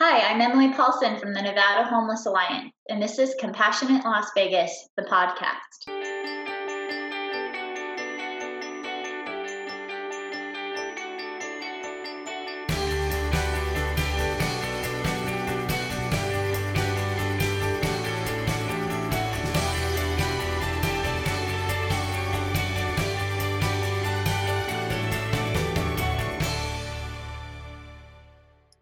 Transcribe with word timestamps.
Hi, 0.00 0.30
I'm 0.30 0.40
Emily 0.40 0.72
Paulson 0.74 1.18
from 1.18 1.34
the 1.34 1.42
Nevada 1.42 1.82
Homeless 1.82 2.24
Alliance, 2.24 2.72
and 2.88 3.02
this 3.02 3.18
is 3.18 3.34
Compassionate 3.40 4.04
Las 4.04 4.30
Vegas, 4.36 4.90
the 4.96 5.02
podcast. 5.02 6.37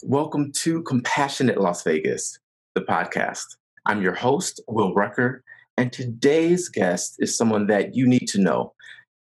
Welcome 0.09 0.53
to 0.59 0.85
Compassionate 0.85 1.61
Las 1.61 1.83
Vegas, 1.83 2.39
the 2.77 2.81
podcast. 2.81 3.57
I'm 3.87 4.01
your 4.01 4.15
host, 4.15 4.63
Will 4.69 4.95
Rucker, 4.95 5.43
and 5.77 5.93
today's 5.93 6.69
guest 6.69 7.17
is 7.19 7.37
someone 7.37 7.67
that 7.67 7.97
you 7.97 8.07
need 8.07 8.29
to 8.29 8.41
know. 8.41 8.73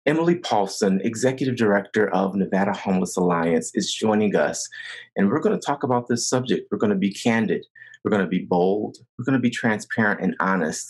Emily 0.06 0.36
Paulson, 0.36 1.00
Executive 1.02 1.56
Director 1.56 2.08
of 2.14 2.36
Nevada 2.36 2.72
Homeless 2.72 3.16
Alliance, 3.16 3.72
is 3.74 3.92
joining 3.92 4.36
us, 4.36 4.68
and 5.16 5.28
we're 5.28 5.40
going 5.40 5.58
to 5.58 5.66
talk 5.66 5.82
about 5.82 6.06
this 6.06 6.28
subject. 6.28 6.68
We're 6.70 6.78
going 6.78 6.92
to 6.92 6.96
be 6.96 7.12
candid, 7.12 7.66
we're 8.04 8.12
going 8.12 8.22
to 8.22 8.28
be 8.28 8.46
bold, 8.48 8.98
we're 9.18 9.24
going 9.24 9.32
to 9.32 9.40
be 9.40 9.50
transparent 9.50 10.20
and 10.20 10.36
honest. 10.38 10.86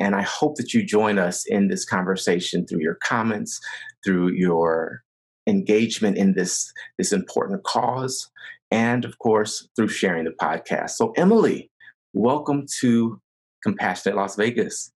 And 0.00 0.16
I 0.16 0.22
hope 0.22 0.56
that 0.56 0.74
you 0.74 0.82
join 0.82 1.20
us 1.20 1.46
in 1.46 1.68
this 1.68 1.84
conversation 1.84 2.66
through 2.66 2.80
your 2.80 2.98
comments, 3.00 3.60
through 4.04 4.32
your 4.32 5.04
engagement 5.46 6.16
in 6.16 6.34
this, 6.34 6.72
this 6.98 7.12
important 7.12 7.62
cause, 7.62 8.28
and 8.70 9.04
of 9.04 9.18
course, 9.18 9.68
through 9.76 9.88
sharing 9.88 10.24
the 10.24 10.32
podcast. 10.32 10.90
So, 10.90 11.12
Emily, 11.16 11.70
welcome 12.12 12.66
to 12.80 13.20
Compassionate 13.62 14.16
Las 14.16 14.36
Vegas. 14.36 14.92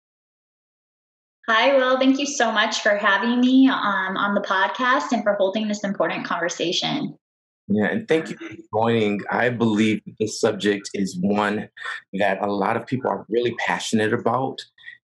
Hi, 1.48 1.77
Will. 1.77 1.98
Thank 1.98 2.19
you 2.19 2.27
so 2.27 2.50
much 2.50 2.81
for 2.81 2.97
having 2.97 3.41
me 3.41 3.69
um, 3.69 4.17
on 4.17 4.34
the 4.34 4.41
podcast 4.41 5.12
and 5.12 5.22
for 5.22 5.34
holding 5.34 5.69
this 5.69 5.84
important 5.84 6.27
conversation. 6.27 7.17
Yeah, 7.69 7.87
and 7.87 8.06
thank 8.06 8.31
you 8.31 8.37
for 8.37 8.55
joining. 8.72 9.20
I 9.31 9.48
believe 9.50 10.00
this 10.20 10.41
subject 10.41 10.91
is 10.94 11.17
one 11.20 11.69
that 12.14 12.42
a 12.42 12.47
lot 12.47 12.77
of 12.77 12.87
people 12.87 13.11
are 13.11 13.27
really 13.28 13.55
passionate 13.64 14.12
about 14.12 14.61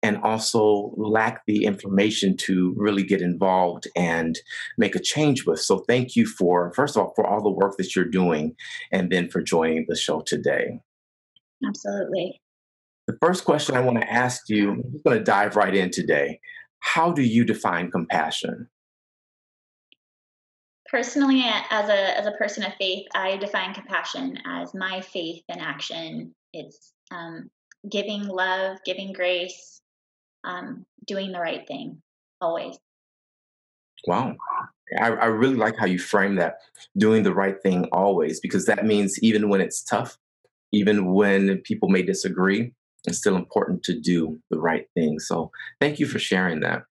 and 0.05 0.19
also 0.19 0.93
lack 0.99 1.47
the 1.47 1.65
information 1.65 2.37
to 2.37 2.75
really 2.77 3.03
get 3.03 3.23
involved 3.23 3.89
and 3.97 4.39
make 4.77 4.95
a 4.95 5.01
change 5.01 5.47
with. 5.47 5.61
So 5.61 5.79
thank 5.89 6.15
you 6.15 6.27
for, 6.27 6.75
first 6.75 6.95
of 6.95 7.03
all, 7.03 7.13
for 7.17 7.27
all 7.27 7.43
the 7.43 7.51
work 7.51 7.79
that 7.79 7.97
you're 7.97 8.05
doing 8.05 8.55
and 8.93 9.11
then 9.11 9.31
for 9.31 9.41
joining 9.41 9.87
the 9.89 9.97
show 9.97 10.21
today. 10.21 10.79
Absolutely. 11.67 12.39
The 13.07 13.17
first 13.23 13.47
question 13.47 13.77
I 13.77 13.81
want 13.81 13.99
to 13.99 14.13
ask 14.13 14.43
you, 14.51 14.73
I'm 14.73 15.01
going 15.07 15.17
to 15.17 15.25
dive 15.25 15.57
right 15.57 15.75
in 15.75 15.91
today. 15.91 16.39
How 16.81 17.11
do 17.11 17.23
you 17.23 17.47
define 17.47 17.91
compassion? 17.91 18.69
Personally, 20.91 21.43
as 21.71 21.89
a 21.89 22.19
as 22.19 22.27
a 22.27 22.33
person 22.33 22.63
of 22.63 22.75
faith, 22.75 23.07
I 23.15 23.39
define 23.39 23.75
compassion 23.75 24.39
as 24.47 24.75
my 24.75 25.01
faith 25.01 25.43
in 25.49 25.59
action. 25.59 26.35
It's 26.53 26.93
um, 27.11 27.51
giving 27.91 28.29
love, 28.29 28.79
giving 28.85 29.13
grace, 29.13 29.81
um, 30.45 30.85
doing 31.07 31.33
the 31.33 31.41
right 31.41 31.67
thing 31.67 32.01
always. 32.41 32.79
Wow. 34.07 34.37
I, 35.01 35.09
I 35.09 35.27
really 35.27 35.57
like 35.57 35.77
how 35.79 35.87
you 35.87 35.99
frame 35.99 36.37
that 36.37 36.59
doing 36.97 37.23
the 37.23 37.35
right 37.35 37.61
thing 37.63 37.89
always, 37.93 38.41
because 38.41 38.67
that 38.67 38.85
means 38.85 39.19
even 39.23 39.49
when 39.49 39.61
it's 39.61 39.83
tough, 39.83 40.19
even 40.73 41.13
when 41.13 41.59
people 41.59 41.89
may 41.89 42.03
disagree, 42.03 42.73
it's 43.07 43.19
still 43.19 43.37
important 43.37 43.83
to 43.85 43.99
do 43.99 44.39
the 44.51 44.59
right 44.59 44.87
thing. 44.95 45.19
So 45.19 45.51
thank 45.81 45.99
you 45.99 46.07
for 46.07 46.19
sharing 46.19 46.61
that. 46.61 46.85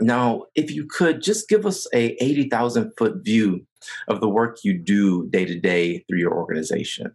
Now, 0.00 0.44
if 0.54 0.70
you 0.70 0.86
could 0.86 1.22
just 1.22 1.48
give 1.48 1.66
us 1.66 1.86
a 1.94 2.22
80,000 2.22 2.92
foot 2.96 3.24
view 3.24 3.66
of 4.08 4.20
the 4.20 4.28
work 4.28 4.58
you 4.64 4.76
do 4.76 5.28
day 5.28 5.44
to 5.44 5.58
day 5.58 6.04
through 6.08 6.18
your 6.18 6.34
organization. 6.34 7.14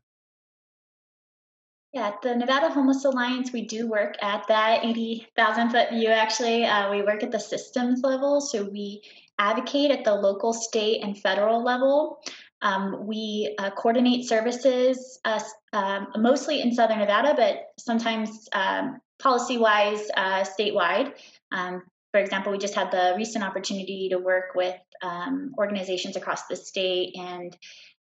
Yeah, 1.92 2.10
at 2.10 2.22
the 2.22 2.36
Nevada 2.36 2.70
Homeless 2.70 3.04
Alliance, 3.04 3.52
we 3.52 3.66
do 3.66 3.88
work 3.88 4.16
at 4.22 4.48
that 4.48 4.86
80,000 4.86 5.72
foot 5.72 5.90
view, 5.90 6.10
actually. 6.10 6.64
Uh, 6.64 6.92
we 6.92 7.02
work 7.02 7.24
at 7.24 7.32
the 7.32 7.40
systems 7.40 8.02
level, 8.04 8.42
so 8.42 8.64
we 8.64 9.02
advocate 9.40 9.90
at 9.90 10.04
the 10.04 10.14
local, 10.14 10.54
state, 10.54 11.02
and 11.04 11.18
federal 11.18 11.64
level. 11.64 12.20
Um, 12.62 13.08
we 13.08 13.56
uh, 13.58 13.72
coordinate 13.72 14.28
services 14.28 15.20
uh, 15.26 15.40
um, 15.74 16.10
mostly 16.18 16.62
in 16.62 16.74
Southern 16.74 17.00
Nevada, 17.00 17.34
but 17.36 17.72
sometimes 17.80 18.48
um, 18.52 19.02
policy 19.18 19.58
wise, 19.58 20.10
uh, 20.16 20.44
statewide. 20.44 21.14
Um, 21.52 21.82
for 22.12 22.20
example, 22.20 22.52
we 22.52 22.60
just 22.60 22.76
had 22.76 22.92
the 22.92 23.14
recent 23.18 23.44
opportunity 23.44 24.10
to 24.10 24.18
work 24.18 24.56
with 24.56 24.76
um, 25.02 25.56
organizations 25.58 26.16
across 26.16 26.46
the 26.48 26.56
state 26.56 27.16
and 27.18 27.58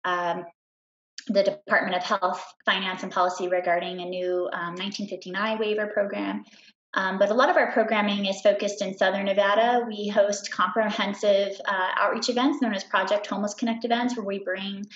um, 0.04 0.44
the 1.28 1.42
Department 1.42 1.96
of 1.96 2.02
Health, 2.02 2.44
Finance, 2.64 3.02
and 3.02 3.12
Policy 3.12 3.48
regarding 3.48 4.00
a 4.00 4.04
new 4.04 4.48
um, 4.52 4.74
1959 4.74 5.58
waiver 5.58 5.86
program. 5.88 6.44
Um, 6.94 7.18
but 7.18 7.30
a 7.30 7.34
lot 7.34 7.50
of 7.50 7.56
our 7.56 7.72
programming 7.72 8.26
is 8.26 8.40
focused 8.40 8.80
in 8.80 8.96
Southern 8.96 9.26
Nevada. 9.26 9.84
We 9.86 10.08
host 10.08 10.50
comprehensive 10.50 11.60
uh, 11.66 11.88
outreach 11.96 12.28
events 12.28 12.62
known 12.62 12.74
as 12.74 12.84
Project 12.84 13.26
Homeless 13.26 13.54
Connect 13.54 13.84
events, 13.84 14.16
where 14.16 14.24
we 14.24 14.38
bring, 14.38 14.86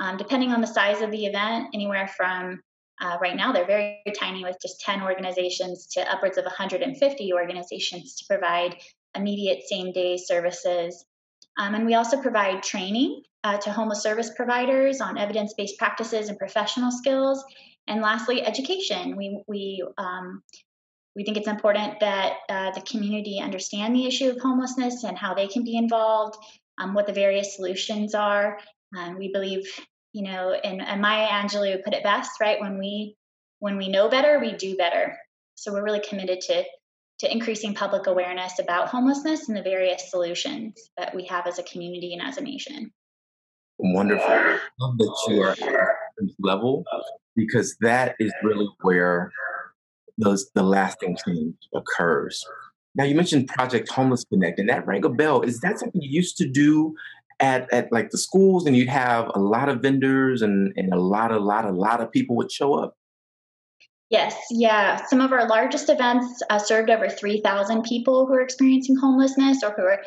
um, 0.00 0.16
depending 0.16 0.52
on 0.52 0.60
the 0.60 0.66
size 0.66 1.02
of 1.02 1.10
the 1.10 1.26
event, 1.26 1.68
anywhere 1.74 2.08
from 2.08 2.60
uh, 3.00 3.16
right 3.20 3.36
now 3.36 3.52
they're 3.52 3.66
very 3.66 4.02
tiny 4.18 4.44
with 4.44 4.56
just 4.60 4.80
10 4.80 5.02
organizations 5.02 5.86
to 5.86 6.00
upwards 6.12 6.38
of 6.38 6.44
150 6.44 7.32
organizations 7.32 8.14
to 8.16 8.24
provide 8.26 8.76
immediate 9.16 9.62
same 9.66 9.92
day 9.92 10.16
services. 10.16 11.04
Um, 11.60 11.74
and 11.74 11.84
we 11.84 11.94
also 11.94 12.20
provide 12.20 12.62
training 12.62 13.22
uh, 13.44 13.58
to 13.58 13.70
homeless 13.70 14.02
service 14.02 14.30
providers 14.34 15.02
on 15.02 15.18
evidence 15.18 15.52
based 15.52 15.76
practices 15.78 16.30
and 16.30 16.38
professional 16.38 16.90
skills. 16.90 17.44
And 17.86 18.00
lastly, 18.00 18.42
education. 18.42 19.14
We, 19.14 19.42
we, 19.46 19.84
um, 19.98 20.42
we 21.14 21.22
think 21.22 21.36
it's 21.36 21.48
important 21.48 22.00
that 22.00 22.32
uh, 22.48 22.70
the 22.70 22.80
community 22.80 23.40
understand 23.40 23.94
the 23.94 24.06
issue 24.06 24.30
of 24.30 24.40
homelessness 24.40 25.04
and 25.04 25.18
how 25.18 25.34
they 25.34 25.48
can 25.48 25.62
be 25.62 25.76
involved, 25.76 26.38
um, 26.78 26.94
what 26.94 27.06
the 27.06 27.12
various 27.12 27.56
solutions 27.56 28.14
are. 28.14 28.58
Um, 28.96 29.18
we 29.18 29.30
believe, 29.30 29.66
you 30.14 30.22
know, 30.22 30.52
and, 30.52 30.80
and 30.80 31.02
Maya 31.02 31.28
Angelou 31.28 31.84
put 31.84 31.92
it 31.92 32.02
best, 32.02 32.30
right? 32.40 32.58
When 32.58 32.78
we 32.78 33.16
when 33.58 33.76
we 33.76 33.88
know 33.88 34.08
better, 34.08 34.38
we 34.38 34.54
do 34.54 34.76
better. 34.76 35.18
So 35.56 35.74
we're 35.74 35.84
really 35.84 36.00
committed 36.00 36.40
to 36.42 36.64
to 37.20 37.32
increasing 37.32 37.74
public 37.74 38.06
awareness 38.06 38.58
about 38.58 38.88
homelessness 38.88 39.48
and 39.48 39.56
the 39.56 39.62
various 39.62 40.10
solutions 40.10 40.90
that 40.98 41.14
we 41.14 41.24
have 41.26 41.46
as 41.46 41.58
a 41.58 41.62
community 41.62 42.12
and 42.12 42.22
as 42.22 42.36
a 42.36 42.40
nation 42.40 42.92
wonderful. 43.82 44.26
I 44.26 44.58
love 44.80 44.98
that 44.98 45.24
you 45.28 45.42
are 45.42 45.50
at 45.50 45.58
this 46.18 46.34
level 46.38 46.84
because 47.36 47.76
that 47.80 48.14
is 48.18 48.32
really 48.42 48.68
where 48.82 49.32
those 50.18 50.50
the 50.54 50.62
lasting 50.62 51.16
change 51.26 51.54
occurs. 51.74 52.44
Now 52.94 53.04
you 53.04 53.14
mentioned 53.14 53.48
Project 53.48 53.90
Homeless 53.90 54.24
Connect, 54.24 54.58
and 54.58 54.68
that 54.68 54.86
rang 54.86 55.04
a 55.04 55.08
bell. 55.08 55.42
Is 55.42 55.60
that 55.60 55.78
something 55.78 56.00
you 56.02 56.10
used 56.10 56.36
to 56.38 56.48
do 56.48 56.94
at, 57.38 57.72
at 57.72 57.90
like 57.92 58.10
the 58.10 58.18
schools, 58.18 58.66
and 58.66 58.76
you'd 58.76 58.88
have 58.88 59.30
a 59.34 59.38
lot 59.38 59.68
of 59.68 59.80
vendors 59.80 60.42
and, 60.42 60.72
and 60.76 60.92
a 60.92 60.98
lot, 60.98 61.30
a 61.30 61.38
lot, 61.38 61.64
a 61.64 61.72
lot 61.72 62.00
of 62.00 62.10
people 62.10 62.36
would 62.36 62.50
show 62.50 62.74
up? 62.74 62.96
Yes, 64.10 64.36
yeah. 64.50 65.04
Some 65.06 65.20
of 65.20 65.32
our 65.32 65.46
largest 65.46 65.88
events 65.88 66.42
uh, 66.50 66.58
served 66.58 66.90
over 66.90 67.08
3,000 67.08 67.84
people 67.84 68.26
who 68.26 68.34
are 68.34 68.40
experiencing 68.40 68.96
homelessness 68.96 69.62
or 69.62 69.70
who 69.70 69.82
are 69.82 70.02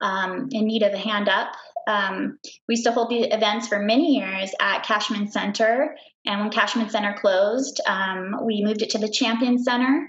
um, 0.00 0.48
in 0.52 0.66
need 0.66 0.84
of 0.84 0.94
a 0.94 0.98
hand 0.98 1.28
up. 1.28 1.52
Um, 1.88 2.38
we 2.68 2.74
used 2.74 2.84
to 2.84 2.92
hold 2.92 3.10
the 3.10 3.22
events 3.22 3.66
for 3.66 3.80
many 3.80 4.16
years 4.16 4.52
at 4.60 4.84
Cashman 4.84 5.28
Center. 5.30 5.96
And 6.24 6.40
when 6.40 6.50
Cashman 6.50 6.88
Center 6.90 7.16
closed, 7.18 7.80
um, 7.86 8.36
we 8.44 8.62
moved 8.64 8.82
it 8.82 8.90
to 8.90 8.98
the 8.98 9.08
Champion 9.08 9.58
Center. 9.58 10.08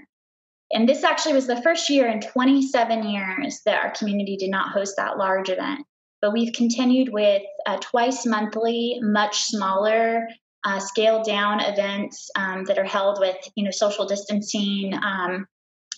And 0.72 0.88
this 0.88 1.02
actually 1.02 1.34
was 1.34 1.48
the 1.48 1.60
first 1.62 1.90
year 1.90 2.06
in 2.06 2.20
27 2.20 3.08
years 3.08 3.62
that 3.66 3.82
our 3.82 3.90
community 3.90 4.36
did 4.36 4.50
not 4.50 4.70
host 4.70 4.94
that 4.96 5.18
large 5.18 5.48
event. 5.48 5.84
But 6.22 6.32
we've 6.32 6.52
continued 6.52 7.12
with 7.12 7.42
uh, 7.66 7.78
twice 7.80 8.26
monthly, 8.26 9.00
much 9.02 9.40
smaller, 9.42 10.28
uh, 10.64 10.78
scaled 10.78 11.24
down 11.24 11.60
events 11.60 12.30
um, 12.36 12.64
that 12.64 12.78
are 12.78 12.84
held 12.84 13.18
with 13.20 13.36
you 13.54 13.64
know 13.64 13.70
social 13.70 14.06
distancing 14.06 14.92
um, 14.94 15.46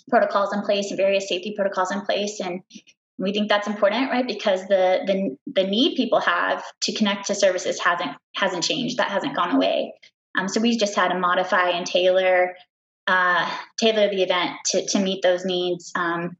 protocols 0.09 0.53
in 0.53 0.62
place 0.62 0.91
and 0.91 0.97
various 0.97 1.29
safety 1.29 1.55
protocols 1.56 1.91
in 1.91 2.00
place 2.03 2.41
and 2.41 2.62
we 3.19 3.32
think 3.32 3.49
that's 3.49 3.69
important, 3.69 4.11
right? 4.11 4.26
Because 4.26 4.67
the 4.67 5.00
the 5.06 5.37
the 5.47 5.64
need 5.64 5.97
people 5.97 6.20
have 6.20 6.62
to 6.82 6.93
connect 6.93 7.26
to 7.26 7.35
services 7.35 7.79
hasn't 7.79 8.11
hasn't 8.35 8.64
changed. 8.64 8.99
That 8.99 9.11
hasn't 9.11 9.37
gone 9.37 9.55
away. 9.55 9.94
Um, 10.38 10.49
so 10.49 10.61
we 10.61 10.76
just 10.76 10.97
had 10.97 11.09
to 11.09 11.19
modify 11.19 11.70
and 11.70 11.87
tailor 11.87 12.55
uh, 13.06 13.50
tailor 13.79 14.09
the 14.09 14.23
event 14.23 14.53
to 14.67 14.87
to 14.87 14.99
meet 14.99 15.23
those 15.23 15.44
needs 15.44 15.93
um, 15.94 16.37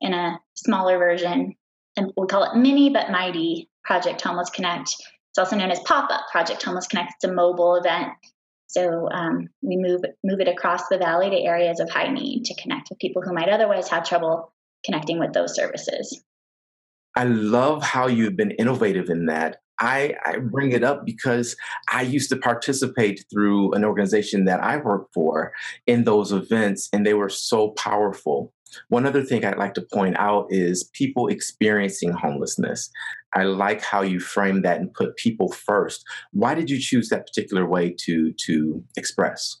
in 0.00 0.14
a 0.14 0.40
smaller 0.54 0.98
version, 0.98 1.54
and 1.96 2.12
we 2.16 2.26
call 2.26 2.44
it 2.44 2.56
mini 2.56 2.90
but 2.90 3.10
mighty 3.10 3.68
Project 3.84 4.20
Homeless 4.22 4.50
Connect. 4.50 4.90
It's 5.36 5.50
also 5.50 5.56
known 5.56 5.70
as 5.70 5.80
Pop 5.80 6.10
Up 6.10 6.22
Project 6.32 6.62
Homeless 6.62 6.86
Connect. 6.86 7.12
It's 7.16 7.24
a 7.24 7.30
mobile 7.30 7.76
event 7.76 8.08
So 8.68 9.06
um, 9.10 9.48
we 9.60 9.76
move 9.76 10.00
move 10.24 10.40
it 10.40 10.48
across 10.48 10.88
the 10.88 10.96
valley 10.96 11.28
to 11.28 11.36
areas 11.36 11.78
of 11.78 11.90
high 11.90 12.08
need 12.08 12.46
to 12.46 12.54
connect 12.54 12.88
with 12.88 12.98
people 13.00 13.20
who 13.20 13.34
might 13.34 13.50
otherwise 13.50 13.86
have 13.90 14.08
trouble 14.08 14.50
connecting 14.82 15.18
with 15.18 15.34
those 15.34 15.54
services. 15.54 16.24
I 17.16 17.24
love 17.24 17.82
how 17.82 18.06
you've 18.06 18.34
been 18.34 18.52
innovative 18.52 19.10
in 19.10 19.26
that. 19.26 19.58
I, 19.78 20.14
I, 20.24 20.38
bring 20.38 20.72
it 20.72 20.82
up 20.82 21.04
because 21.04 21.54
I 21.92 22.00
used 22.00 22.30
to 22.30 22.36
participate 22.36 23.26
through 23.30 23.74
an 23.74 23.84
organization 23.84 24.46
that 24.46 24.62
I 24.62 24.78
worked 24.78 25.12
for 25.12 25.52
in 25.86 26.04
those 26.04 26.32
events, 26.32 26.88
and 26.94 27.04
they 27.04 27.12
were 27.12 27.28
so 27.28 27.72
powerful. 27.72 28.54
One 28.88 29.06
other 29.06 29.22
thing 29.22 29.44
I'd 29.44 29.58
like 29.58 29.74
to 29.74 29.86
point 29.92 30.16
out 30.18 30.46
is 30.50 30.90
people 30.92 31.28
experiencing 31.28 32.12
homelessness. 32.12 32.90
I 33.34 33.44
like 33.44 33.82
how 33.82 34.02
you 34.02 34.20
frame 34.20 34.62
that 34.62 34.80
and 34.80 34.92
put 34.92 35.16
people 35.16 35.52
first. 35.52 36.04
Why 36.32 36.54
did 36.54 36.70
you 36.70 36.80
choose 36.80 37.08
that 37.08 37.26
particular 37.26 37.66
way 37.66 37.94
to 38.04 38.32
to 38.46 38.84
express? 38.96 39.58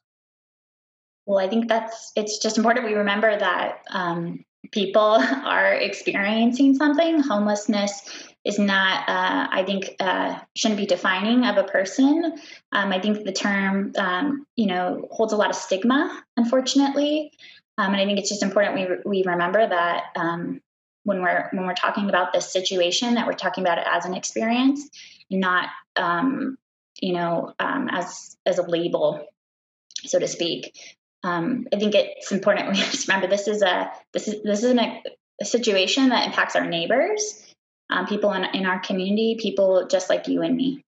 Well, 1.26 1.38
I 1.38 1.48
think 1.48 1.68
that's 1.68 2.12
it's 2.16 2.38
just 2.38 2.56
important 2.56 2.86
we 2.86 2.94
remember 2.94 3.36
that 3.36 3.82
um, 3.90 4.44
people 4.72 5.00
are 5.44 5.74
experiencing 5.74 6.74
something. 6.74 7.20
Homelessness 7.20 8.02
is 8.44 8.58
not, 8.60 9.08
uh, 9.08 9.48
I 9.50 9.64
think, 9.66 9.96
uh, 9.98 10.38
shouldn't 10.54 10.78
be 10.78 10.86
defining 10.86 11.44
of 11.46 11.56
a 11.56 11.64
person. 11.64 12.32
Um, 12.70 12.92
I 12.92 13.00
think 13.00 13.24
the 13.24 13.32
term, 13.32 13.92
um, 13.98 14.46
you 14.54 14.66
know, 14.66 15.08
holds 15.10 15.32
a 15.32 15.36
lot 15.36 15.50
of 15.50 15.56
stigma, 15.56 16.22
unfortunately. 16.36 17.32
Um, 17.78 17.92
and 17.92 18.00
I 18.00 18.06
think 18.06 18.18
it's 18.18 18.28
just 18.28 18.42
important 18.42 18.74
we 18.74 18.86
we 19.04 19.24
remember 19.26 19.66
that 19.66 20.04
um, 20.16 20.60
when 21.04 21.22
we're 21.22 21.48
when 21.52 21.66
we're 21.66 21.74
talking 21.74 22.08
about 22.08 22.32
this 22.32 22.52
situation, 22.52 23.14
that 23.14 23.26
we're 23.26 23.34
talking 23.34 23.62
about 23.62 23.78
it 23.78 23.84
as 23.86 24.04
an 24.04 24.14
experience, 24.14 24.88
not 25.30 25.68
um, 25.96 26.56
you 27.00 27.12
know 27.12 27.54
um, 27.60 27.88
as 27.90 28.36
as 28.46 28.58
a 28.58 28.62
label, 28.62 29.26
so 30.04 30.18
to 30.18 30.26
speak. 30.26 30.96
Um, 31.22 31.66
I 31.72 31.78
think 31.78 31.94
it's 31.94 32.32
important 32.32 32.68
we 32.72 32.74
just 32.76 33.08
remember 33.08 33.26
this 33.28 33.46
is 33.46 33.62
a 33.62 33.90
this 34.12 34.28
is 34.28 34.42
this 34.42 34.62
is 34.62 34.70
an, 34.70 34.78
a 34.78 35.44
situation 35.44 36.08
that 36.08 36.26
impacts 36.26 36.56
our 36.56 36.66
neighbors, 36.66 37.44
um, 37.90 38.06
people 38.06 38.32
in 38.32 38.44
in 38.54 38.66
our 38.66 38.80
community, 38.80 39.36
people 39.38 39.86
just 39.86 40.08
like 40.08 40.28
you 40.28 40.42
and 40.42 40.56
me. 40.56 40.82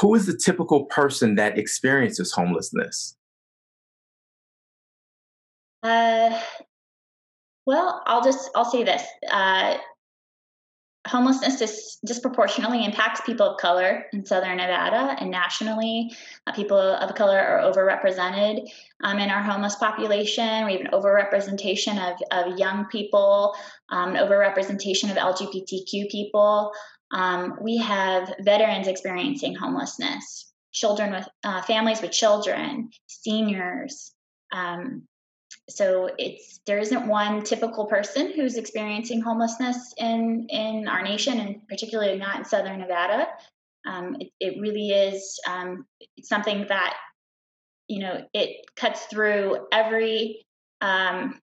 Who 0.00 0.14
is 0.14 0.26
the 0.26 0.36
typical 0.36 0.84
person 0.84 1.36
that 1.36 1.58
experiences 1.58 2.32
homelessness? 2.32 3.16
Uh, 5.86 6.36
well, 7.64 8.02
I'll 8.06 8.24
just 8.24 8.50
I'll 8.56 8.64
say 8.64 8.82
this: 8.82 9.04
uh, 9.30 9.76
homelessness 11.06 11.60
dis- 11.60 11.98
disproportionately 12.04 12.84
impacts 12.84 13.20
people 13.20 13.50
of 13.50 13.60
color 13.60 14.06
in 14.12 14.26
Southern 14.26 14.56
Nevada 14.56 15.14
and 15.20 15.30
nationally. 15.30 16.10
Uh, 16.44 16.52
people 16.52 16.76
of 16.76 17.14
color 17.14 17.38
are 17.38 17.70
overrepresented 17.70 18.68
um, 19.04 19.20
in 19.20 19.30
our 19.30 19.42
homeless 19.44 19.76
population. 19.76 20.66
We 20.66 20.72
have 20.72 20.80
an 20.80 20.90
overrepresentation 20.92 21.98
of, 22.02 22.20
of 22.32 22.58
young 22.58 22.86
people, 22.86 23.54
um, 23.90 24.16
an 24.16 24.26
overrepresentation 24.26 25.08
of 25.12 25.16
LGBTQ 25.16 26.10
people. 26.10 26.72
Um, 27.12 27.58
we 27.60 27.76
have 27.76 28.34
veterans 28.40 28.88
experiencing 28.88 29.54
homelessness, 29.54 30.52
children 30.72 31.12
with 31.12 31.28
uh, 31.44 31.62
families 31.62 32.02
with 32.02 32.10
children, 32.10 32.90
seniors. 33.06 34.12
Um, 34.52 35.06
so 35.68 36.10
it's 36.18 36.60
there 36.66 36.78
isn't 36.78 37.08
one 37.08 37.42
typical 37.42 37.86
person 37.86 38.32
who's 38.32 38.56
experiencing 38.56 39.20
homelessness 39.20 39.94
in 39.98 40.46
in 40.48 40.86
our 40.88 41.02
nation 41.02 41.40
and 41.40 41.66
particularly 41.68 42.18
not 42.18 42.38
in 42.38 42.44
southern 42.44 42.80
nevada. 42.80 43.26
Um, 43.86 44.16
it, 44.18 44.30
it, 44.40 44.60
really 44.60 44.90
is 44.90 45.38
um, 45.48 45.86
something 46.22 46.66
that 46.68 46.96
you 47.88 48.00
know 48.00 48.24
it 48.32 48.64
cuts 48.76 49.06
through 49.06 49.66
every 49.72 50.44
um, 50.80 51.40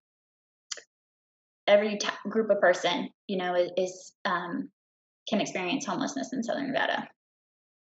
every 1.67 1.97
t- 1.97 2.07
group 2.29 2.49
of 2.49 2.59
person 2.59 3.09
you 3.27 3.37
know 3.37 3.55
is, 3.55 3.71
is 3.77 4.13
um, 4.25 4.69
can 5.27 5.41
experience 5.41 5.85
homelessness 5.85 6.33
in 6.33 6.43
southern 6.43 6.67
nevada 6.67 7.07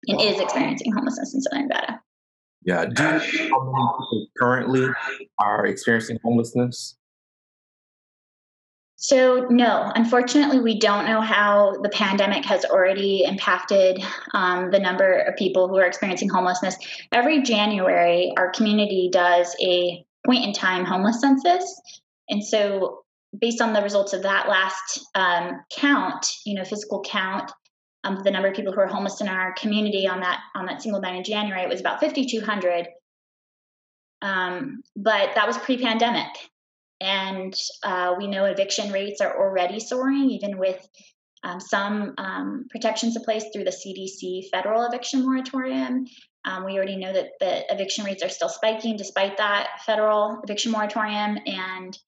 and 0.06 0.20
is 0.20 0.40
experiencing 0.40 0.92
homelessness 0.92 1.34
in 1.34 1.40
southern 1.40 1.69
nevada 1.69 2.00
yeah. 2.64 2.87
Do 2.87 3.02
you 3.02 3.49
know 3.50 3.96
people 3.99 4.26
currently 4.38 4.88
are 5.38 5.66
experiencing 5.66 6.19
homelessness? 6.25 6.96
So, 8.96 9.46
no, 9.50 9.93
unfortunately, 9.94 10.61
we 10.61 10.78
don't 10.78 11.05
know 11.05 11.20
how 11.20 11.75
the 11.82 11.90
pandemic 11.90 12.43
has 12.46 12.64
already 12.64 13.25
impacted 13.25 14.02
um, 14.32 14.70
the 14.70 14.78
number 14.78 15.19
of 15.19 15.37
people 15.37 15.69
who 15.69 15.76
are 15.76 15.84
experiencing 15.84 16.31
homelessness. 16.31 16.76
Every 17.12 17.43
January, 17.43 18.32
our 18.38 18.50
community 18.50 19.11
does 19.12 19.55
a 19.61 20.02
point 20.25 20.44
in 20.44 20.55
time 20.55 20.87
homeless 20.87 21.20
census. 21.20 21.82
And 22.31 22.43
so, 22.43 23.05
based 23.38 23.61
on 23.61 23.75
the 23.75 23.82
results 23.82 24.14
of 24.14 24.22
that 24.22 24.49
last 24.49 25.00
um, 25.14 25.61
count, 25.76 26.26
you 26.46 26.55
know, 26.55 26.64
physical 26.64 27.02
count, 27.02 27.52
um, 28.04 28.22
the 28.22 28.30
number 28.30 28.48
of 28.48 28.54
people 28.54 28.72
who 28.72 28.80
are 28.80 28.86
homeless 28.86 29.20
in 29.20 29.28
our 29.28 29.54
community 29.54 30.06
on 30.06 30.20
that 30.20 30.40
on 30.54 30.66
that 30.66 30.82
single 30.82 31.00
night 31.00 31.16
in 31.16 31.24
January 31.24 31.62
it 31.62 31.68
was 31.68 31.80
about 31.80 32.00
5,200. 32.00 32.86
Um, 34.22 34.82
but 34.96 35.34
that 35.34 35.46
was 35.46 35.58
pre-pandemic, 35.58 36.28
and 37.00 37.54
uh, 37.82 38.14
we 38.16 38.26
know 38.26 38.44
eviction 38.44 38.92
rates 38.92 39.20
are 39.20 39.38
already 39.38 39.80
soaring, 39.80 40.30
even 40.30 40.58
with 40.58 40.86
um, 41.42 41.60
some 41.60 42.14
um, 42.16 42.66
protections 42.70 43.16
in 43.16 43.22
place 43.22 43.44
through 43.52 43.64
the 43.64 43.70
CDC 43.70 44.48
federal 44.50 44.86
eviction 44.86 45.22
moratorium. 45.22 46.06
Um, 46.46 46.64
we 46.64 46.76
already 46.76 46.96
know 46.96 47.12
that 47.12 47.30
the 47.40 47.72
eviction 47.72 48.04
rates 48.04 48.22
are 48.22 48.30
still 48.30 48.48
spiking 48.48 48.96
despite 48.96 49.36
that 49.38 49.80
federal 49.84 50.40
eviction 50.42 50.72
moratorium, 50.72 51.38
and 51.46 51.98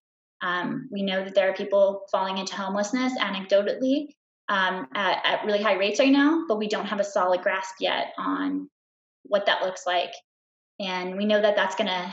um, 0.42 0.88
we 0.90 1.02
know 1.02 1.24
that 1.24 1.34
there 1.34 1.50
are 1.50 1.54
people 1.54 2.06
falling 2.10 2.38
into 2.38 2.54
homelessness 2.54 3.12
anecdotally 3.18 4.08
um, 4.48 4.86
at, 4.94 5.18
at 5.24 5.44
really 5.44 5.62
high 5.62 5.74
rates 5.74 5.98
right 5.98 6.12
now, 6.12 6.44
but 6.48 6.58
we 6.58 6.68
don't 6.68 6.86
have 6.86 7.00
a 7.00 7.04
solid 7.04 7.42
grasp 7.42 7.74
yet 7.80 8.12
on 8.18 8.68
what 9.24 9.46
that 9.46 9.62
looks 9.62 9.86
like. 9.86 10.12
And 10.78 11.16
we 11.16 11.24
know 11.24 11.40
that 11.40 11.56
that's 11.56 11.74
going 11.74 11.88
to 11.88 12.12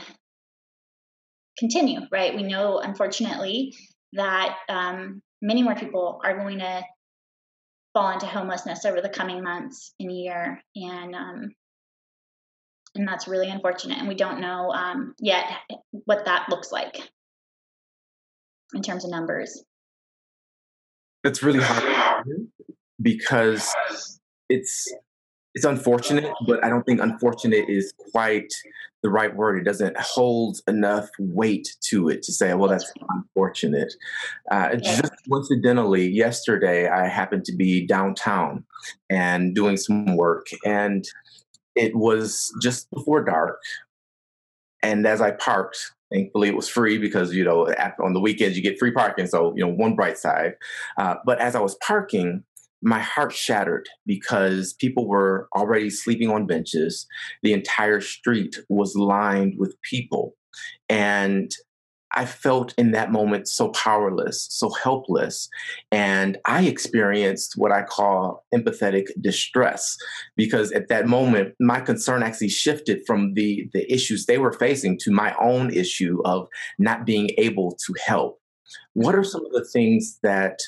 continue, 1.58 2.00
right? 2.10 2.34
We 2.34 2.42
know, 2.42 2.78
unfortunately, 2.78 3.74
that 4.14 4.56
um, 4.68 5.22
many 5.42 5.62
more 5.62 5.74
people 5.74 6.20
are 6.24 6.36
going 6.36 6.58
to 6.58 6.82
fall 7.92 8.10
into 8.10 8.26
homelessness 8.26 8.84
over 8.84 9.00
the 9.00 9.08
coming 9.08 9.42
months 9.42 9.92
and 10.00 10.10
year, 10.10 10.60
and 10.74 11.14
um, 11.14 11.50
and 12.96 13.06
that's 13.06 13.28
really 13.28 13.50
unfortunate. 13.50 13.98
And 13.98 14.08
we 14.08 14.14
don't 14.14 14.40
know 14.40 14.70
um, 14.70 15.14
yet 15.20 15.44
what 16.04 16.24
that 16.24 16.48
looks 16.48 16.72
like 16.72 16.96
in 18.74 18.82
terms 18.82 19.04
of 19.04 19.10
numbers. 19.10 19.62
It's 21.22 21.42
really 21.42 21.60
hard 21.60 22.13
because 23.00 23.72
it's 24.48 24.92
it's 25.54 25.64
unfortunate, 25.64 26.32
but 26.46 26.64
I 26.64 26.68
don't 26.68 26.82
think 26.84 27.00
unfortunate 27.00 27.68
is 27.68 27.92
quite 28.10 28.52
the 29.04 29.10
right 29.10 29.36
word. 29.36 29.56
It 29.56 29.64
doesn't 29.64 29.96
hold 29.98 30.58
enough 30.66 31.08
weight 31.18 31.76
to 31.82 32.08
it 32.08 32.22
to 32.24 32.32
say, 32.32 32.54
well, 32.54 32.68
that's 32.68 32.90
unfortunate. 33.10 33.94
Uh, 34.50 34.74
just 34.76 35.12
coincidentally, 35.28 36.08
yesterday 36.08 36.88
I 36.88 37.06
happened 37.06 37.44
to 37.44 37.54
be 37.54 37.86
downtown 37.86 38.64
and 39.08 39.54
doing 39.54 39.76
some 39.76 40.16
work, 40.16 40.46
and 40.64 41.04
it 41.76 41.94
was 41.94 42.52
just 42.60 42.90
before 42.90 43.22
dark. 43.22 43.60
And 44.82 45.06
as 45.06 45.20
I 45.20 45.30
parked, 45.32 45.92
Thankfully, 46.14 46.48
it 46.48 46.54
was 46.54 46.68
free 46.68 46.96
because 46.98 47.34
you 47.34 47.42
know 47.42 47.66
on 48.02 48.12
the 48.12 48.20
weekends 48.20 48.56
you 48.56 48.62
get 48.62 48.78
free 48.78 48.92
parking. 48.92 49.26
So 49.26 49.52
you 49.56 49.64
know 49.64 49.72
one 49.72 49.96
bright 49.96 50.16
side. 50.16 50.54
Uh, 50.96 51.16
but 51.26 51.40
as 51.40 51.56
I 51.56 51.60
was 51.60 51.76
parking, 51.84 52.44
my 52.82 53.00
heart 53.00 53.32
shattered 53.32 53.88
because 54.06 54.74
people 54.74 55.08
were 55.08 55.48
already 55.56 55.90
sleeping 55.90 56.30
on 56.30 56.46
benches. 56.46 57.06
The 57.42 57.52
entire 57.52 58.00
street 58.00 58.56
was 58.68 58.94
lined 58.94 59.54
with 59.58 59.74
people, 59.82 60.36
and 60.88 61.50
I 62.14 62.26
felt 62.26 62.74
in 62.78 62.92
that 62.92 63.12
moment 63.12 63.48
so 63.48 63.70
powerless, 63.70 64.46
so 64.50 64.70
helpless. 64.70 65.48
And 65.90 66.38
I 66.46 66.64
experienced 66.64 67.54
what 67.56 67.72
I 67.72 67.82
call 67.82 68.44
empathetic 68.54 69.06
distress 69.20 69.96
because 70.36 70.72
at 70.72 70.88
that 70.88 71.08
moment, 71.08 71.54
my 71.60 71.80
concern 71.80 72.22
actually 72.22 72.48
shifted 72.48 73.02
from 73.06 73.34
the, 73.34 73.68
the 73.72 73.92
issues 73.92 74.26
they 74.26 74.38
were 74.38 74.52
facing 74.52 74.98
to 75.00 75.10
my 75.10 75.34
own 75.40 75.72
issue 75.72 76.20
of 76.24 76.48
not 76.78 77.04
being 77.04 77.30
able 77.38 77.76
to 77.86 77.94
help. 78.04 78.40
What 78.94 79.14
are 79.14 79.24
some 79.24 79.44
of 79.44 79.52
the 79.52 79.64
things 79.64 80.18
that 80.22 80.60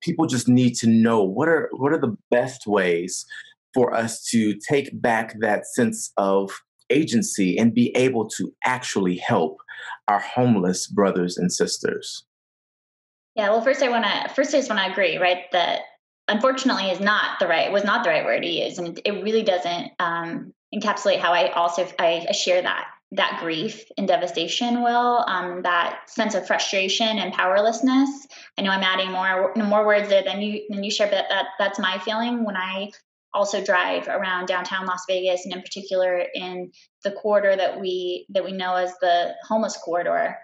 people 0.00 0.26
just 0.26 0.48
need 0.48 0.74
to 0.76 0.88
know? 0.88 1.22
What 1.22 1.48
are 1.48 1.70
what 1.72 1.92
are 1.92 2.00
the 2.00 2.16
best 2.30 2.66
ways 2.66 3.24
for 3.72 3.92
us 3.92 4.22
to 4.30 4.54
take 4.68 4.90
back 5.00 5.34
that 5.40 5.66
sense 5.66 6.12
of 6.16 6.50
agency 6.90 7.58
and 7.58 7.74
be 7.74 7.94
able 7.96 8.28
to 8.28 8.52
actually 8.64 9.16
help 9.16 9.58
our 10.08 10.20
homeless 10.20 10.86
brothers 10.86 11.36
and 11.36 11.52
sisters? 11.52 12.24
Yeah, 13.34 13.50
well, 13.50 13.62
first 13.62 13.82
I 13.82 13.88
want 13.88 14.04
to 14.04 14.34
first 14.34 14.54
I 14.54 14.58
just 14.58 14.70
want 14.70 14.80
to 14.84 14.92
agree, 14.92 15.18
right? 15.18 15.50
That 15.52 15.80
unfortunately 16.28 16.90
is 16.90 17.00
not 17.00 17.38
the 17.40 17.46
right 17.46 17.70
was 17.72 17.84
not 17.84 18.04
the 18.04 18.10
right 18.10 18.24
word 18.24 18.42
to 18.42 18.48
use, 18.48 18.78
and 18.78 19.00
it 19.04 19.24
really 19.24 19.42
doesn't 19.42 19.92
um, 19.98 20.52
encapsulate 20.74 21.18
how 21.18 21.32
I 21.32 21.50
also 21.50 21.88
I 21.98 22.30
share 22.32 22.62
that 22.62 22.86
that 23.12 23.38
grief 23.40 23.84
and 23.96 24.08
devastation 24.08 24.82
will 24.82 25.24
um, 25.28 25.62
that 25.62 26.00
sense 26.08 26.34
of 26.34 26.46
frustration 26.46 27.18
and 27.18 27.32
powerlessness 27.32 28.26
i 28.58 28.62
know 28.62 28.70
i'm 28.70 28.82
adding 28.82 29.10
more 29.10 29.52
more 29.56 29.86
words 29.86 30.08
there 30.08 30.24
than 30.24 30.40
you 30.40 30.62
than 30.68 30.82
you 30.82 30.90
share 30.90 31.06
but 31.06 31.26
that 31.28 31.46
that's 31.58 31.78
my 31.78 31.98
feeling 31.98 32.44
when 32.44 32.56
i 32.56 32.90
also 33.34 33.62
drive 33.62 34.08
around 34.08 34.46
downtown 34.46 34.86
las 34.86 35.04
vegas 35.08 35.44
and 35.44 35.54
in 35.54 35.60
particular 35.60 36.24
in 36.34 36.70
the 37.02 37.12
corridor 37.12 37.56
that 37.56 37.80
we 37.80 38.26
that 38.30 38.44
we 38.44 38.52
know 38.52 38.76
as 38.76 38.92
the 39.00 39.34
homeless 39.46 39.76
corridor. 39.76 40.36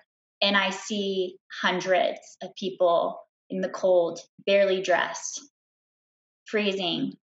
And 0.43 0.57
i 0.57 0.71
see 0.71 1.37
hundreds 1.63 2.19
of 2.43 2.55
people 2.55 3.21
in 3.51 3.61
the 3.61 3.69
cold 3.69 4.21
barely 4.47 4.83
dressed 4.83 5.41
freezing 6.47 7.15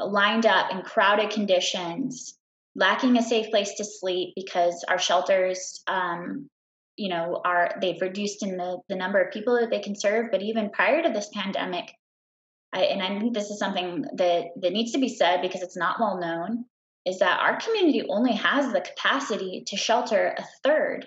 lined 0.00 0.46
up 0.46 0.72
in 0.72 0.82
crowded 0.82 1.30
conditions 1.30 2.36
lacking 2.74 3.16
a 3.16 3.22
safe 3.22 3.50
place 3.50 3.74
to 3.74 3.84
sleep 3.84 4.32
because 4.34 4.84
our 4.88 4.98
shelters 4.98 5.82
um, 5.86 6.48
you 6.96 7.08
know 7.08 7.40
are 7.44 7.76
they've 7.80 8.00
reduced 8.00 8.42
in 8.42 8.56
the, 8.56 8.78
the 8.88 8.96
number 8.96 9.20
of 9.20 9.32
people 9.32 9.58
that 9.58 9.70
they 9.70 9.80
can 9.80 9.94
serve. 9.94 10.30
But 10.30 10.42
even 10.42 10.70
prior 10.70 11.02
to 11.02 11.10
this 11.10 11.28
pandemic 11.32 11.92
I, 12.74 12.80
and 12.82 13.02
i 13.02 13.18
think 13.18 13.32
this 13.32 13.50
is 13.50 13.58
something 13.58 14.04
that 14.16 14.46
that 14.60 14.72
needs 14.72 14.92
to 14.92 14.98
be 14.98 15.08
said 15.08 15.40
because 15.40 15.62
it's 15.62 15.76
not 15.76 16.00
well 16.00 16.18
known 16.18 16.66
is 17.06 17.20
that 17.20 17.40
our 17.40 17.58
community 17.58 18.04
only 18.08 18.32
has 18.32 18.72
the 18.72 18.80
capacity 18.80 19.64
to 19.68 19.76
shelter 19.76 20.34
a 20.36 20.44
third 20.62 21.06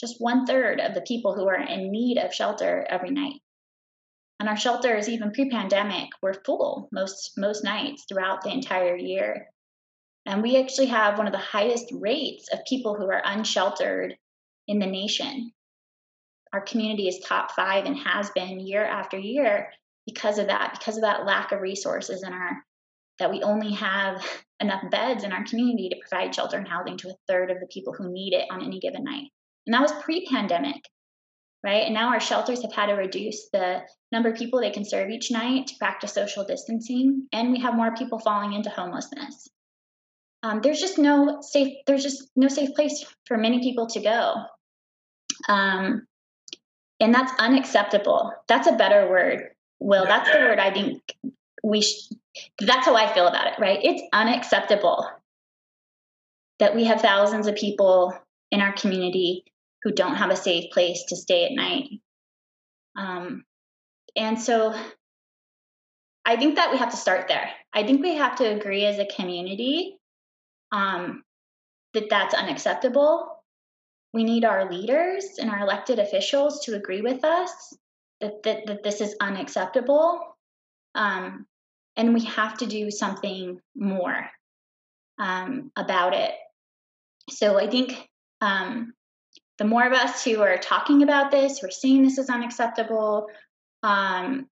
just 0.00 0.16
one 0.18 0.46
third 0.46 0.80
of 0.80 0.94
the 0.94 1.02
people 1.02 1.34
who 1.34 1.46
are 1.46 1.60
in 1.60 1.92
need 1.92 2.16
of 2.16 2.32
shelter 2.32 2.86
every 2.88 3.10
night. 3.10 3.40
And 4.40 4.48
our 4.48 4.56
shelters 4.56 5.10
even 5.10 5.32
pre-pandemic 5.32 6.08
were 6.22 6.42
full 6.46 6.88
most 6.90 7.32
most 7.36 7.62
nights 7.62 8.06
throughout 8.08 8.42
the 8.42 8.50
entire 8.50 8.96
year. 8.96 9.48
And 10.24 10.42
we 10.42 10.58
actually 10.58 10.86
have 10.86 11.18
one 11.18 11.26
of 11.26 11.34
the 11.34 11.38
highest 11.38 11.86
rates 11.92 12.48
of 12.50 12.60
people 12.66 12.94
who 12.94 13.10
are 13.10 13.22
unsheltered 13.22 14.16
in 14.66 14.78
the 14.78 14.86
nation. 14.86 15.52
Our 16.54 16.62
community 16.62 17.06
is 17.06 17.18
top 17.18 17.52
five 17.52 17.84
and 17.84 17.98
has 17.98 18.30
been 18.30 18.60
year 18.60 18.84
after 18.84 19.18
year 19.18 19.70
because 20.12 20.38
of 20.38 20.48
that, 20.48 20.76
because 20.78 20.96
of 20.96 21.02
that 21.02 21.24
lack 21.24 21.52
of 21.52 21.60
resources 21.60 22.22
in 22.22 22.32
our 22.32 22.62
that 23.18 23.30
we 23.30 23.42
only 23.42 23.72
have 23.72 24.24
enough 24.60 24.82
beds 24.90 25.24
in 25.24 25.32
our 25.32 25.44
community 25.44 25.90
to 25.90 26.00
provide 26.00 26.34
shelter 26.34 26.56
and 26.56 26.66
housing 26.66 26.96
to 26.96 27.10
a 27.10 27.14
third 27.28 27.50
of 27.50 27.60
the 27.60 27.66
people 27.66 27.92
who 27.92 28.10
need 28.10 28.32
it 28.32 28.46
on 28.50 28.62
any 28.64 28.80
given 28.80 29.04
night. 29.04 29.28
And 29.66 29.74
that 29.74 29.82
was 29.82 29.92
pre-pandemic, 30.02 30.82
right? 31.62 31.84
And 31.84 31.92
now 31.92 32.08
our 32.08 32.20
shelters 32.20 32.62
have 32.62 32.72
had 32.72 32.86
to 32.86 32.94
reduce 32.94 33.50
the 33.50 33.82
number 34.10 34.30
of 34.30 34.38
people 34.38 34.58
they 34.58 34.70
can 34.70 34.86
serve 34.86 35.10
each 35.10 35.30
night 35.30 35.66
to 35.66 35.76
practice 35.78 36.14
social 36.14 36.44
distancing, 36.44 37.28
and 37.30 37.52
we 37.52 37.60
have 37.60 37.74
more 37.74 37.94
people 37.94 38.18
falling 38.18 38.54
into 38.54 38.70
homelessness 38.70 39.50
um, 40.42 40.60
there's 40.62 40.80
just 40.80 40.98
no 40.98 41.40
safe 41.42 41.74
there's 41.86 42.02
just 42.02 42.30
no 42.36 42.48
safe 42.48 42.74
place 42.74 43.04
for 43.26 43.36
many 43.36 43.60
people 43.60 43.86
to 43.86 44.00
go 44.00 44.34
um, 45.48 46.06
and 46.98 47.14
that's 47.14 47.32
unacceptable 47.38 48.32
that's 48.48 48.66
a 48.66 48.72
better 48.72 49.08
word 49.08 49.50
will 49.80 50.04
that's 50.04 50.30
the 50.30 50.38
word 50.38 50.58
i 50.58 50.70
think 50.70 51.02
we 51.62 51.80
sh- 51.82 52.10
that's 52.60 52.86
how 52.86 52.94
i 52.94 53.12
feel 53.12 53.26
about 53.26 53.46
it 53.46 53.54
right? 53.58 53.80
It's 53.82 54.02
unacceptable 54.12 55.06
that 56.58 56.74
we 56.74 56.84
have 56.84 57.00
thousands 57.00 57.46
of 57.46 57.56
people 57.56 58.14
in 58.50 58.60
our 58.60 58.72
community 58.72 59.44
who 59.82 59.92
don't 59.92 60.16
have 60.16 60.30
a 60.30 60.36
safe 60.36 60.70
place 60.72 61.04
to 61.08 61.16
stay 61.16 61.46
at 61.46 61.52
night. 61.52 61.88
Um, 62.98 63.44
and 64.16 64.38
so 64.38 64.74
i 66.26 66.36
think 66.36 66.56
that 66.56 66.70
we 66.70 66.78
have 66.78 66.90
to 66.90 66.96
start 66.96 67.28
there. 67.28 67.50
I 67.72 67.84
think 67.84 68.02
we 68.02 68.16
have 68.16 68.36
to 68.36 68.44
agree 68.44 68.84
as 68.84 68.98
a 68.98 69.06
community 69.06 69.98
um, 70.72 71.22
that 71.94 72.10
that's 72.10 72.34
unacceptable. 72.34 73.42
We 74.12 74.24
need 74.24 74.44
our 74.44 74.70
leaders 74.70 75.24
and 75.38 75.50
our 75.50 75.60
elected 75.60 75.98
officials 75.98 76.64
to 76.64 76.74
agree 76.74 77.00
with 77.00 77.24
us 77.24 77.74
that, 78.20 78.42
that, 78.42 78.66
that 78.66 78.82
this 78.82 79.00
is 79.00 79.16
unacceptable. 79.20 80.20
Um, 80.94 81.46
and 81.96 82.14
we 82.14 82.24
have 82.24 82.58
to 82.58 82.66
do 82.66 82.90
something 82.90 83.60
more 83.74 84.30
um, 85.18 85.70
about 85.76 86.14
it. 86.14 86.32
So 87.28 87.58
I 87.58 87.68
think 87.68 88.08
um, 88.40 88.94
the 89.58 89.64
more 89.64 89.86
of 89.86 89.92
us 89.92 90.24
who 90.24 90.40
are 90.40 90.56
talking 90.56 91.02
about 91.02 91.30
this, 91.30 91.58
who 91.58 91.66
are 91.66 91.70
saying 91.70 92.02
this 92.02 92.18
is 92.18 92.30
unacceptable, 92.30 93.26
um, 93.82 94.46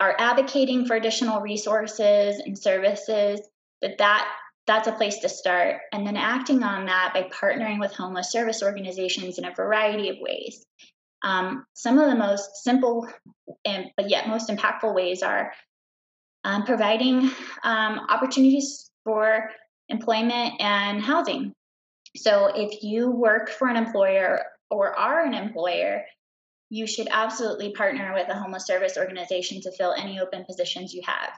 are 0.00 0.16
advocating 0.18 0.86
for 0.86 0.96
additional 0.96 1.40
resources 1.40 2.40
and 2.44 2.58
services, 2.58 3.40
that 3.82 3.98
that 3.98 4.28
that's 4.66 4.88
a 4.88 4.92
place 4.92 5.18
to 5.18 5.28
start. 5.28 5.82
And 5.92 6.06
then 6.06 6.16
acting 6.16 6.62
on 6.62 6.86
that 6.86 7.12
by 7.14 7.24
partnering 7.24 7.78
with 7.78 7.92
homeless 7.92 8.32
service 8.32 8.62
organizations 8.62 9.38
in 9.38 9.44
a 9.44 9.54
variety 9.54 10.08
of 10.08 10.16
ways. 10.20 10.64
Um, 11.24 11.64
some 11.72 11.98
of 11.98 12.08
the 12.10 12.16
most 12.16 12.62
simple 12.62 13.08
and 13.64 13.86
but 13.96 14.10
yet 14.10 14.28
most 14.28 14.50
impactful 14.50 14.94
ways 14.94 15.22
are 15.22 15.52
um, 16.44 16.64
providing 16.64 17.30
um, 17.62 18.00
opportunities 18.10 18.90
for 19.04 19.50
employment 19.88 20.60
and 20.60 21.02
housing. 21.02 21.54
So 22.16 22.52
if 22.54 22.82
you 22.82 23.10
work 23.10 23.48
for 23.48 23.68
an 23.68 23.76
employer 23.76 24.42
or 24.70 24.96
are 24.96 25.24
an 25.24 25.32
employer, 25.32 26.04
you 26.68 26.86
should 26.86 27.08
absolutely 27.10 27.72
partner 27.72 28.12
with 28.14 28.28
a 28.28 28.34
homeless 28.34 28.66
service 28.66 28.96
organization 28.98 29.62
to 29.62 29.72
fill 29.72 29.92
any 29.92 30.20
open 30.20 30.44
positions 30.44 30.92
you 30.92 31.02
have. 31.06 31.30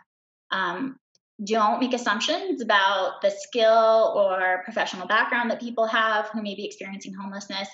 Um, 0.50 0.96
don't 1.44 1.80
make 1.80 1.92
assumptions 1.92 2.62
about 2.62 3.20
the 3.22 3.30
skill 3.30 4.14
or 4.16 4.62
professional 4.64 5.06
background 5.06 5.50
that 5.50 5.60
people 5.60 5.86
have 5.86 6.28
who 6.30 6.42
may 6.42 6.54
be 6.54 6.64
experiencing 6.64 7.14
homelessness. 7.14 7.68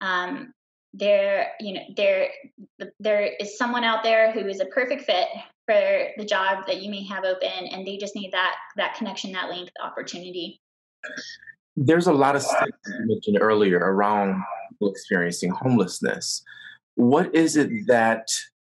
Um, 0.00 0.52
there, 0.92 1.52
you 1.60 1.74
know, 1.74 1.80
there, 1.96 2.28
there 2.98 3.30
is 3.40 3.56
someone 3.56 3.84
out 3.84 4.02
there 4.02 4.32
who 4.32 4.40
is 4.40 4.60
a 4.60 4.66
perfect 4.66 5.04
fit 5.04 5.28
for 5.66 6.08
the 6.16 6.24
job 6.24 6.66
that 6.66 6.82
you 6.82 6.90
may 6.90 7.04
have 7.04 7.24
open, 7.24 7.66
and 7.70 7.86
they 7.86 7.96
just 7.96 8.16
need 8.16 8.32
that 8.32 8.56
that 8.76 8.94
connection, 8.96 9.32
that 9.32 9.48
link, 9.48 9.70
the 9.76 9.84
opportunity. 9.84 10.60
There's 11.76 12.08
a 12.08 12.12
lot 12.12 12.34
of 12.34 12.42
stuff 12.42 12.68
you 12.86 13.06
mentioned 13.06 13.38
earlier 13.40 13.78
around 13.78 14.42
experiencing 14.82 15.50
homelessness. 15.50 16.42
What 16.96 17.34
is 17.34 17.56
it 17.56 17.86
that 17.86 18.28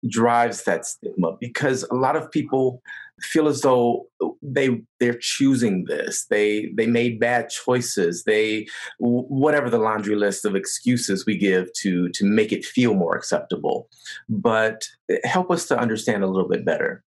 drives 0.07 0.63
that 0.63 0.85
stigma? 0.85 1.33
Because 1.39 1.83
a 1.83 1.95
lot 1.95 2.15
of 2.15 2.31
people 2.31 2.81
feel 3.21 3.47
as 3.47 3.61
though 3.61 4.07
they 4.41 4.81
they're 4.99 5.17
choosing 5.19 5.85
this. 5.85 6.25
They 6.29 6.71
they 6.75 6.87
made 6.87 7.19
bad 7.19 7.49
choices. 7.49 8.23
They 8.23 8.67
whatever 8.99 9.69
the 9.69 9.79
laundry 9.79 10.15
list 10.15 10.45
of 10.45 10.55
excuses 10.55 11.25
we 11.25 11.37
give 11.37 11.71
to 11.81 12.09
to 12.09 12.25
make 12.25 12.51
it 12.51 12.65
feel 12.65 12.93
more 12.93 13.15
acceptable. 13.15 13.89
But 14.29 14.87
help 15.23 15.51
us 15.51 15.65
to 15.67 15.79
understand 15.79 16.23
a 16.23 16.27
little 16.27 16.49
bit 16.49 16.65
better. 16.65 17.03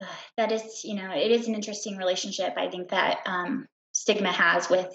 That 0.36 0.52
is 0.52 0.84
you 0.84 0.94
know 0.94 1.12
it 1.14 1.30
is 1.30 1.48
an 1.48 1.54
interesting 1.54 1.96
relationship 1.96 2.52
i 2.58 2.68
think 2.68 2.90
that 2.90 3.20
um, 3.24 3.66
stigma 3.92 4.30
has 4.30 4.68
with 4.68 4.92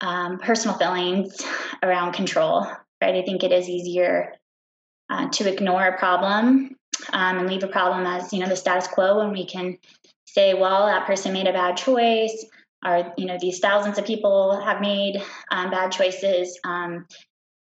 um, 0.00 0.40
personal 0.40 0.76
feelings 0.76 1.40
around 1.80 2.12
control 2.12 2.66
right? 3.00 3.14
I 3.14 3.22
think 3.22 3.42
it 3.42 3.52
is 3.52 3.68
easier 3.68 4.34
uh, 5.10 5.28
to 5.30 5.52
ignore 5.52 5.86
a 5.86 5.98
problem 5.98 6.76
um, 7.12 7.38
and 7.38 7.48
leave 7.48 7.62
a 7.62 7.68
problem 7.68 8.06
as 8.06 8.32
you 8.32 8.40
know 8.40 8.48
the 8.48 8.56
status 8.56 8.88
quo 8.88 9.18
when 9.18 9.32
we 9.32 9.46
can 9.46 9.78
say 10.24 10.54
well 10.54 10.86
that 10.86 11.06
person 11.06 11.32
made 11.32 11.46
a 11.46 11.52
bad 11.52 11.76
choice 11.76 12.44
or 12.84 13.12
you 13.16 13.26
know 13.26 13.38
these 13.40 13.58
thousands 13.60 13.98
of 13.98 14.04
people 14.04 14.60
have 14.60 14.80
made 14.80 15.22
um, 15.50 15.70
bad 15.70 15.92
choices 15.92 16.58
um, 16.64 17.06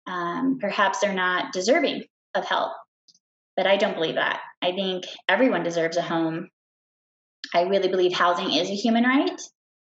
um, 0.06 0.58
perhaps 0.60 1.00
they're 1.00 1.14
not 1.14 1.52
deserving 1.52 2.04
of 2.34 2.44
help. 2.44 2.72
But 3.56 3.66
i 3.66 3.76
don't 3.76 3.94
believe 3.94 4.16
that. 4.16 4.40
I 4.62 4.72
think 4.72 5.04
everyone 5.28 5.62
deserves 5.62 5.96
a 5.96 6.02
home. 6.02 6.48
I 7.54 7.62
really 7.62 7.88
believe 7.88 8.12
housing 8.12 8.52
is 8.52 8.68
a 8.68 8.74
human 8.74 9.04
right. 9.04 9.40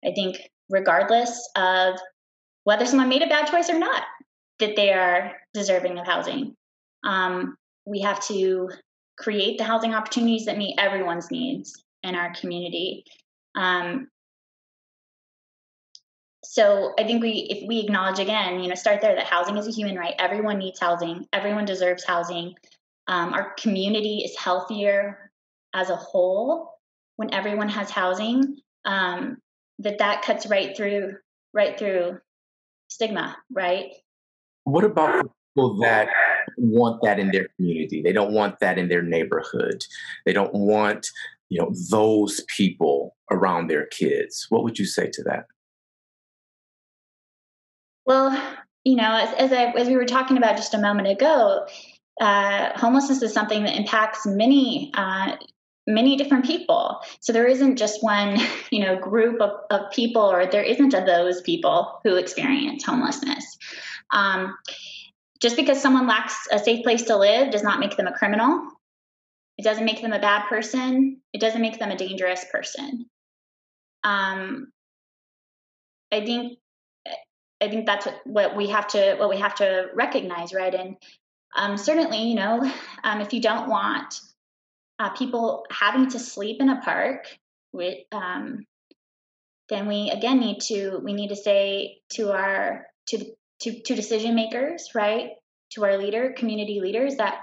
I 0.04 0.12
think 0.14 0.36
regardless 0.70 1.48
of 1.56 1.98
whether 2.64 2.86
someone 2.86 3.08
made 3.08 3.22
a 3.22 3.28
bad 3.28 3.46
choice 3.46 3.68
or 3.68 3.78
not 3.78 4.02
that 4.60 4.76
they 4.76 4.92
are 4.92 5.32
deserving 5.52 5.98
of 5.98 6.06
housing 6.06 6.54
um, 7.04 7.56
we 7.86 8.00
have 8.00 8.24
to 8.26 8.70
create 9.18 9.58
the 9.58 9.64
housing 9.64 9.94
opportunities 9.94 10.46
that 10.46 10.58
meet 10.58 10.78
everyone's 10.78 11.30
needs 11.30 11.84
in 12.02 12.14
our 12.14 12.32
community. 12.34 13.04
Um, 13.54 14.08
so 16.42 16.94
I 16.98 17.04
think 17.04 17.22
we, 17.22 17.46
if 17.50 17.68
we 17.68 17.80
acknowledge 17.80 18.18
again, 18.18 18.60
you 18.60 18.68
know, 18.68 18.74
start 18.74 19.00
there 19.00 19.14
that 19.14 19.26
housing 19.26 19.56
is 19.56 19.68
a 19.68 19.72
human 19.72 19.96
right. 19.96 20.14
Everyone 20.18 20.58
needs 20.58 20.80
housing. 20.80 21.26
Everyone 21.32 21.64
deserves 21.64 22.04
housing. 22.04 22.54
Um, 23.06 23.34
our 23.34 23.54
community 23.54 24.22
is 24.24 24.36
healthier 24.38 25.30
as 25.74 25.90
a 25.90 25.96
whole 25.96 26.70
when 27.16 27.32
everyone 27.34 27.68
has 27.68 27.90
housing. 27.90 28.56
Um, 28.84 29.38
that 29.80 29.98
that 29.98 30.22
cuts 30.22 30.46
right 30.46 30.76
through, 30.76 31.16
right 31.52 31.78
through 31.78 32.18
stigma, 32.88 33.36
right? 33.52 33.92
What 34.72 34.84
about 34.84 35.30
people 35.54 35.78
that 35.80 36.08
want 36.56 37.02
that 37.02 37.18
in 37.18 37.30
their 37.30 37.48
community. 37.56 38.02
They 38.02 38.12
don't 38.12 38.32
want 38.32 38.60
that 38.60 38.78
in 38.78 38.88
their 38.88 39.02
neighborhood. 39.02 39.84
They 40.24 40.32
don't 40.32 40.54
want 40.54 41.10
you 41.50 41.60
know 41.60 41.72
those 41.90 42.42
people 42.56 43.16
around 43.30 43.66
their 43.66 43.86
kids 43.86 44.46
what 44.48 44.64
would 44.64 44.78
you 44.78 44.86
say 44.86 45.10
to 45.10 45.22
that 45.24 45.44
well 48.06 48.40
you 48.84 48.96
know 48.96 49.16
as, 49.16 49.34
as, 49.34 49.52
I, 49.52 49.72
as 49.72 49.88
we 49.88 49.96
were 49.96 50.06
talking 50.06 50.38
about 50.38 50.56
just 50.56 50.74
a 50.74 50.78
moment 50.78 51.08
ago 51.08 51.66
uh, 52.20 52.78
homelessness 52.78 53.22
is 53.22 53.32
something 53.32 53.64
that 53.64 53.76
impacts 53.76 54.26
many 54.26 54.92
uh, 54.94 55.36
many 55.86 56.16
different 56.16 56.44
people 56.44 57.00
so 57.18 57.32
there 57.32 57.46
isn't 57.46 57.76
just 57.76 58.02
one 58.02 58.38
you 58.70 58.84
know 58.84 58.96
group 58.96 59.40
of, 59.40 59.50
of 59.70 59.90
people 59.90 60.22
or 60.22 60.46
there 60.46 60.62
isn't 60.62 60.94
a 60.94 61.04
those 61.04 61.42
people 61.42 62.00
who 62.04 62.14
experience 62.14 62.84
homelessness 62.84 63.58
um, 64.12 64.56
just 65.40 65.56
because 65.56 65.80
someone 65.80 66.06
lacks 66.06 66.46
a 66.52 66.58
safe 66.58 66.82
place 66.82 67.04
to 67.04 67.16
live 67.16 67.50
does 67.50 67.62
not 67.62 67.80
make 67.80 67.96
them 67.96 68.06
a 68.06 68.12
criminal 68.12 68.70
it 69.60 69.64
doesn't 69.64 69.84
make 69.84 70.00
them 70.00 70.14
a 70.14 70.18
bad 70.18 70.48
person. 70.48 71.20
It 71.34 71.40
doesn't 71.42 71.60
make 71.60 71.78
them 71.78 71.90
a 71.90 71.96
dangerous 71.96 72.46
person. 72.50 73.04
Um, 74.02 74.72
I 76.10 76.24
think 76.24 76.58
I 77.62 77.68
think 77.68 77.84
that's 77.84 78.08
what, 78.24 78.56
we 78.56 78.68
have 78.68 78.86
to 78.88 79.16
what 79.16 79.28
we 79.28 79.36
have 79.36 79.54
to 79.56 79.88
recognize, 79.92 80.54
right? 80.54 80.74
And 80.74 80.96
um, 81.54 81.76
certainly, 81.76 82.22
you 82.22 82.36
know, 82.36 82.72
um, 83.04 83.20
if 83.20 83.34
you 83.34 83.42
don't 83.42 83.68
want 83.68 84.18
uh, 84.98 85.10
people 85.10 85.66
having 85.70 86.08
to 86.08 86.18
sleep 86.18 86.62
in 86.62 86.70
a 86.70 86.80
park, 86.80 87.26
um, 88.12 88.64
then 89.68 89.86
we 89.86 90.10
again 90.10 90.40
need 90.40 90.60
to 90.68 91.02
we 91.04 91.12
need 91.12 91.28
to 91.28 91.36
say 91.36 91.98
to 92.12 92.32
our 92.32 92.86
to 93.08 93.26
to 93.62 93.80
to 93.82 93.94
decision 93.94 94.34
makers, 94.34 94.90
right, 94.94 95.30
to 95.72 95.84
our 95.84 95.98
leader, 95.98 96.34
community 96.36 96.80
leaders, 96.80 97.16
that 97.16 97.40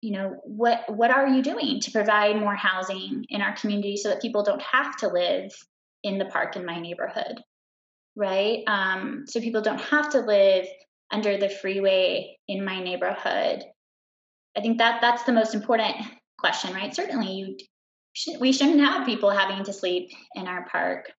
you 0.00 0.12
know 0.12 0.36
what 0.44 0.84
what 0.94 1.10
are 1.10 1.28
you 1.28 1.42
doing 1.42 1.80
to 1.80 1.90
provide 1.90 2.36
more 2.36 2.54
housing 2.54 3.24
in 3.28 3.40
our 3.42 3.56
community 3.56 3.96
so 3.96 4.10
that 4.10 4.22
people 4.22 4.42
don't 4.42 4.62
have 4.62 4.96
to 4.96 5.08
live 5.08 5.52
in 6.02 6.18
the 6.18 6.26
park 6.26 6.56
in 6.56 6.64
my 6.64 6.78
neighborhood 6.78 7.42
right? 8.16 8.64
Um, 8.66 9.24
so 9.28 9.40
people 9.40 9.60
don't 9.60 9.80
have 9.80 10.10
to 10.10 10.20
live 10.20 10.66
under 11.12 11.36
the 11.36 11.50
freeway 11.50 12.38
in 12.48 12.64
my 12.64 12.82
neighborhood. 12.82 13.62
I 14.56 14.60
think 14.62 14.78
that 14.78 15.00
that's 15.02 15.22
the 15.24 15.32
most 15.32 15.54
important 15.54 15.96
question 16.38 16.74
right? 16.74 16.94
Certainly 16.94 17.32
you 17.32 17.56
should, 18.14 18.40
we 18.40 18.52
shouldn't 18.52 18.80
have 18.80 19.06
people 19.06 19.30
having 19.30 19.62
to 19.64 19.72
sleep 19.72 20.10
in 20.34 20.48
our 20.48 20.66
park. 20.68 21.12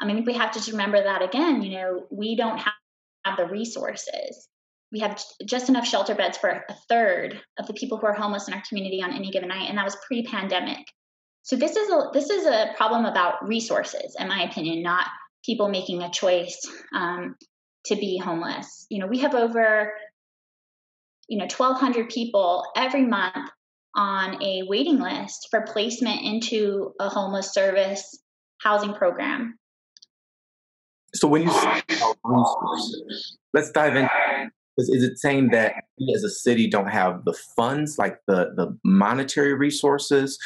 I 0.00 0.06
mean 0.06 0.24
we 0.24 0.34
have 0.34 0.50
to 0.52 0.70
remember 0.72 1.02
that 1.02 1.22
again 1.22 1.62
you 1.62 1.72
know 1.72 2.06
we 2.10 2.34
don't 2.34 2.58
have, 3.24 3.36
the 3.36 3.46
resources. 3.46 4.48
We 4.92 5.00
have 5.00 5.20
just 5.44 5.68
enough 5.68 5.86
shelter 5.86 6.14
beds 6.14 6.36
for 6.36 6.48
a 6.48 6.74
third 6.88 7.40
of 7.58 7.66
the 7.66 7.74
people 7.74 7.98
who 7.98 8.06
are 8.06 8.12
homeless 8.12 8.48
in 8.48 8.54
our 8.54 8.62
community 8.68 9.02
on 9.02 9.12
any 9.12 9.30
given 9.30 9.48
night 9.48 9.68
and 9.68 9.78
that 9.78 9.84
was 9.84 9.96
pre-pandemic. 10.06 10.86
So 11.42 11.56
this 11.56 11.76
is 11.76 11.90
a 11.90 12.10
this 12.12 12.28
is 12.28 12.44
a 12.44 12.74
problem 12.76 13.06
about 13.06 13.46
resources 13.46 14.16
in 14.18 14.28
my 14.28 14.42
opinion 14.42 14.82
not 14.82 15.06
people 15.44 15.68
making 15.68 16.02
a 16.02 16.10
choice 16.10 16.60
um, 16.94 17.36
to 17.86 17.96
be 17.96 18.18
homeless. 18.18 18.86
You 18.90 19.00
know 19.00 19.06
we 19.06 19.18
have 19.20 19.34
over 19.34 19.92
you 21.28 21.38
know 21.38 21.44
1200 21.44 22.08
people 22.08 22.64
every 22.76 23.06
month 23.06 23.50
on 23.94 24.42
a 24.42 24.64
waiting 24.66 24.98
list 24.98 25.48
for 25.50 25.62
placement 25.62 26.22
into 26.22 26.92
a 27.00 27.08
homeless 27.08 27.52
service 27.54 28.18
housing 28.58 28.94
program 28.94 29.58
so 31.14 31.28
when 31.28 31.42
you 31.42 31.48
resources 32.24 33.36
let's 33.52 33.70
dive 33.70 33.96
in 33.96 34.08
is, 34.80 34.88
is 34.88 35.04
it 35.04 35.18
saying 35.18 35.50
that 35.50 35.74
we 35.98 36.12
as 36.14 36.24
a 36.24 36.30
city 36.30 36.66
don't 36.66 36.90
have 36.90 37.24
the 37.24 37.34
funds, 37.56 37.98
like 37.98 38.18
the, 38.26 38.52
the 38.56 38.76
monetary 38.84 39.54
resources? 39.54 40.38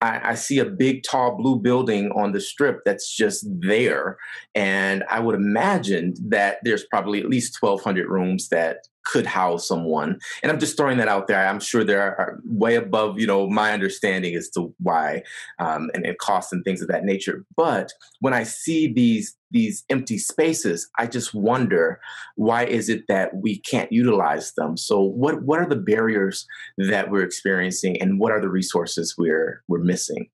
I, 0.00 0.30
I 0.30 0.34
see 0.34 0.58
a 0.58 0.64
big, 0.64 1.02
tall 1.02 1.36
blue 1.36 1.56
building 1.56 2.10
on 2.12 2.32
the 2.32 2.40
strip 2.40 2.80
that's 2.84 3.14
just 3.14 3.46
there. 3.60 4.18
And 4.54 5.04
I 5.10 5.20
would 5.20 5.34
imagine 5.34 6.14
that 6.28 6.58
there's 6.62 6.84
probably 6.84 7.20
at 7.20 7.28
least 7.28 7.56
1,200 7.60 8.08
rooms 8.08 8.48
that 8.48 8.86
could 9.04 9.26
house 9.26 9.66
someone. 9.66 10.18
And 10.42 10.52
I'm 10.52 10.58
just 10.58 10.76
throwing 10.76 10.98
that 10.98 11.08
out 11.08 11.26
there. 11.26 11.46
I'm 11.46 11.60
sure 11.60 11.84
there 11.84 12.02
are 12.02 12.40
way 12.44 12.76
above, 12.76 13.18
you 13.18 13.26
know, 13.26 13.48
my 13.48 13.72
understanding 13.72 14.34
as 14.34 14.48
to 14.50 14.74
why 14.78 15.22
um, 15.58 15.90
and, 15.94 16.04
and 16.04 16.18
costs 16.18 16.52
and 16.52 16.64
things 16.64 16.82
of 16.82 16.88
that 16.88 17.04
nature. 17.04 17.44
But 17.56 17.92
when 18.20 18.34
I 18.34 18.44
see 18.44 18.92
these 18.92 19.36
these 19.52 19.84
empty 19.90 20.16
spaces, 20.16 20.88
I 20.98 21.08
just 21.08 21.34
wonder 21.34 22.00
why 22.36 22.66
is 22.66 22.88
it 22.88 23.08
that 23.08 23.34
we 23.34 23.58
can't 23.58 23.90
utilize 23.90 24.52
them? 24.54 24.76
So 24.76 25.00
what 25.00 25.42
what 25.42 25.58
are 25.58 25.68
the 25.68 25.76
barriers 25.76 26.46
that 26.78 27.10
we're 27.10 27.24
experiencing 27.24 28.00
and 28.00 28.20
what 28.20 28.32
are 28.32 28.40
the 28.40 28.48
resources 28.48 29.16
we're 29.18 29.62
we're 29.66 29.82
missing? 29.82 30.28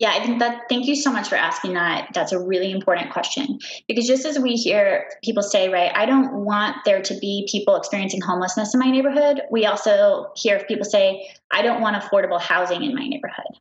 Yeah, 0.00 0.12
I 0.12 0.24
think 0.24 0.38
that 0.38 0.62
thank 0.70 0.86
you 0.86 0.96
so 0.96 1.12
much 1.12 1.28
for 1.28 1.34
asking 1.34 1.74
that. 1.74 2.08
That's 2.14 2.32
a 2.32 2.40
really 2.40 2.70
important 2.70 3.12
question 3.12 3.58
because 3.86 4.06
just 4.06 4.24
as 4.24 4.38
we 4.38 4.54
hear 4.54 5.10
people 5.22 5.42
say, 5.42 5.68
right, 5.68 5.92
I 5.94 6.06
don't 6.06 6.42
want 6.42 6.76
there 6.86 7.02
to 7.02 7.14
be 7.18 7.46
people 7.52 7.76
experiencing 7.76 8.22
homelessness 8.22 8.72
in 8.72 8.80
my 8.80 8.90
neighborhood, 8.90 9.42
we 9.50 9.66
also 9.66 10.32
hear 10.36 10.64
people 10.64 10.86
say, 10.86 11.30
I 11.50 11.60
don't 11.60 11.82
want 11.82 12.02
affordable 12.02 12.40
housing 12.40 12.82
in 12.82 12.94
my 12.94 13.06
neighborhood. 13.06 13.58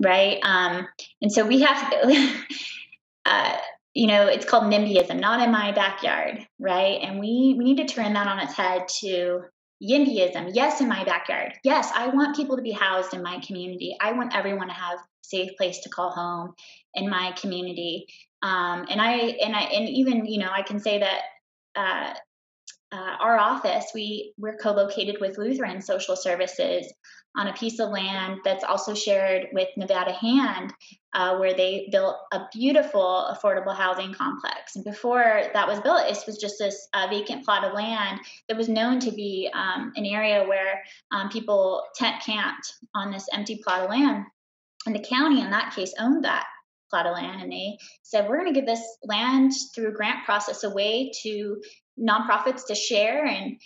Right? 0.00 0.38
Um, 0.44 0.86
and 1.20 1.32
so 1.32 1.44
we 1.44 1.62
have 1.62 1.92
uh, 3.24 3.56
you 3.94 4.06
know, 4.06 4.26
it's 4.28 4.44
called 4.44 4.64
NIMBYism, 4.64 5.18
not 5.18 5.40
in 5.40 5.50
my 5.50 5.72
backyard, 5.72 6.46
right? 6.60 7.00
And 7.02 7.18
we, 7.18 7.56
we 7.58 7.64
need 7.64 7.78
to 7.78 7.86
turn 7.86 8.12
that 8.12 8.26
on 8.28 8.40
its 8.40 8.54
head 8.54 8.86
to 9.00 9.42
YIMBYism, 9.82 10.52
yes, 10.54 10.80
in 10.80 10.88
my 10.88 11.04
backyard. 11.04 11.52
Yes, 11.64 11.90
I 11.94 12.08
want 12.08 12.36
people 12.36 12.56
to 12.56 12.62
be 12.62 12.72
housed 12.72 13.12
in 13.12 13.22
my 13.22 13.40
community. 13.40 13.96
I 14.00 14.12
want 14.12 14.34
everyone 14.34 14.68
to 14.68 14.74
have 14.74 14.98
a 14.98 15.02
safe 15.22 15.56
place 15.56 15.80
to 15.80 15.88
call 15.88 16.10
home 16.10 16.54
in 16.94 17.10
my 17.10 17.32
community. 17.32 18.06
Um, 18.42 18.86
and 18.88 19.00
I 19.00 19.12
and 19.12 19.54
I 19.54 19.62
and 19.62 19.88
even 19.88 20.26
you 20.26 20.38
know 20.38 20.50
I 20.50 20.62
can 20.62 20.78
say 20.78 21.00
that 21.00 21.20
uh, 21.76 22.14
uh, 22.94 23.16
our 23.20 23.38
office 23.38 23.86
we 23.94 24.32
we're 24.38 24.56
co-located 24.56 25.16
with 25.20 25.38
Lutheran 25.38 25.80
Social 25.80 26.16
Services 26.16 26.92
on 27.36 27.48
a 27.48 27.52
piece 27.52 27.80
of 27.80 27.90
land 27.90 28.40
that's 28.44 28.64
also 28.64 28.94
shared 28.94 29.48
with 29.52 29.68
Nevada 29.76 30.12
Hand, 30.12 30.72
uh, 31.14 31.36
where 31.36 31.54
they 31.54 31.88
built 31.90 32.16
a 32.32 32.42
beautiful 32.52 33.34
affordable 33.34 33.74
housing 33.74 34.14
complex. 34.14 34.76
And 34.76 34.84
before 34.84 35.42
that 35.52 35.66
was 35.66 35.80
built, 35.80 36.06
it 36.06 36.18
was 36.26 36.38
just 36.38 36.58
this 36.58 36.88
uh, 36.94 37.08
vacant 37.10 37.44
plot 37.44 37.64
of 37.64 37.74
land 37.74 38.20
that 38.48 38.56
was 38.56 38.68
known 38.68 39.00
to 39.00 39.10
be 39.10 39.50
um, 39.52 39.92
an 39.96 40.06
area 40.06 40.46
where 40.46 40.82
um, 41.12 41.28
people 41.28 41.82
tent 41.96 42.22
camped 42.24 42.74
on 42.94 43.10
this 43.10 43.26
empty 43.32 43.60
plot 43.64 43.82
of 43.82 43.90
land. 43.90 44.24
And 44.86 44.94
the 44.94 45.04
county, 45.04 45.40
in 45.40 45.50
that 45.50 45.74
case, 45.74 45.94
owned 45.98 46.24
that 46.24 46.46
plot 46.90 47.06
of 47.06 47.14
land, 47.14 47.42
and 47.42 47.50
they 47.50 47.78
said, 48.02 48.28
"We're 48.28 48.40
going 48.40 48.52
to 48.52 48.60
give 48.60 48.66
this 48.66 48.84
land 49.02 49.52
through 49.74 49.88
a 49.88 49.92
grant 49.92 50.24
process 50.24 50.62
away 50.62 51.10
to 51.22 51.60
nonprofits 51.98 52.66
to 52.66 52.74
share 52.74 53.24
and 53.24 53.58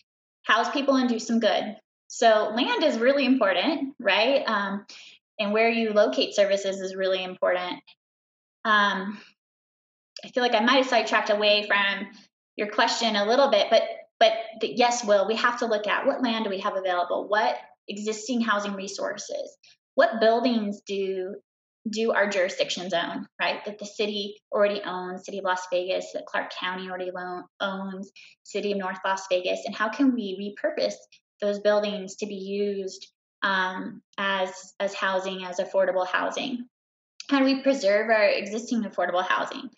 house 0.44 0.70
people 0.70 0.94
and 0.94 1.08
do 1.08 1.18
some 1.18 1.40
good." 1.40 1.76
So 2.08 2.52
land 2.54 2.82
is 2.82 2.98
really 2.98 3.24
important, 3.24 3.94
right? 4.00 4.42
Um, 4.46 4.86
and 5.38 5.52
where 5.52 5.68
you 5.68 5.92
locate 5.92 6.34
services 6.34 6.80
is 6.80 6.96
really 6.96 7.22
important. 7.22 7.80
Um, 8.64 9.18
I 10.24 10.28
feel 10.28 10.42
like 10.42 10.54
I 10.54 10.60
might 10.60 10.78
have 10.78 10.86
sidetracked 10.86 11.30
away 11.30 11.66
from 11.66 12.08
your 12.56 12.68
question 12.70 13.14
a 13.14 13.26
little 13.26 13.50
bit, 13.50 13.68
but 13.70 13.82
but 14.18 14.32
the, 14.60 14.72
yes, 14.74 15.04
Will, 15.04 15.28
we 15.28 15.36
have 15.36 15.60
to 15.60 15.66
look 15.66 15.86
at 15.86 16.04
what 16.04 16.22
land 16.22 16.44
do 16.44 16.50
we 16.50 16.58
have 16.58 16.76
available, 16.76 17.28
what 17.28 17.56
existing 17.86 18.40
housing 18.40 18.72
resources, 18.74 19.56
what 19.94 20.20
buildings 20.20 20.80
do 20.86 21.36
do 21.88 22.12
our 22.12 22.28
jurisdictions 22.28 22.92
own, 22.92 23.26
right? 23.40 23.64
That 23.64 23.78
the 23.78 23.86
city 23.86 24.40
already 24.52 24.82
owns, 24.82 25.24
City 25.24 25.38
of 25.38 25.44
Las 25.44 25.62
Vegas, 25.70 26.12
that 26.12 26.26
Clark 26.26 26.50
County 26.58 26.88
already 26.88 27.10
owns, 27.60 28.10
City 28.42 28.72
of 28.72 28.78
North 28.78 28.98
Las 29.04 29.26
Vegas, 29.30 29.60
and 29.64 29.74
how 29.74 29.88
can 29.88 30.14
we 30.14 30.54
repurpose 30.56 30.94
those 31.40 31.60
buildings 31.60 32.16
to 32.16 32.26
be 32.26 32.34
used 32.34 33.06
um, 33.42 34.02
as 34.16 34.74
as 34.80 34.94
housing, 34.94 35.44
as 35.44 35.58
affordable 35.58 36.06
housing. 36.06 36.66
How 37.30 37.38
do 37.38 37.44
we 37.44 37.62
preserve 37.62 38.10
our 38.10 38.24
existing 38.24 38.84
affordable 38.84 39.24
housing? 39.24 39.70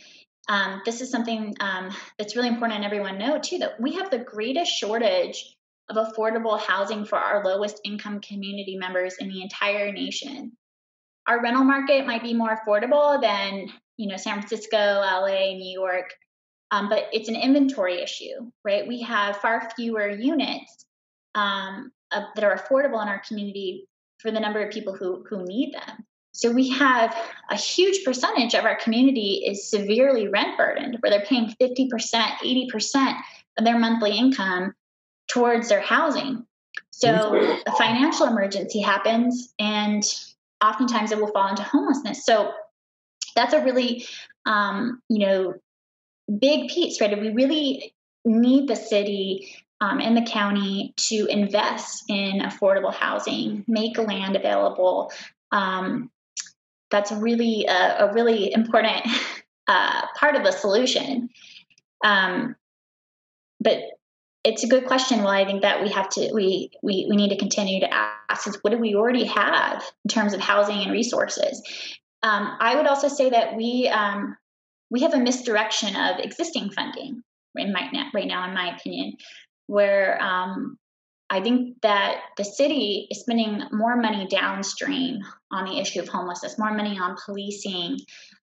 Um, 0.49 0.83
this 0.85 1.01
is 1.01 1.11
something 1.11 1.55
um, 1.61 1.90
that's 2.18 2.37
really 2.37 2.49
important, 2.49 2.77
and 2.77 2.85
everyone 2.85 3.18
know 3.18 3.38
too 3.38 3.59
that 3.59 3.81
we 3.81 3.94
have 3.94 4.11
the 4.11 4.18
greatest 4.18 4.73
shortage 4.73 5.57
of 5.88 5.96
affordable 5.96 6.59
housing 6.59 7.05
for 7.05 7.18
our 7.18 7.44
lowest 7.44 7.81
income 7.85 8.20
community 8.20 8.77
members 8.77 9.16
in 9.18 9.29
the 9.29 9.42
entire 9.42 9.92
nation. 9.92 10.53
Our 11.27 11.42
rental 11.42 11.64
market 11.64 12.07
might 12.07 12.23
be 12.23 12.35
more 12.35 12.57
affordable 12.57 13.20
than 13.20 13.66
you 13.96 14.09
know 14.09 14.16
San 14.16 14.38
Francisco, 14.38 14.77
LA, 14.77 15.53
New 15.55 15.79
York, 15.79 16.11
um, 16.70 16.88
but 16.88 17.09
it's 17.12 17.29
an 17.29 17.37
inventory 17.37 18.01
issue, 18.01 18.51
right? 18.64 18.87
We 18.87 19.03
have 19.03 19.37
far 19.38 19.68
fewer 19.77 20.09
units 20.09 20.87
um, 21.35 21.93
uh, 22.12 22.25
that 22.35 22.45
are 22.45 22.57
affordable 22.57 23.01
in 23.03 23.09
our 23.09 23.23
community 23.27 23.87
for 24.19 24.31
the 24.31 24.40
number 24.40 24.61
of 24.61 24.73
people 24.73 24.95
who 24.95 25.25
who 25.29 25.45
need 25.45 25.75
them. 25.75 26.05
So 26.33 26.51
we 26.51 26.69
have 26.71 27.14
a 27.51 27.57
huge 27.57 28.05
percentage 28.05 28.55
of 28.55 28.64
our 28.64 28.77
community 28.77 29.43
is 29.47 29.69
severely 29.69 30.29
rent 30.29 30.57
burdened, 30.57 30.99
where 31.01 31.11
they're 31.11 31.27
paying 31.27 31.55
50%, 31.61 31.90
80% 31.90 33.16
of 33.59 33.64
their 33.64 33.79
monthly 33.79 34.16
income 34.16 34.75
towards 35.29 35.69
their 35.69 35.81
housing. 35.81 36.47
So 36.90 37.59
a 37.66 37.73
financial 37.73 38.27
emergency 38.27 38.81
happens, 38.81 39.53
and 39.59 40.03
oftentimes 40.64 41.12
it 41.12 41.19
will 41.19 41.33
fall 41.33 41.49
into 41.49 41.62
homelessness. 41.62 42.25
So 42.25 42.53
that's 43.35 43.53
a 43.53 43.64
really, 43.64 44.07
um, 44.47 45.03
you 45.09 45.27
know, 45.27 45.55
big 46.38 46.69
piece, 46.69 47.01
right? 47.01 47.21
We 47.21 47.31
really 47.31 47.95
need 48.25 48.69
the 48.69 48.77
city 48.77 49.64
um, 49.81 49.99
the 50.14 50.23
county 50.23 50.93
to 50.97 51.27
invest 51.27 52.05
in 52.09 52.40
affordable 52.40 52.93
housing, 52.93 53.64
make 53.66 53.97
land 53.99 54.37
available. 54.37 55.12
Um, 55.53 56.11
that's 56.90 57.12
really 57.12 57.66
a, 57.66 58.07
a 58.07 58.12
really 58.12 58.53
important 58.53 59.07
uh, 59.69 60.07
part 60.19 60.37
of 60.37 60.45
the 60.45 60.53
solution. 60.53 61.31
Um, 62.05 62.57
but 63.61 63.79
it's 64.43 64.64
a 64.64 64.69
good 64.69 64.87
question. 64.87 65.19
Well, 65.19 65.29
I 65.29 65.45
think 65.45 65.62
that 65.62 65.83
we 65.83 65.90
have 65.90 66.09
to 66.11 66.31
we 66.33 66.71
we 66.83 67.07
we 67.09 67.16
need 67.16 67.29
to 67.29 67.37
continue 67.37 67.81
to 67.81 67.93
ask 67.93 68.47
is 68.47 68.59
what 68.62 68.71
do 68.71 68.79
we 68.79 68.95
already 68.95 69.25
have 69.25 69.83
in 70.05 70.09
terms 70.09 70.33
of 70.33 70.40
housing 70.40 70.79
and 70.79 70.93
resources. 70.93 71.62
Um, 72.23 72.57
I 72.59 72.75
would 72.75 72.87
also 72.87 73.09
say 73.09 73.31
that 73.31 73.55
we 73.57 73.88
um, 73.88 74.37
we 74.90 75.03
have 75.03 75.14
a 75.14 75.19
misdirection 75.19 75.95
of 75.95 76.19
existing 76.19 76.71
funding 76.71 77.23
in 77.55 77.73
my, 77.73 77.90
right 78.14 78.27
now, 78.27 78.47
in 78.47 78.55
my 78.55 78.75
opinion, 78.75 79.16
where 79.71 80.21
um, 80.21 80.77
I 81.31 81.41
think 81.41 81.81
that 81.83 82.23
the 82.37 82.45
city 82.45 83.07
is 83.09 83.21
spending 83.21 83.63
more 83.71 83.97
money 83.97 84.27
downstream 84.27 85.21
on 85.53 85.65
the 85.65 85.79
issue 85.79 86.01
of 86.01 86.09
homelessness, 86.09 86.59
more 86.59 86.75
money 86.75 86.99
on 86.99 87.17
policing, 87.25 87.99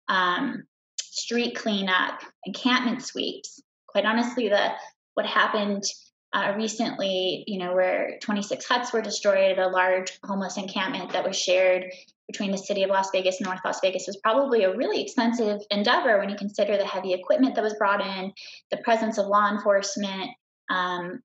um, 0.08 0.64
street 1.02 1.58
cleanup, 1.58 2.22
encampment 2.46 3.04
sweeps. 3.04 3.62
Quite 3.90 4.06
honestly, 4.06 4.48
the 4.48 4.72
what 5.16 5.26
happened 5.26 5.84
uh, 6.32 6.54
recently, 6.56 7.44
you 7.48 7.60
know, 7.60 7.74
where 7.74 8.18
26 8.22 8.66
huts 8.66 8.94
were 8.94 9.02
destroyed 9.02 9.58
at 9.58 9.60
a 9.60 9.68
large 9.68 10.18
homeless 10.24 10.56
encampment 10.56 11.12
that 11.12 11.28
was 11.28 11.36
shared 11.36 11.92
between 12.28 12.52
the 12.52 12.58
city 12.58 12.84
of 12.84 12.92
Las 12.92 13.10
Vegas 13.12 13.40
and 13.40 13.48
North 13.48 13.60
Las 13.66 13.82
Vegas 13.82 14.06
was 14.08 14.18
probably 14.18 14.64
a 14.64 14.78
really 14.78 15.02
expensive 15.02 15.60
endeavor 15.70 16.20
when 16.20 16.30
you 16.30 16.38
consider 16.38 16.78
the 16.78 16.86
heavy 16.86 17.12
equipment 17.12 17.56
that 17.56 17.64
was 17.64 17.74
brought 17.74 18.06
in, 18.06 18.32
the 18.72 18.78
presence 18.78 19.18
of 19.18 19.26
law 19.26 19.52
enforcement. 19.52 20.30
Um, 20.70 21.22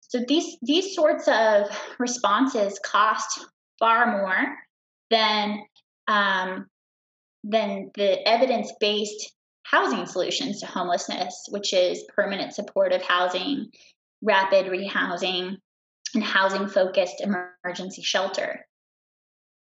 so 0.00 0.20
these 0.28 0.58
these 0.60 0.94
sorts 0.94 1.26
of 1.26 1.66
responses 1.98 2.78
cost 2.84 3.46
far 3.78 4.18
more 4.18 4.56
than 5.10 5.62
um, 6.06 6.66
than 7.44 7.90
the 7.94 8.28
evidence 8.28 8.72
based 8.78 9.32
housing 9.64 10.06
solutions 10.06 10.60
to 10.60 10.66
homelessness, 10.66 11.46
which 11.50 11.72
is 11.72 12.04
permanent 12.14 12.52
supportive 12.52 13.02
housing, 13.02 13.70
rapid 14.20 14.66
rehousing, 14.66 15.56
and 16.14 16.22
housing 16.22 16.68
focused 16.68 17.22
emergency 17.22 18.02
shelter. 18.02 18.66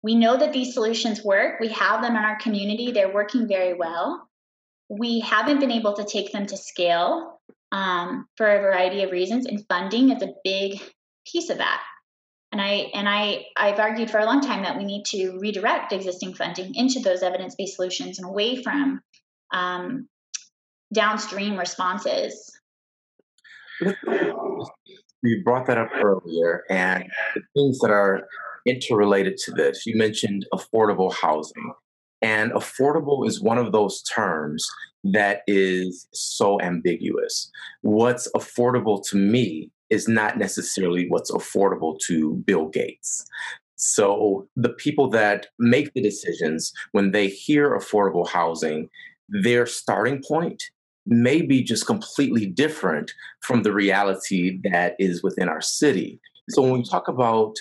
We 0.02 0.14
know 0.14 0.36
that 0.36 0.52
these 0.52 0.74
solutions 0.74 1.24
work. 1.24 1.58
We 1.58 1.68
have 1.68 2.02
them 2.02 2.14
in 2.14 2.22
our 2.22 2.38
community. 2.38 2.92
They're 2.92 3.12
working 3.12 3.48
very 3.48 3.74
well. 3.74 4.28
We 4.88 5.20
haven't 5.20 5.58
been 5.58 5.72
able 5.72 5.94
to 5.94 6.04
take 6.04 6.32
them 6.32 6.46
to 6.46 6.56
scale 6.56 7.37
um, 7.72 8.26
for 8.36 8.46
a 8.46 8.60
variety 8.60 9.02
of 9.02 9.10
reasons, 9.10 9.46
and 9.46 9.64
funding 9.68 10.10
is 10.10 10.22
a 10.22 10.32
big 10.44 10.80
piece 11.30 11.50
of 11.50 11.58
that. 11.58 11.82
And 12.50 12.60
I 12.60 12.90
and 12.94 13.08
I 13.08 13.44
I've 13.56 13.78
argued 13.78 14.10
for 14.10 14.18
a 14.18 14.24
long 14.24 14.40
time 14.40 14.62
that 14.62 14.78
we 14.78 14.84
need 14.84 15.04
to 15.06 15.38
redirect 15.38 15.92
existing 15.92 16.34
funding 16.34 16.74
into 16.74 17.00
those 17.00 17.22
evidence-based 17.22 17.76
solutions 17.76 18.18
and 18.18 18.26
away 18.26 18.62
from 18.62 19.00
um, 19.52 20.08
downstream 20.92 21.58
responses. 21.58 22.50
You 25.22 25.42
brought 25.44 25.66
that 25.66 25.78
up 25.78 25.90
earlier, 26.02 26.64
and 26.70 27.04
the 27.34 27.42
things 27.54 27.78
that 27.80 27.90
are 27.90 28.26
interrelated 28.66 29.36
to 29.38 29.52
this. 29.52 29.84
You 29.86 29.96
mentioned 29.96 30.46
affordable 30.54 31.12
housing. 31.12 31.72
And 32.20 32.50
affordable 32.52 33.26
is 33.26 33.40
one 33.40 33.58
of 33.58 33.72
those 33.72 34.02
terms 34.02 34.68
that 35.04 35.42
is 35.46 36.08
so 36.12 36.60
ambiguous. 36.60 37.50
What's 37.82 38.30
affordable 38.32 39.02
to 39.08 39.16
me 39.16 39.70
is 39.90 40.08
not 40.08 40.38
necessarily 40.38 41.06
what's 41.08 41.30
affordable 41.30 41.98
to 42.06 42.34
Bill 42.46 42.68
Gates. 42.68 43.24
So 43.76 44.48
the 44.56 44.70
people 44.70 45.08
that 45.10 45.46
make 45.58 45.94
the 45.94 46.02
decisions 46.02 46.72
when 46.92 47.12
they 47.12 47.28
hear 47.28 47.76
affordable 47.76 48.28
housing, 48.28 48.88
their 49.28 49.66
starting 49.66 50.20
point 50.26 50.62
may 51.06 51.42
be 51.42 51.62
just 51.62 51.86
completely 51.86 52.44
different 52.44 53.12
from 53.40 53.62
the 53.62 53.72
reality 53.72 54.60
that 54.64 54.94
is 54.98 55.22
within 55.22 55.48
our 55.48 55.60
city. 55.60 56.20
So 56.50 56.62
when 56.62 56.72
we 56.72 56.82
talk 56.82 57.08
about 57.08 57.56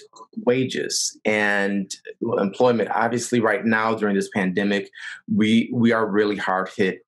wages 0.46 1.18
and 1.26 1.94
employment, 2.40 2.90
obviously 2.94 3.40
right 3.40 3.66
now 3.66 3.94
during 3.94 4.16
this 4.16 4.30
pandemic, 4.34 4.90
we 5.34 5.70
we 5.74 5.92
are 5.92 6.10
really 6.10 6.38
hard 6.38 6.70
hit. 6.76 7.06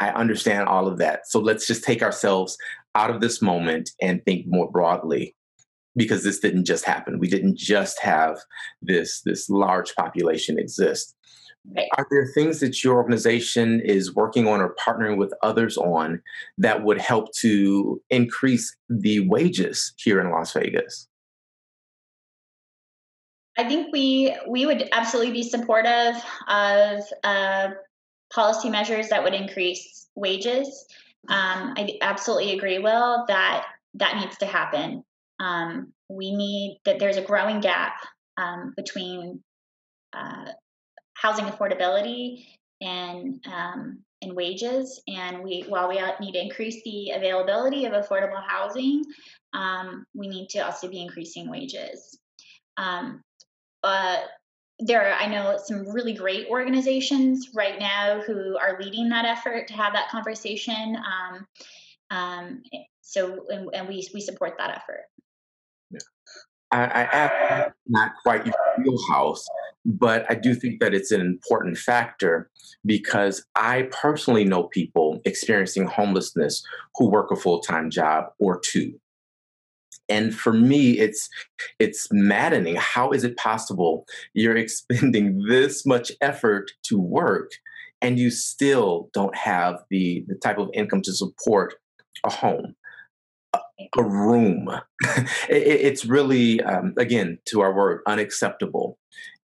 I, 0.00 0.10
understand 0.10 0.68
all 0.68 0.86
of 0.86 0.98
that. 0.98 1.26
So 1.28 1.40
let's 1.40 1.66
just 1.66 1.84
take 1.84 2.02
ourselves 2.02 2.56
out 2.94 3.10
of 3.10 3.20
this 3.20 3.42
moment 3.42 3.90
and 4.00 4.24
think 4.24 4.46
more 4.48 4.70
broadly 4.70 5.34
because 5.96 6.24
this 6.24 6.40
didn't 6.40 6.64
just 6.64 6.84
happen. 6.84 7.18
We 7.18 7.28
didn't 7.28 7.56
just 7.56 8.00
have 8.00 8.38
this 8.82 9.22
this 9.22 9.48
large 9.48 9.94
population 9.94 10.58
exist. 10.58 11.14
Are 11.96 12.06
there 12.10 12.28
things 12.32 12.60
that 12.60 12.84
your 12.84 12.94
organization 12.94 13.80
is 13.80 14.14
working 14.14 14.46
on 14.46 14.60
or 14.60 14.76
partnering 14.76 15.16
with 15.16 15.34
others 15.42 15.76
on 15.76 16.22
that 16.58 16.84
would 16.84 17.00
help 17.00 17.32
to 17.40 18.00
increase 18.08 18.76
the 18.88 19.26
wages 19.28 19.92
here 19.96 20.20
in 20.20 20.30
Las 20.30 20.52
Vegas? 20.52 21.08
I 23.58 23.64
think 23.64 23.92
we 23.92 24.36
we 24.48 24.66
would 24.66 24.88
absolutely 24.92 25.32
be 25.32 25.42
supportive 25.42 26.22
of 26.46 27.00
uh, 27.24 27.70
policy 28.32 28.70
measures 28.70 29.08
that 29.08 29.22
would 29.22 29.34
increase 29.34 30.08
wages. 30.14 30.86
Um, 31.28 31.74
I 31.76 31.98
absolutely 32.02 32.52
agree, 32.52 32.78
Will, 32.78 33.24
that 33.28 33.66
that 33.94 34.16
needs 34.16 34.36
to 34.38 34.46
happen. 34.46 35.04
Um, 35.40 35.92
we 36.08 36.34
need 36.34 36.80
that 36.84 36.98
there's 36.98 37.16
a 37.16 37.22
growing 37.22 37.60
gap 37.60 37.94
um, 38.36 38.74
between 38.76 39.42
uh, 40.12 40.52
housing 41.14 41.46
affordability 41.46 42.46
and 42.80 43.44
um, 43.46 43.98
and 44.22 44.34
wages. 44.34 45.02
And 45.08 45.42
we, 45.42 45.64
while 45.68 45.88
we 45.88 46.00
need 46.20 46.32
to 46.32 46.42
increase 46.42 46.82
the 46.84 47.10
availability 47.10 47.84
of 47.84 47.92
affordable 47.92 48.42
housing, 48.46 49.02
um, 49.52 50.06
we 50.14 50.28
need 50.28 50.48
to 50.50 50.60
also 50.60 50.88
be 50.88 51.00
increasing 51.00 51.50
wages. 51.50 52.18
But 53.86 54.24
there 54.78 55.08
are, 55.08 55.14
I 55.14 55.26
know, 55.26 55.58
some 55.64 55.88
really 55.88 56.12
great 56.12 56.48
organizations 56.48 57.50
right 57.54 57.78
now 57.78 58.20
who 58.20 58.58
are 58.58 58.78
leading 58.80 59.08
that 59.08 59.24
effort 59.24 59.68
to 59.68 59.74
have 59.74 59.94
that 59.94 60.10
conversation. 60.10 60.96
Um, 60.96 61.46
um, 62.10 62.62
so, 63.00 63.46
and, 63.48 63.68
and 63.72 63.88
we 63.88 64.08
we 64.12 64.20
support 64.20 64.54
that 64.58 64.70
effort. 64.70 65.04
Yeah. 65.90 65.98
I, 66.72 66.84
I 66.84 67.02
add 67.04 67.72
not 67.86 68.12
quite 68.22 68.44
your 68.44 68.54
wheelhouse, 68.78 69.46
but 69.84 70.26
I 70.28 70.34
do 70.34 70.54
think 70.54 70.80
that 70.80 70.92
it's 70.92 71.12
an 71.12 71.20
important 71.20 71.78
factor 71.78 72.50
because 72.84 73.44
I 73.54 73.88
personally 73.90 74.44
know 74.44 74.64
people 74.64 75.20
experiencing 75.24 75.86
homelessness 75.86 76.64
who 76.96 77.08
work 77.08 77.30
a 77.30 77.36
full 77.36 77.60
time 77.60 77.90
job 77.90 78.26
or 78.38 78.60
two. 78.60 78.98
And 80.08 80.34
for 80.34 80.52
me, 80.52 80.98
it's 80.98 81.28
it's 81.78 82.08
maddening. 82.10 82.76
How 82.76 83.10
is 83.10 83.24
it 83.24 83.36
possible 83.36 84.06
you're 84.34 84.56
expending 84.66 85.44
this 85.48 85.86
much 85.86 86.12
effort 86.20 86.72
to 86.84 86.98
work 86.98 87.52
and 88.02 88.18
you 88.18 88.30
still 88.30 89.08
don't 89.12 89.34
have 89.34 89.82
the, 89.90 90.24
the 90.28 90.34
type 90.36 90.58
of 90.58 90.68
income 90.74 91.02
to 91.02 91.12
support 91.12 91.74
a 92.24 92.30
home? 92.30 92.74
a 93.96 94.02
room. 94.02 94.68
it, 95.04 95.26
it's 95.48 96.04
really, 96.04 96.62
um, 96.62 96.94
again, 96.96 97.38
to 97.46 97.60
our 97.60 97.74
word, 97.74 98.00
unacceptable. 98.06 98.98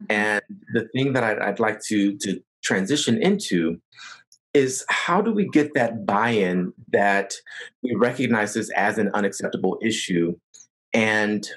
Mm-hmm. 0.05 0.13
And 0.13 0.43
the 0.73 0.89
thing 0.95 1.13
that 1.13 1.25
I'd, 1.25 1.39
I'd, 1.39 1.61
like 1.61 1.81
to 1.89 2.17
to 2.19 2.41
transition 2.63 3.23
into 3.23 3.81
is 4.55 4.85
how 4.89 5.21
do 5.23 5.33
we 5.33 5.49
get 5.49 5.75
that 5.75 6.05
buy-in 6.05 6.73
that 6.93 7.35
we 7.83 7.95
recognize 7.95 8.55
this 8.55 8.71
as 8.77 8.99
an 8.99 9.11
unacceptable 9.15 9.79
issue, 9.83 10.35
and 10.93 11.49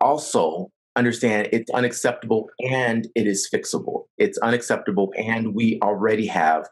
also 0.00 0.70
understand 0.96 1.48
it's 1.52 1.70
unacceptable 1.72 2.48
and 2.60 3.08
it 3.14 3.26
is 3.26 3.48
fixable. 3.52 4.04
It's 4.18 4.38
unacceptable 4.38 5.12
and 5.16 5.54
we 5.54 5.78
already 5.82 6.26
have. 6.26 6.68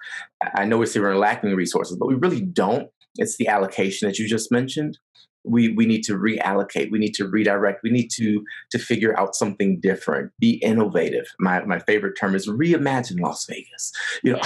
I 0.55 0.65
know 0.65 0.79
we 0.79 0.87
say 0.87 1.01
we're 1.01 1.17
lacking 1.17 1.55
resources, 1.55 1.97
but 1.99 2.07
we 2.07 2.15
really 2.15 2.43
don't. 2.43 2.89
It's 3.17 3.37
the 3.37 3.49
allocation 3.49 4.09
that 4.09 4.19
you 4.19 4.29
just 4.29 4.53
mentioned 4.53 4.99
we 5.45 5.71
we 5.71 5.87
need 5.87 6.03
to 6.05 6.15
reallocate 6.15 6.91
we 6.91 6.99
need 6.99 7.15
to 7.15 7.27
redirect 7.27 7.83
we 7.83 7.91
need 7.91 8.09
to 8.09 8.45
to 8.71 8.79
figure 8.79 9.19
out 9.19 9.35
something 9.35 9.81
different. 9.81 10.31
Be 10.39 10.55
innovative. 10.63 11.27
My 11.39 11.65
my 11.65 11.79
favorite 11.79 12.17
term 12.19 12.35
is 12.35 12.49
reimagine 12.49 13.21
las 13.21 13.47
vegas. 13.47 13.93
You 14.23 14.35
know 14.35 14.41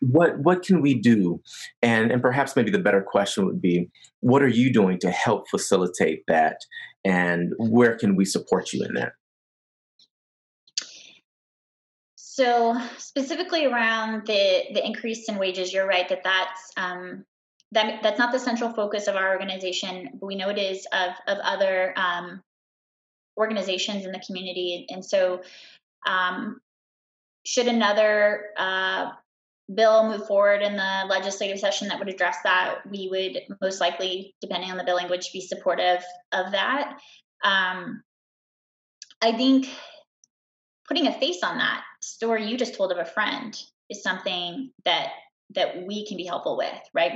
what 0.00 0.38
what 0.40 0.62
can 0.62 0.82
we 0.82 0.94
do? 0.94 1.40
And 1.80 2.10
and 2.10 2.20
perhaps 2.20 2.56
maybe 2.56 2.70
the 2.70 2.78
better 2.78 3.02
question 3.02 3.46
would 3.46 3.62
be 3.62 3.90
what 4.20 4.42
are 4.42 4.48
you 4.48 4.72
doing 4.72 4.98
to 5.00 5.10
help 5.10 5.48
facilitate 5.48 6.24
that? 6.28 6.58
And 7.04 7.52
where 7.58 7.96
can 7.96 8.16
we 8.16 8.24
support 8.24 8.72
you 8.72 8.84
in 8.84 8.94
that? 8.94 9.12
So 12.16 12.80
specifically 12.96 13.66
around 13.66 14.26
the 14.26 14.64
the 14.72 14.84
increase 14.84 15.28
in 15.28 15.38
wages, 15.38 15.72
you're 15.72 15.86
right 15.86 16.08
that 16.08 16.24
that's 16.24 16.72
um, 16.76 17.24
that 17.72 18.02
that's 18.02 18.18
not 18.18 18.32
the 18.32 18.38
central 18.38 18.72
focus 18.72 19.08
of 19.08 19.16
our 19.16 19.32
organization, 19.32 20.10
but 20.14 20.26
we 20.26 20.36
know 20.36 20.48
it 20.48 20.58
is 20.58 20.86
of 20.92 21.10
of 21.26 21.38
other 21.38 21.94
um, 21.96 22.42
organizations 23.36 24.04
in 24.04 24.12
the 24.12 24.22
community, 24.26 24.86
and 24.90 25.04
so 25.04 25.42
um, 26.06 26.60
should 27.44 27.66
another 27.66 28.50
uh, 28.56 29.10
bill 29.74 30.08
move 30.08 30.26
forward 30.26 30.62
in 30.62 30.76
the 30.76 31.04
legislative 31.08 31.58
session 31.58 31.88
that 31.88 31.98
would 31.98 32.08
address 32.08 32.36
that, 32.44 32.80
we 32.88 33.08
would 33.10 33.56
most 33.60 33.80
likely, 33.80 34.34
depending 34.40 34.70
on 34.70 34.76
the 34.76 34.84
bill 34.84 34.96
language, 34.96 35.32
be 35.32 35.40
supportive 35.40 36.02
of 36.32 36.52
that. 36.52 36.98
Um, 37.44 38.02
I 39.20 39.32
think 39.32 39.68
putting 40.86 41.06
a 41.06 41.18
face 41.18 41.42
on 41.42 41.58
that 41.58 41.82
story 42.00 42.46
you 42.46 42.56
just 42.56 42.74
told 42.74 42.92
of 42.92 42.98
a 42.98 43.04
friend 43.04 43.58
is 43.88 44.02
something 44.02 44.70
that 44.84 45.12
that 45.54 45.86
we 45.86 46.06
can 46.06 46.16
be 46.16 46.24
helpful 46.24 46.56
with, 46.56 46.80
right? 46.94 47.12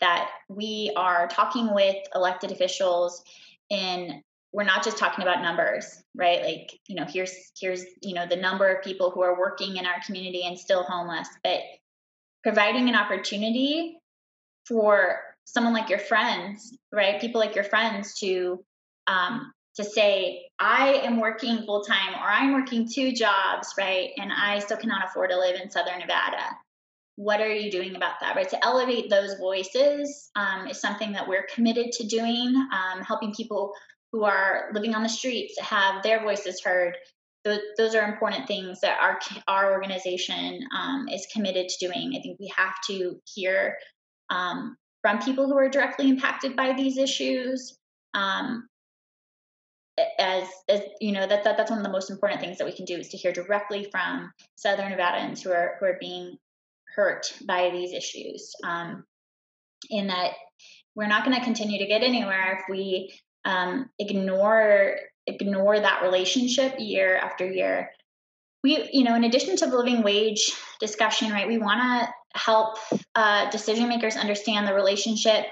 That 0.00 0.30
we 0.48 0.92
are 0.96 1.28
talking 1.28 1.74
with 1.74 1.96
elected 2.14 2.50
officials 2.50 3.22
and 3.70 4.22
we're 4.52 4.64
not 4.64 4.84
just 4.84 4.98
talking 4.98 5.22
about 5.22 5.42
numbers, 5.42 6.02
right? 6.14 6.42
Like, 6.42 6.78
you 6.86 6.94
know, 6.94 7.04
here's 7.08 7.32
here's, 7.60 7.84
you 8.02 8.14
know, 8.14 8.26
the 8.26 8.36
number 8.36 8.68
of 8.68 8.84
people 8.84 9.10
who 9.10 9.22
are 9.22 9.38
working 9.38 9.76
in 9.76 9.84
our 9.86 10.00
community 10.06 10.44
and 10.46 10.58
still 10.58 10.84
homeless, 10.84 11.28
but 11.42 11.58
providing 12.44 12.88
an 12.88 12.94
opportunity 12.94 13.98
for 14.66 15.20
someone 15.44 15.72
like 15.72 15.88
your 15.88 15.98
friends, 15.98 16.76
right? 16.92 17.20
People 17.20 17.40
like 17.40 17.54
your 17.54 17.64
friends 17.64 18.14
to 18.20 18.62
um, 19.06 19.52
to 19.76 19.84
say, 19.84 20.46
I 20.58 21.00
am 21.04 21.20
working 21.20 21.64
full 21.66 21.82
time 21.82 22.14
or 22.14 22.26
I'm 22.26 22.54
working 22.54 22.88
two 22.88 23.12
jobs, 23.12 23.74
right? 23.76 24.10
And 24.16 24.32
I 24.32 24.60
still 24.60 24.76
cannot 24.76 25.04
afford 25.04 25.30
to 25.30 25.38
live 25.38 25.60
in 25.60 25.70
Southern 25.70 25.98
Nevada. 25.98 26.56
What 27.16 27.40
are 27.40 27.52
you 27.52 27.70
doing 27.70 27.94
about 27.94 28.14
that, 28.20 28.34
right? 28.34 28.48
To 28.48 28.64
elevate 28.64 29.08
those 29.08 29.34
voices 29.34 30.30
um, 30.34 30.66
is 30.66 30.80
something 30.80 31.12
that 31.12 31.28
we're 31.28 31.46
committed 31.54 31.92
to 31.92 32.06
doing, 32.06 32.54
um, 32.72 33.02
helping 33.02 33.32
people 33.32 33.72
who 34.12 34.24
are 34.24 34.70
living 34.72 34.94
on 34.94 35.02
the 35.02 35.08
streets 35.08 35.58
have 35.60 36.02
their 36.02 36.22
voices 36.22 36.60
heard. 36.64 36.96
Those, 37.44 37.60
those 37.76 37.94
are 37.94 38.10
important 38.10 38.48
things 38.48 38.80
that 38.80 38.98
our 39.00 39.18
our 39.48 39.72
organization 39.72 40.60
um, 40.76 41.08
is 41.08 41.26
committed 41.32 41.68
to 41.68 41.86
doing. 41.86 42.14
I 42.16 42.22
think 42.22 42.38
we 42.40 42.50
have 42.56 42.74
to 42.88 43.20
hear 43.26 43.76
um, 44.30 44.76
from 45.02 45.18
people 45.18 45.46
who 45.46 45.56
are 45.56 45.68
directly 45.68 46.08
impacted 46.08 46.56
by 46.56 46.72
these 46.72 46.96
issues, 46.96 47.76
um, 48.14 48.66
as 50.18 50.48
as 50.68 50.80
you 51.00 51.12
know 51.12 51.26
that, 51.26 51.44
that 51.44 51.56
that's 51.56 51.70
one 51.70 51.78
of 51.78 51.84
the 51.84 51.92
most 51.92 52.10
important 52.10 52.40
things 52.40 52.58
that 52.58 52.64
we 52.64 52.72
can 52.72 52.86
do 52.86 52.96
is 52.96 53.08
to 53.08 53.16
hear 53.16 53.32
directly 53.32 53.88
from 53.90 54.32
southern 54.56 54.90
nevadans 54.90 55.42
who 55.42 55.52
are 55.52 55.76
who 55.78 55.86
are 55.86 55.98
being 56.00 56.36
hurt 56.94 57.32
by 57.46 57.70
these 57.70 57.92
issues 57.92 58.52
um, 58.64 59.04
in 59.90 60.08
that 60.08 60.32
we're 60.94 61.08
not 61.08 61.24
going 61.24 61.36
to 61.36 61.44
continue 61.44 61.78
to 61.78 61.86
get 61.86 62.02
anywhere 62.02 62.58
if 62.58 62.64
we 62.70 63.14
um, 63.44 63.90
ignore 63.98 64.96
ignore 65.26 65.80
that 65.80 66.02
relationship 66.02 66.74
year 66.78 67.16
after 67.16 67.50
year 67.50 67.90
we 68.62 68.88
you 68.92 69.04
know 69.04 69.14
in 69.14 69.24
addition 69.24 69.56
to 69.56 69.66
the 69.66 69.76
living 69.76 70.02
wage 70.02 70.52
discussion 70.80 71.30
right 71.30 71.48
we 71.48 71.58
want 71.58 71.80
to 71.80 72.38
help 72.38 72.76
uh, 73.14 73.50
decision 73.50 73.88
makers 73.88 74.16
understand 74.16 74.66
the 74.66 74.74
relationship 74.74 75.46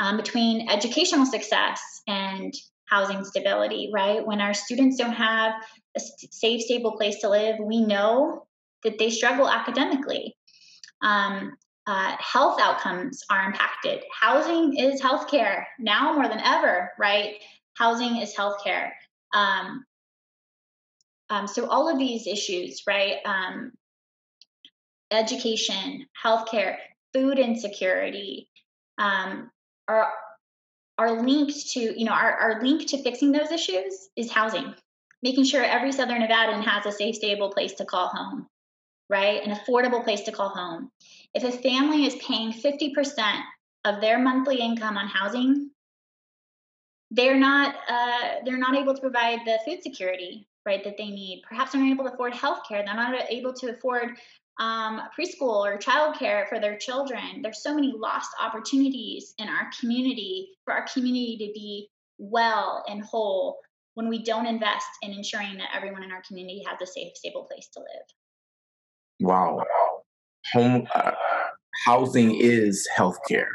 um, 0.00 0.16
between 0.16 0.68
educational 0.70 1.26
success 1.26 1.80
and 2.08 2.52
housing 2.90 3.24
stability, 3.24 3.90
right? 3.92 4.26
When 4.26 4.40
our 4.40 4.54
students 4.54 4.96
don't 4.96 5.12
have 5.12 5.52
a 5.96 6.00
safe, 6.32 6.62
stable 6.62 6.96
place 6.96 7.20
to 7.20 7.28
live, 7.28 7.56
we 7.60 7.84
know 7.84 8.46
that 8.82 8.98
they 8.98 9.10
struggle 9.10 9.48
academically. 9.48 10.36
Um, 11.02 11.56
uh, 11.86 12.14
health 12.18 12.60
outcomes 12.60 13.22
are 13.30 13.46
impacted. 13.46 14.02
Housing 14.18 14.76
is 14.76 15.00
healthcare 15.00 15.64
now 15.78 16.12
more 16.12 16.28
than 16.28 16.40
ever, 16.40 16.92
right? 16.98 17.36
Housing 17.74 18.18
is 18.18 18.34
healthcare. 18.34 18.90
Um, 19.34 19.84
um, 21.30 21.46
so 21.46 21.66
all 21.68 21.88
of 21.88 21.98
these 21.98 22.26
issues, 22.26 22.82
right? 22.86 23.16
Um, 23.24 23.72
education, 25.10 26.06
healthcare, 26.22 26.76
food 27.12 27.38
insecurity, 27.38 28.48
um, 28.98 29.50
are 29.88 30.12
are 30.98 31.22
linked 31.22 31.70
to, 31.70 31.80
you 31.98 32.04
know, 32.04 32.12
our, 32.12 32.34
our 32.34 32.62
link 32.62 32.86
to 32.88 33.02
fixing 33.02 33.32
those 33.32 33.50
issues 33.50 34.10
is 34.16 34.30
housing, 34.30 34.74
making 35.22 35.44
sure 35.44 35.64
every 35.64 35.92
Southern 35.92 36.20
Nevadan 36.20 36.62
has 36.62 36.84
a 36.84 36.92
safe, 36.92 37.14
stable 37.14 37.50
place 37.50 37.72
to 37.74 37.86
call 37.86 38.08
home, 38.08 38.46
right? 39.10 39.42
An 39.44 39.54
affordable 39.54 40.02
place 40.02 40.22
to 40.22 40.32
call 40.32 40.48
home. 40.48 40.90
If 41.34 41.44
a 41.44 41.52
family 41.52 42.06
is 42.06 42.16
paying 42.16 42.52
50% 42.52 43.42
of 43.84 44.00
their 44.00 44.18
monthly 44.18 44.56
income 44.56 44.96
on 44.96 45.08
housing, 45.08 45.70
they're 47.10 47.38
not 47.38 47.74
uh, 47.88 48.36
they're 48.44 48.56
not 48.56 48.76
able 48.76 48.94
to 48.94 49.00
provide 49.00 49.40
the 49.44 49.58
food 49.66 49.82
security 49.82 50.46
right 50.64 50.84
that 50.84 50.96
they 50.96 51.08
need 51.08 51.42
perhaps 51.48 51.72
they're 51.72 51.80
not 51.80 51.90
able 51.90 52.04
to 52.04 52.12
afford 52.12 52.32
health 52.32 52.60
care 52.68 52.84
they're 52.84 52.94
not 52.94 53.18
able 53.30 53.52
to 53.52 53.70
afford 53.70 54.16
um, 54.60 55.00
preschool 55.18 55.64
or 55.64 55.78
childcare 55.78 56.46
for 56.48 56.60
their 56.60 56.76
children. 56.76 57.40
There's 57.42 57.62
so 57.62 57.74
many 57.74 57.94
lost 57.96 58.30
opportunities 58.40 59.34
in 59.38 59.48
our 59.48 59.70
community 59.80 60.50
for 60.64 60.74
our 60.74 60.86
community 60.92 61.38
to 61.38 61.52
be 61.54 61.88
well 62.18 62.84
and 62.88 63.02
whole 63.02 63.58
when 63.94 64.08
we 64.08 64.22
don't 64.22 64.46
invest 64.46 64.86
in 65.02 65.12
ensuring 65.12 65.56
that 65.56 65.70
everyone 65.74 66.02
in 66.02 66.12
our 66.12 66.22
community 66.28 66.62
has 66.68 66.80
a 66.80 66.86
safe, 66.86 67.16
stable 67.16 67.48
place 67.50 67.68
to 67.72 67.80
live. 67.80 68.19
Wow. 69.20 69.64
Home 70.52 70.86
uh, 70.94 71.12
housing 71.84 72.34
is 72.34 72.88
healthcare 72.96 73.48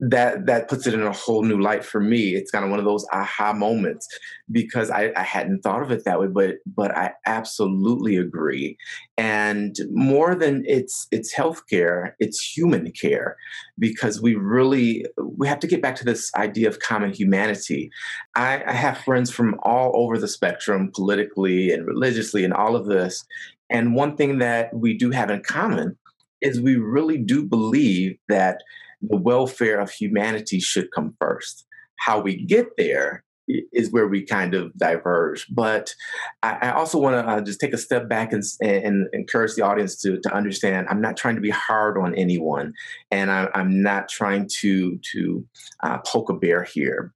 that 0.00 0.46
that 0.46 0.68
puts 0.68 0.86
it 0.86 0.94
in 0.94 1.02
a 1.02 1.12
whole 1.12 1.42
new 1.42 1.60
light 1.60 1.84
for 1.84 2.00
me. 2.00 2.34
It's 2.34 2.50
kind 2.50 2.64
of 2.64 2.70
one 2.70 2.78
of 2.78 2.84
those 2.84 3.04
aha 3.12 3.52
moments 3.52 4.06
because 4.50 4.90
I, 4.90 5.12
I 5.16 5.22
hadn't 5.22 5.62
thought 5.62 5.82
of 5.82 5.90
it 5.90 6.04
that 6.04 6.20
way, 6.20 6.28
but 6.28 6.56
but 6.66 6.96
I 6.96 7.12
absolutely 7.26 8.16
agree. 8.16 8.76
And 9.16 9.74
more 9.90 10.36
than 10.36 10.62
it's 10.66 11.08
it's 11.10 11.34
healthcare, 11.34 12.12
it's 12.20 12.40
human 12.40 12.92
care 12.92 13.36
because 13.78 14.22
we 14.22 14.36
really 14.36 15.04
we 15.36 15.48
have 15.48 15.60
to 15.60 15.66
get 15.66 15.82
back 15.82 15.96
to 15.96 16.04
this 16.04 16.30
idea 16.36 16.68
of 16.68 16.78
common 16.78 17.12
humanity. 17.12 17.90
I, 18.36 18.62
I 18.66 18.72
have 18.72 18.98
friends 18.98 19.30
from 19.32 19.58
all 19.64 19.90
over 19.94 20.16
the 20.16 20.28
spectrum, 20.28 20.92
politically 20.94 21.72
and 21.72 21.86
religiously, 21.86 22.44
and 22.44 22.54
all 22.54 22.76
of 22.76 22.86
this. 22.86 23.24
And 23.70 23.94
one 23.94 24.16
thing 24.16 24.38
that 24.38 24.74
we 24.74 24.96
do 24.96 25.10
have 25.10 25.30
in 25.30 25.42
common 25.42 25.96
is 26.40 26.60
we 26.60 26.76
really 26.76 27.18
do 27.18 27.44
believe 27.44 28.16
that 28.28 28.62
the 29.02 29.16
welfare 29.16 29.80
of 29.80 29.90
humanity 29.90 30.60
should 30.60 30.90
come 30.92 31.14
first. 31.20 31.66
How 31.96 32.20
we 32.20 32.44
get 32.44 32.76
there 32.76 33.24
is 33.72 33.90
where 33.90 34.06
we 34.06 34.22
kind 34.24 34.54
of 34.54 34.76
diverge. 34.76 35.46
But 35.50 35.94
I, 36.42 36.58
I 36.62 36.70
also 36.72 36.98
want 36.98 37.14
to 37.14 37.30
uh, 37.30 37.40
just 37.40 37.60
take 37.60 37.72
a 37.72 37.78
step 37.78 38.08
back 38.08 38.32
and, 38.32 38.42
and, 38.60 39.08
encourage 39.12 39.54
the 39.54 39.62
audience 39.62 40.00
to, 40.02 40.20
to 40.20 40.34
understand 40.34 40.86
I'm 40.90 41.00
not 41.00 41.16
trying 41.16 41.34
to 41.36 41.40
be 41.40 41.50
hard 41.50 41.98
on 41.98 42.14
anyone, 42.14 42.74
and 43.10 43.30
I, 43.30 43.48
am 43.54 43.82
not 43.82 44.08
trying 44.08 44.48
to 44.60 44.98
to 45.12 45.46
uh, 45.82 45.98
poke 46.06 46.30
a 46.30 46.34
bear 46.34 46.64
here. 46.64 47.12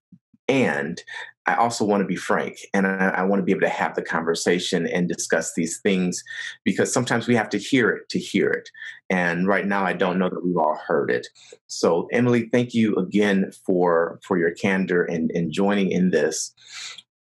And 0.48 1.02
I 1.46 1.54
also 1.54 1.84
want 1.84 2.02
to 2.02 2.06
be 2.06 2.16
frank 2.16 2.58
and 2.72 2.86
I, 2.86 3.08
I, 3.08 3.22
want 3.24 3.40
to 3.40 3.44
be 3.44 3.50
able 3.50 3.62
to 3.62 3.68
have 3.68 3.96
the 3.96 4.02
conversation 4.02 4.86
and 4.86 5.08
discuss 5.08 5.54
these 5.54 5.80
things 5.80 6.22
because 6.64 6.92
sometimes 6.92 7.26
we 7.26 7.34
have 7.34 7.48
to 7.48 7.58
hear 7.58 7.90
it 7.90 8.08
to 8.10 8.18
hear 8.18 8.50
it. 8.50 8.68
And 9.10 9.48
right 9.48 9.66
now, 9.66 9.84
I 9.84 9.92
don't 9.92 10.18
know 10.18 10.28
that 10.28 10.44
we've 10.44 10.56
all 10.56 10.78
heard 10.86 11.10
it. 11.10 11.26
So, 11.66 12.08
Emily, 12.12 12.48
thank 12.52 12.74
you 12.74 12.94
again 12.94 13.50
for 13.66 14.20
for 14.22 14.38
your 14.38 14.52
candor 14.52 15.04
and, 15.04 15.30
and 15.32 15.52
joining 15.52 15.90
in 15.90 16.10
this. 16.10 16.52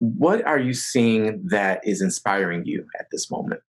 What 0.00 0.44
are 0.46 0.58
you 0.58 0.74
seeing 0.74 1.46
that 1.46 1.80
is 1.86 2.02
inspiring 2.02 2.64
you 2.66 2.86
at 2.98 3.06
this 3.12 3.30
moment? 3.30 3.60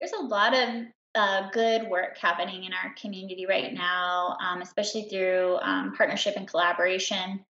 There's 0.00 0.12
a 0.12 0.24
lot 0.24 0.54
of 0.54 0.84
uh, 1.14 1.50
good 1.50 1.88
work 1.88 2.16
happening 2.18 2.64
in 2.64 2.72
our 2.72 2.94
community 3.00 3.46
right 3.46 3.72
now, 3.72 4.36
um, 4.40 4.62
especially 4.62 5.02
through 5.04 5.58
um, 5.62 5.92
partnership 5.96 6.34
and 6.36 6.48
collaboration. 6.48 7.44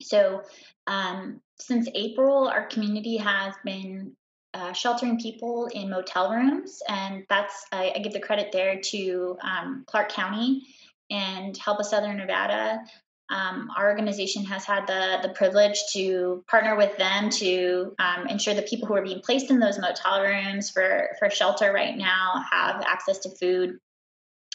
So, 0.00 0.42
um, 0.86 1.40
since 1.58 1.88
April, 1.94 2.48
our 2.48 2.66
community 2.66 3.16
has 3.16 3.54
been 3.64 4.16
uh, 4.54 4.72
sheltering 4.72 5.20
people 5.20 5.66
in 5.66 5.90
motel 5.90 6.30
rooms, 6.30 6.80
and 6.88 7.24
that's 7.28 7.66
I, 7.72 7.92
I 7.94 7.98
give 7.98 8.12
the 8.12 8.20
credit 8.20 8.50
there 8.52 8.80
to 8.80 9.36
um, 9.42 9.84
Clark 9.86 10.10
County 10.10 10.66
and 11.10 11.56
Help 11.56 11.80
of 11.80 11.86
Southern 11.86 12.16
Nevada. 12.16 12.80
Um, 13.30 13.68
our 13.76 13.90
organization 13.90 14.44
has 14.46 14.64
had 14.64 14.86
the 14.86 15.18
the 15.22 15.34
privilege 15.34 15.78
to 15.92 16.42
partner 16.48 16.76
with 16.76 16.96
them 16.96 17.28
to 17.30 17.94
um, 17.98 18.26
ensure 18.26 18.54
the 18.54 18.62
people 18.62 18.88
who 18.88 18.94
are 18.94 19.02
being 19.02 19.20
placed 19.20 19.50
in 19.50 19.58
those 19.60 19.78
motel 19.78 20.22
rooms 20.22 20.70
for 20.70 21.10
for 21.18 21.28
shelter 21.28 21.72
right 21.72 21.96
now 21.96 22.42
have 22.50 22.82
access 22.86 23.18
to 23.20 23.30
food. 23.30 23.78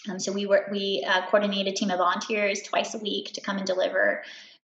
Um, 0.10 0.20
so 0.20 0.32
we 0.32 0.48
work 0.48 0.70
we 0.72 1.06
uh, 1.08 1.28
coordinate 1.28 1.68
a 1.68 1.72
team 1.72 1.92
of 1.92 2.00
volunteers 2.00 2.64
twice 2.64 2.96
a 2.96 2.98
week 2.98 3.34
to 3.34 3.42
come 3.42 3.58
and 3.58 3.68
deliver 3.68 4.24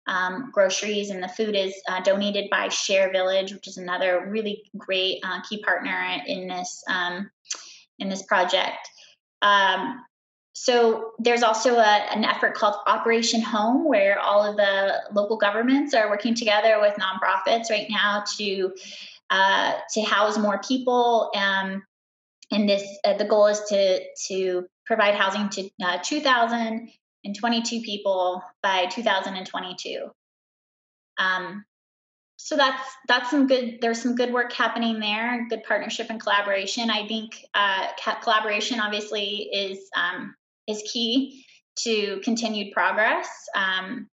um, 0.06 0.50
groceries, 0.52 1.10
and 1.10 1.22
the 1.22 1.28
food 1.28 1.54
is 1.54 1.74
uh, 1.88 2.00
donated 2.00 2.50
by 2.50 2.68
Share 2.68 3.10
Village, 3.12 3.52
which 3.52 3.68
is 3.68 3.76
another 3.76 4.26
really 4.28 4.62
great 4.76 5.20
uh, 5.24 5.40
key 5.48 5.62
partner 5.62 6.20
in 6.26 6.48
this 6.48 6.82
um, 6.88 7.30
in 7.98 8.08
this 8.08 8.22
project. 8.22 8.88
Um, 9.42 10.04
so 10.54 11.12
there's 11.18 11.42
also 11.42 11.76
a, 11.76 12.06
an 12.14 12.24
effort 12.24 12.54
called 12.54 12.74
Operation 12.86 13.40
Home, 13.40 13.88
where 13.88 14.18
all 14.18 14.44
of 14.44 14.56
the 14.56 15.02
local 15.12 15.36
governments 15.36 15.94
are 15.94 16.10
working 16.10 16.34
together 16.34 16.78
with 16.80 16.94
nonprofits 16.94 17.70
right 17.70 17.86
now 17.88 18.24
to 18.36 18.72
uh, 19.30 19.74
to 19.94 20.02
house 20.02 20.38
more 20.38 20.60
people. 20.66 21.30
Um, 21.34 21.82
and 22.50 22.68
this 22.68 22.84
uh, 23.04 23.16
the 23.16 23.24
goal 23.24 23.46
is 23.46 23.60
to 23.68 24.00
to 24.28 24.66
provide 24.84 25.14
housing 25.14 25.48
to 25.50 25.70
uh, 27.24 27.32
2,022 27.32 27.82
people 27.82 28.42
by 28.62 28.86
2022. 28.86 30.10
Um, 31.18 31.64
so 32.36 32.56
that's 32.56 32.82
that's 33.06 33.30
some 33.30 33.46
good. 33.46 33.78
There's 33.80 34.02
some 34.02 34.16
good 34.16 34.32
work 34.32 34.52
happening 34.52 34.98
there. 34.98 35.46
Good 35.48 35.62
partnership 35.62 36.08
and 36.10 36.20
collaboration. 36.20 36.90
I 36.90 37.06
think 37.06 37.36
uh, 37.54 37.86
collaboration 38.20 38.80
obviously 38.80 39.48
is 39.52 39.78
um, 39.96 40.34
is 40.66 40.82
key 40.92 41.44
to 41.84 42.20
continued 42.24 42.72
progress. 42.72 43.28
Um, 43.54 44.08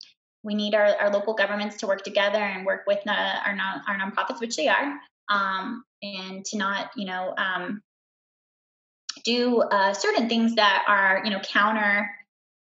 we 0.43 0.55
need 0.55 0.75
our, 0.75 0.97
our 0.97 1.11
local 1.11 1.35
governments 1.35 1.77
to 1.79 1.87
work 1.87 2.03
together 2.03 2.39
and 2.39 2.65
work 2.65 2.85
with 2.87 3.01
our 3.07 3.55
non, 3.55 3.83
our 3.87 3.99
nonprofits, 3.99 4.41
which 4.41 4.57
they 4.57 4.69
are, 4.69 4.95
um, 5.29 5.85
and 6.03 6.45
to 6.47 6.57
not 6.57 6.91
you 6.97 7.07
know 7.07 7.35
um, 7.37 7.83
do 9.25 9.61
uh, 9.61 9.93
certain 9.93 10.31
things 10.31 10.55
that 10.55 10.85
are 10.89 11.21
you 11.25 11.31
know 11.31 11.41
counter 11.41 12.11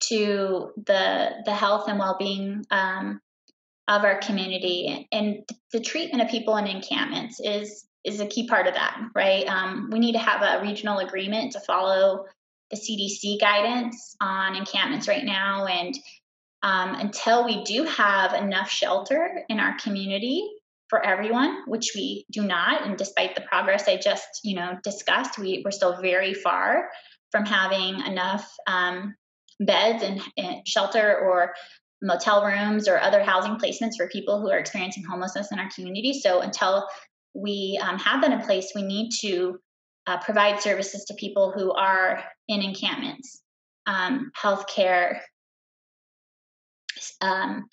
to 0.01 0.73
the 0.87 1.31
the 1.45 1.55
health 1.55 1.89
and 1.89 1.99
well 1.99 2.17
being 2.19 2.65
um, 2.71 3.21
of 3.89 4.05
our 4.05 4.19
community. 4.19 5.09
And 5.13 5.49
the 5.73 5.81
treatment 5.81 6.23
of 6.23 6.29
people 6.29 6.57
in 6.57 6.67
encampments 6.67 7.41
is 7.41 7.87
is 8.05 8.21
a 8.21 8.27
key 8.27 8.47
part 8.47 8.67
of 8.67 8.75
that 8.75 9.01
right? 9.15 9.47
Um, 9.47 9.91
we 9.91 9.99
need 9.99 10.13
to 10.13 10.19
have 10.19 10.43
a 10.43 10.65
regional 10.65 10.99
agreement 10.99 11.53
to 11.53 11.61
follow 11.61 12.25
the 12.71 12.77
cdc 12.77 13.41
guidance 13.41 14.15
on 14.21 14.55
encampments 14.55 15.09
right 15.09 15.25
now. 15.25 15.67
And 15.67 15.99
um, 16.63 16.95
until 16.95 17.45
we 17.45 17.65
do 17.65 17.85
have 17.85 18.35
enough 18.35 18.71
shelter 18.71 19.45
in 19.49 19.59
our 19.61 19.77
community 19.79 20.49
for 20.89 21.05
everyone 21.05 21.63
which 21.67 21.93
we 21.95 22.25
do 22.31 22.43
not 22.43 22.87
and 22.87 22.97
despite 22.97 23.35
the 23.35 23.43
progress 23.43 23.89
i 23.89 23.97
just 23.97 24.41
you 24.43 24.57
know 24.57 24.79
discussed 24.83 25.39
we, 25.39 25.61
we're 25.65 25.71
still 25.71 26.01
very 26.01 26.35
far 26.35 26.89
from 27.31 27.45
having 27.45 28.01
enough 28.07 28.51
um, 28.67 29.15
beds 29.61 30.03
and, 30.03 30.21
shelter 30.67 31.19
or 31.19 31.55
motel 32.03 32.45
rooms 32.45 32.89
or 32.89 32.99
other 32.99 33.23
housing 33.23 33.57
placements 33.57 33.97
for 33.97 34.09
people 34.09 34.41
who 34.41 34.51
are 34.51 34.59
experiencing 34.59 35.05
homelessness 35.05 35.51
in 35.51 35.59
our 35.59 35.69
community. 35.75 36.13
So 36.21 36.41
until 36.41 36.87
we 37.35 37.81
um, 37.83 37.99
have 37.99 38.23
that 38.23 38.33
in 38.33 38.41
place, 38.41 38.73
we 38.75 38.83
need 38.83 39.11
to 39.21 39.59
uh, 40.07 40.19
provide 40.19 40.61
services 40.61 41.05
to 41.07 41.15
people 41.15 41.53
who 41.53 41.73
are 41.73 42.23
in 42.47 42.63
encampments, 42.63 43.43
um, 43.87 44.31
healthcare, 44.41 45.19
um, 47.21 47.67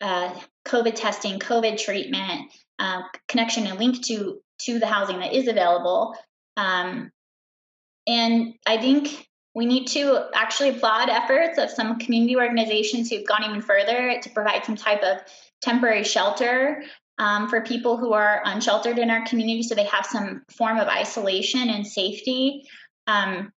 uh, 0.00 0.34
COVID 0.66 0.94
testing, 0.94 1.38
COVID 1.38 1.82
treatment, 1.82 2.52
uh, 2.78 3.02
connection 3.28 3.66
and 3.66 3.78
link 3.78 4.04
to 4.06 4.40
to 4.60 4.78
the 4.78 4.86
housing 4.86 5.18
that 5.18 5.32
is 5.32 5.48
available. 5.48 6.14
Um, 6.56 7.10
and 8.06 8.54
I 8.66 8.78
think 8.78 9.26
we 9.54 9.66
need 9.66 9.86
to 9.88 10.28
actually 10.34 10.70
applaud 10.70 11.08
efforts 11.08 11.58
of 11.58 11.70
some 11.70 11.98
community 11.98 12.36
organizations 12.36 13.10
who've 13.10 13.26
gone 13.26 13.44
even 13.44 13.60
further 13.60 14.18
to 14.22 14.30
provide 14.30 14.64
some 14.64 14.76
type 14.76 15.02
of 15.02 15.18
temporary 15.60 16.04
shelter 16.04 16.82
um, 17.18 17.48
for 17.48 17.60
people 17.60 17.98
who 17.98 18.14
are 18.14 18.42
unsheltered 18.44 18.98
in 18.98 19.10
our 19.10 19.24
community 19.26 19.62
so 19.62 19.74
they 19.74 19.84
have 19.84 20.06
some 20.06 20.42
form 20.56 20.78
of 20.78 20.88
isolation 20.88 21.68
and 21.68 21.86
safety. 21.86 22.64
Um, 23.06 23.52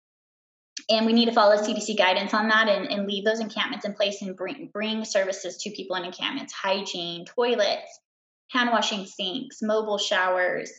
and 0.89 1.05
we 1.05 1.13
need 1.13 1.27
to 1.27 1.31
follow 1.31 1.55
CDC 1.55 1.97
guidance 1.97 2.33
on 2.33 2.49
that 2.49 2.67
and, 2.67 2.91
and 2.91 3.07
leave 3.07 3.23
those 3.23 3.39
encampments 3.39 3.85
in 3.85 3.93
place 3.93 4.21
and 4.21 4.35
bring, 4.35 4.69
bring 4.73 5.05
services 5.05 5.57
to 5.57 5.71
people 5.71 5.95
in 5.95 6.03
encampments 6.03 6.53
hygiene, 6.53 7.25
toilets, 7.25 7.99
hand 8.51 8.69
washing 8.71 9.05
sinks, 9.05 9.61
mobile 9.61 9.97
showers. 9.97 10.71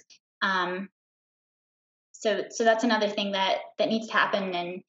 Um, 0.42 0.90
so, 2.12 2.44
so 2.50 2.64
that's 2.64 2.85
another 2.85 3.09
thing 3.09 3.33
that 3.33 3.59
that 3.79 3.88
needs 3.88 4.07
to 4.09 4.12
happen. 4.12 4.55
And 4.55 4.83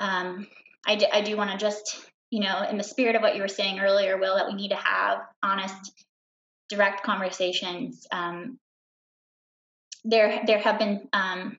um, 0.00 0.46
I, 0.86 0.96
d- 0.96 1.08
I 1.12 1.20
do 1.20 1.36
want 1.36 1.50
to 1.50 1.58
just, 1.58 1.98
you 2.30 2.40
know, 2.40 2.62
in 2.68 2.78
the 2.78 2.84
spirit 2.84 3.16
of 3.16 3.22
what 3.22 3.36
you 3.36 3.42
were 3.42 3.48
saying 3.48 3.80
earlier, 3.80 4.18
Will, 4.18 4.36
that 4.36 4.46
we 4.46 4.54
need 4.54 4.70
to 4.70 4.76
have 4.76 5.20
honest, 5.42 5.92
direct 6.68 7.02
conversations. 7.02 8.06
Um, 8.10 8.58
there, 10.04 10.42
there 10.46 10.58
have 10.58 10.78
been 10.78 11.08
um, 11.12 11.58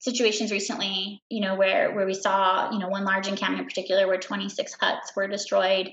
situations 0.00 0.52
recently, 0.52 1.22
you 1.28 1.40
know, 1.40 1.56
where 1.56 1.94
where 1.94 2.06
we 2.06 2.14
saw, 2.14 2.70
you 2.70 2.78
know, 2.78 2.88
one 2.88 3.04
large 3.04 3.28
encampment 3.28 3.62
in 3.62 3.66
particular, 3.66 4.06
where 4.06 4.18
26 4.18 4.74
huts 4.74 5.12
were 5.16 5.26
destroyed 5.26 5.90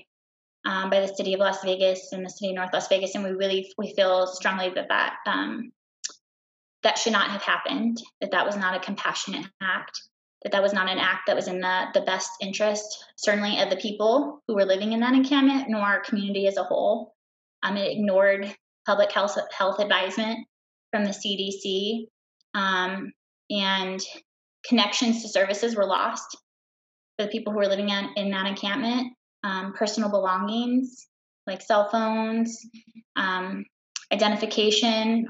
um, 0.64 0.90
by 0.90 1.00
the 1.00 1.14
city 1.14 1.34
of 1.34 1.40
Las 1.40 1.64
Vegas 1.64 2.12
and 2.12 2.24
the 2.24 2.30
city 2.30 2.50
of 2.50 2.56
North 2.56 2.70
Las 2.72 2.88
Vegas, 2.88 3.14
and 3.14 3.24
we 3.24 3.30
really 3.30 3.72
we 3.78 3.94
feel 3.94 4.26
strongly 4.26 4.70
that 4.70 4.88
that 4.88 5.16
um, 5.26 5.72
that 6.82 6.98
should 6.98 7.12
not 7.12 7.30
have 7.30 7.42
happened. 7.42 8.02
That 8.20 8.32
that 8.32 8.46
was 8.46 8.56
not 8.56 8.76
a 8.76 8.80
compassionate 8.80 9.46
act 9.62 10.00
that 10.46 10.52
that 10.52 10.62
was 10.62 10.72
not 10.72 10.88
an 10.88 11.00
act 11.00 11.26
that 11.26 11.34
was 11.34 11.48
in 11.48 11.58
the, 11.58 11.86
the 11.92 12.02
best 12.02 12.30
interest, 12.40 13.04
certainly 13.16 13.60
of 13.60 13.68
the 13.68 13.74
people 13.74 14.44
who 14.46 14.54
were 14.54 14.64
living 14.64 14.92
in 14.92 15.00
that 15.00 15.12
encampment, 15.12 15.68
nor 15.68 15.80
our 15.80 15.98
community 15.98 16.46
as 16.46 16.56
a 16.56 16.62
whole. 16.62 17.14
Um, 17.64 17.76
it 17.76 17.90
ignored 17.90 18.54
public 18.86 19.10
health, 19.10 19.36
health 19.50 19.80
advisement 19.80 20.46
from 20.92 21.02
the 21.02 21.10
CDC, 21.10 22.06
um, 22.54 23.12
and 23.50 24.00
connections 24.64 25.22
to 25.22 25.28
services 25.28 25.74
were 25.74 25.84
lost 25.84 26.38
for 27.18 27.24
the 27.24 27.32
people 27.32 27.52
who 27.52 27.58
were 27.58 27.66
living 27.66 27.88
in, 27.88 28.10
in 28.14 28.30
that 28.30 28.46
encampment. 28.46 29.14
Um, 29.42 29.72
personal 29.72 30.10
belongings 30.10 31.08
like 31.48 31.60
cell 31.60 31.88
phones, 31.88 32.56
um, 33.16 33.64
identification 34.12 35.26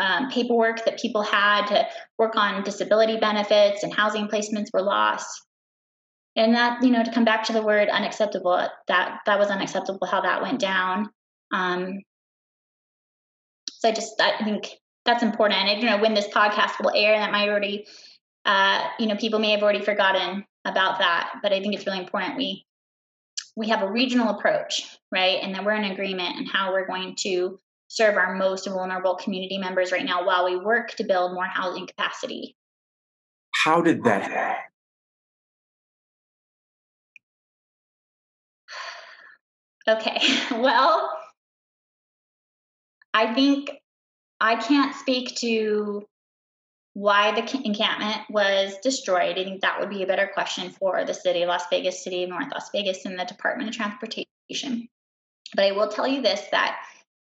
um, 0.00 0.30
paperwork 0.30 0.84
that 0.86 0.98
people 0.98 1.22
had 1.22 1.66
to 1.66 1.86
work 2.18 2.34
on 2.34 2.64
disability 2.64 3.18
benefits 3.18 3.82
and 3.82 3.94
housing 3.94 4.28
placements 4.28 4.68
were 4.72 4.82
lost. 4.82 5.28
And 6.36 6.54
that, 6.54 6.82
you 6.82 6.90
know, 6.90 7.04
to 7.04 7.12
come 7.12 7.24
back 7.24 7.44
to 7.44 7.52
the 7.52 7.62
word 7.62 7.88
unacceptable, 7.88 8.66
that 8.88 9.20
that 9.26 9.38
was 9.38 9.48
unacceptable 9.48 10.06
how 10.06 10.22
that 10.22 10.40
went 10.40 10.58
down. 10.58 11.10
Um, 11.52 12.00
so 13.70 13.88
I 13.88 13.92
just 13.92 14.20
I 14.20 14.42
think 14.44 14.70
that's 15.04 15.22
important. 15.22 15.60
I 15.60 15.74
don't 15.74 15.84
know 15.84 15.98
when 15.98 16.14
this 16.14 16.28
podcast 16.28 16.82
will 16.82 16.92
air. 16.94 17.18
That 17.18 17.32
might 17.32 17.48
already, 17.48 17.86
uh, 18.44 18.86
you 18.98 19.06
know, 19.06 19.16
people 19.16 19.38
may 19.38 19.50
have 19.50 19.62
already 19.62 19.84
forgotten 19.84 20.44
about 20.64 20.98
that. 21.00 21.40
But 21.42 21.52
I 21.52 21.60
think 21.60 21.74
it's 21.74 21.86
really 21.86 21.98
important 21.98 22.36
we 22.36 22.64
we 23.56 23.68
have 23.68 23.82
a 23.82 23.90
regional 23.90 24.30
approach, 24.30 24.86
right? 25.12 25.38
And 25.42 25.54
that 25.54 25.64
we're 25.64 25.74
in 25.74 25.84
agreement 25.84 26.36
and 26.36 26.48
how 26.48 26.72
we're 26.72 26.86
going 26.86 27.16
to 27.20 27.58
serve 27.90 28.16
our 28.16 28.36
most 28.36 28.68
vulnerable 28.68 29.16
community 29.16 29.58
members 29.58 29.90
right 29.90 30.04
now 30.04 30.24
while 30.24 30.44
we 30.44 30.56
work 30.56 30.92
to 30.92 31.02
build 31.02 31.34
more 31.34 31.44
housing 31.44 31.88
capacity. 31.88 32.54
How 33.52 33.82
did 33.82 34.04
that 34.04 34.22
happen? 34.22 34.62
Okay, 39.88 40.20
well, 40.52 41.10
I 43.12 43.34
think 43.34 43.72
I 44.40 44.54
can't 44.54 44.94
speak 44.94 45.34
to 45.38 46.06
why 46.92 47.32
the 47.32 47.60
encampment 47.64 48.20
was 48.30 48.76
destroyed. 48.84 49.36
I 49.36 49.42
think 49.42 49.62
that 49.62 49.80
would 49.80 49.90
be 49.90 50.04
a 50.04 50.06
better 50.06 50.30
question 50.32 50.70
for 50.70 51.04
the 51.04 51.14
city 51.14 51.42
of 51.42 51.48
Las 51.48 51.64
Vegas, 51.70 52.04
city 52.04 52.22
of 52.22 52.30
North 52.30 52.52
Las 52.52 52.70
Vegas, 52.70 53.04
and 53.04 53.18
the 53.18 53.24
Department 53.24 53.68
of 53.68 53.74
Transportation. 53.74 54.88
But 55.56 55.64
I 55.64 55.72
will 55.72 55.88
tell 55.88 56.06
you 56.06 56.22
this 56.22 56.42
that 56.52 56.76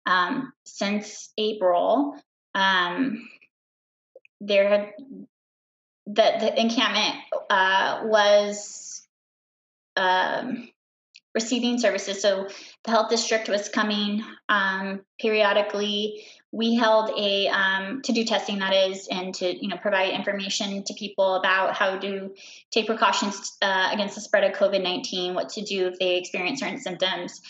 um, 0.06 0.52
since 0.64 1.32
April. 1.38 2.20
Um, 2.54 3.28
there 4.40 4.68
had 4.68 4.92
that 6.06 6.40
the 6.40 6.60
encampment 6.60 7.16
uh, 7.48 8.02
was 8.04 9.06
um, 9.96 10.68
receiving 11.34 11.78
services. 11.78 12.20
So 12.20 12.48
the 12.84 12.90
health 12.90 13.10
district 13.10 13.48
was 13.48 13.68
coming 13.68 14.22
um, 14.48 15.00
periodically. 15.18 16.24
We 16.52 16.76
held 16.76 17.10
a 17.18 17.48
um, 17.48 18.02
to 18.02 18.12
do 18.12 18.24
testing 18.24 18.60
that 18.60 18.72
is, 18.72 19.08
and 19.10 19.34
to 19.36 19.60
you 19.60 19.68
know 19.68 19.76
provide 19.76 20.12
information 20.12 20.84
to 20.84 20.94
people 20.94 21.34
about 21.34 21.74
how 21.74 21.98
to 21.98 22.30
take 22.70 22.86
precautions 22.86 23.56
uh, 23.60 23.90
against 23.92 24.14
the 24.14 24.20
spread 24.20 24.44
of 24.44 24.52
COVID 24.52 24.82
nineteen, 24.82 25.34
what 25.34 25.48
to 25.50 25.62
do 25.62 25.88
if 25.88 25.98
they 25.98 26.16
experience 26.16 26.60
certain 26.60 26.80
symptoms 26.80 27.40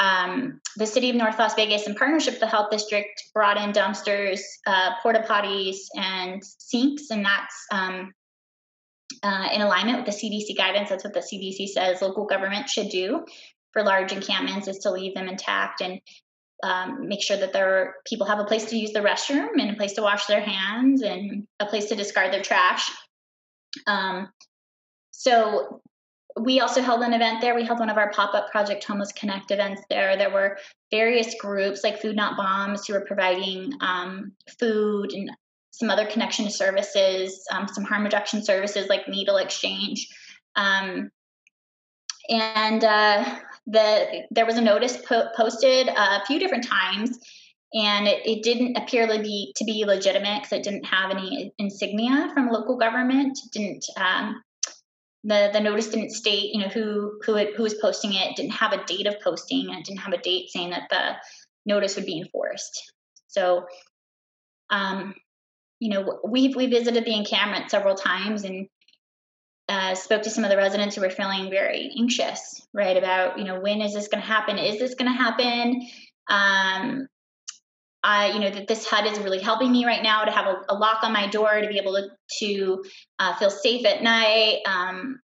um, 0.00 0.60
the 0.76 0.86
city 0.86 1.10
of 1.10 1.16
North 1.16 1.38
Las 1.38 1.54
Vegas, 1.54 1.86
in 1.86 1.94
partnership 1.94 2.34
with 2.34 2.40
the 2.40 2.46
health 2.46 2.70
district, 2.70 3.22
brought 3.34 3.58
in 3.58 3.72
dumpsters, 3.72 4.40
uh, 4.66 4.92
porta 5.02 5.24
potties, 5.28 5.76
and 5.94 6.42
sinks, 6.42 7.10
and 7.10 7.24
that's 7.24 7.66
um, 7.70 8.12
uh, 9.22 9.48
in 9.52 9.60
alignment 9.60 9.98
with 9.98 10.06
the 10.06 10.12
CDC 10.12 10.56
guidance. 10.56 10.88
That's 10.88 11.04
what 11.04 11.12
the 11.12 11.20
CDC 11.20 11.68
says 11.68 12.00
local 12.00 12.24
government 12.24 12.68
should 12.68 12.88
do. 12.88 13.24
for 13.72 13.84
large 13.84 14.10
encampments 14.10 14.66
is 14.66 14.78
to 14.78 14.90
leave 14.90 15.14
them 15.14 15.28
intact 15.28 15.80
and 15.80 16.00
um, 16.64 17.06
make 17.06 17.22
sure 17.22 17.36
that 17.36 17.52
there 17.52 17.94
people 18.04 18.26
have 18.26 18.40
a 18.40 18.44
place 18.44 18.64
to 18.66 18.76
use 18.76 18.92
the 18.92 19.00
restroom 19.00 19.60
and 19.60 19.70
a 19.70 19.74
place 19.74 19.92
to 19.92 20.02
wash 20.02 20.26
their 20.26 20.40
hands 20.40 21.02
and 21.02 21.46
a 21.60 21.66
place 21.66 21.86
to 21.86 21.94
discard 21.94 22.32
their 22.32 22.42
trash. 22.42 22.90
Um, 23.86 24.28
so 25.10 25.80
we 26.38 26.60
also 26.60 26.82
held 26.82 27.02
an 27.02 27.12
event 27.12 27.40
there. 27.40 27.54
We 27.54 27.64
held 27.64 27.80
one 27.80 27.90
of 27.90 27.96
our 27.96 28.10
pop 28.12 28.34
up 28.34 28.50
Project 28.50 28.84
Homeless 28.84 29.12
Connect 29.12 29.50
events 29.50 29.82
there. 29.90 30.16
There 30.16 30.30
were 30.30 30.58
various 30.90 31.34
groups 31.40 31.82
like 31.82 32.00
Food 32.00 32.16
Not 32.16 32.36
Bombs 32.36 32.86
who 32.86 32.94
were 32.94 33.04
providing 33.04 33.72
um, 33.80 34.32
food 34.58 35.12
and 35.12 35.30
some 35.70 35.90
other 35.90 36.06
connection 36.06 36.50
services, 36.50 37.42
um, 37.52 37.68
some 37.68 37.84
harm 37.84 38.04
reduction 38.04 38.44
services 38.44 38.88
like 38.88 39.08
needle 39.08 39.36
exchange. 39.36 40.08
Um, 40.56 41.10
and 42.28 42.84
uh, 42.84 43.38
the 43.66 44.24
there 44.30 44.46
was 44.46 44.56
a 44.56 44.60
notice 44.60 44.96
po- 44.96 45.28
posted 45.36 45.88
a 45.88 46.24
few 46.26 46.38
different 46.38 46.66
times, 46.66 47.18
and 47.72 48.06
it, 48.06 48.26
it 48.26 48.42
didn't 48.42 48.76
appear 48.76 49.06
to 49.06 49.20
be 49.20 49.52
to 49.56 49.64
be 49.64 49.84
legitimate 49.84 50.42
because 50.42 50.52
it 50.52 50.62
didn't 50.62 50.84
have 50.84 51.10
any 51.10 51.52
insignia 51.58 52.30
from 52.34 52.48
local 52.48 52.76
government. 52.76 53.38
Didn't 53.52 53.84
um, 53.96 54.42
the 55.24 55.50
the 55.52 55.60
notice 55.60 55.88
didn't 55.88 56.10
state 56.10 56.54
you 56.54 56.60
know 56.60 56.68
who 56.68 57.20
who 57.24 57.34
it, 57.36 57.54
who 57.56 57.62
was 57.62 57.74
posting 57.74 58.14
it. 58.14 58.30
it 58.30 58.36
didn't 58.36 58.52
have 58.52 58.72
a 58.72 58.84
date 58.84 59.06
of 59.06 59.20
posting 59.20 59.68
and 59.68 59.78
it 59.78 59.84
didn't 59.84 60.00
have 60.00 60.14
a 60.14 60.22
date 60.22 60.48
saying 60.50 60.70
that 60.70 60.88
the 60.90 61.16
notice 61.66 61.96
would 61.96 62.06
be 62.06 62.18
enforced. 62.18 62.92
So 63.28 63.66
um 64.70 65.14
you 65.78 65.90
know 65.90 66.20
we 66.24 66.54
we 66.54 66.66
visited 66.66 67.04
the 67.04 67.14
encampment 67.14 67.70
several 67.70 67.94
times 67.94 68.44
and 68.44 68.68
uh, 69.68 69.94
spoke 69.94 70.22
to 70.22 70.30
some 70.30 70.42
of 70.42 70.50
the 70.50 70.56
residents 70.56 70.96
who 70.96 71.00
were 71.00 71.10
feeling 71.10 71.48
very 71.48 71.92
anxious 71.96 72.66
right 72.74 72.96
about 72.96 73.38
you 73.38 73.44
know 73.44 73.60
when 73.60 73.80
is 73.80 73.94
this 73.94 74.08
going 74.08 74.20
to 74.20 74.26
happen? 74.26 74.58
Is 74.58 74.80
this 74.80 74.94
going 74.94 75.10
to 75.10 75.16
happen? 75.16 75.86
Um 76.28 77.06
I, 78.02 78.28
you 78.32 78.40
know, 78.40 78.50
that 78.50 78.66
this 78.66 78.86
hut 78.86 79.06
is 79.06 79.18
really 79.18 79.40
helping 79.40 79.70
me 79.70 79.84
right 79.84 80.02
now 80.02 80.24
to 80.24 80.30
have 80.30 80.46
a, 80.46 80.62
a 80.70 80.74
lock 80.74 81.04
on 81.04 81.12
my 81.12 81.26
door 81.26 81.60
to 81.60 81.68
be 81.68 81.78
able 81.78 81.94
to, 81.94 82.08
to 82.38 82.84
uh, 83.18 83.34
feel 83.36 83.50
safe 83.50 83.84
at 83.84 84.02
night. 84.02 84.60
Um, 84.66 85.20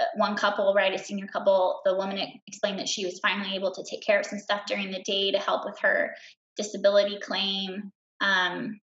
uh, 0.00 0.04
one 0.16 0.34
couple, 0.34 0.72
right, 0.74 0.94
a 0.94 0.98
senior 0.98 1.26
couple, 1.26 1.80
the 1.84 1.94
woman 1.94 2.18
explained 2.46 2.78
that 2.78 2.88
she 2.88 3.04
was 3.04 3.20
finally 3.20 3.54
able 3.54 3.72
to 3.72 3.84
take 3.88 4.02
care 4.02 4.18
of 4.18 4.26
some 4.26 4.38
stuff 4.38 4.62
during 4.66 4.90
the 4.90 5.02
day 5.02 5.30
to 5.32 5.38
help 5.38 5.64
with 5.64 5.78
her 5.80 6.14
disability 6.56 7.18
claim. 7.20 7.92
Um, 8.20 8.80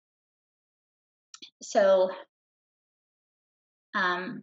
so, 1.62 2.10
um, 3.94 4.42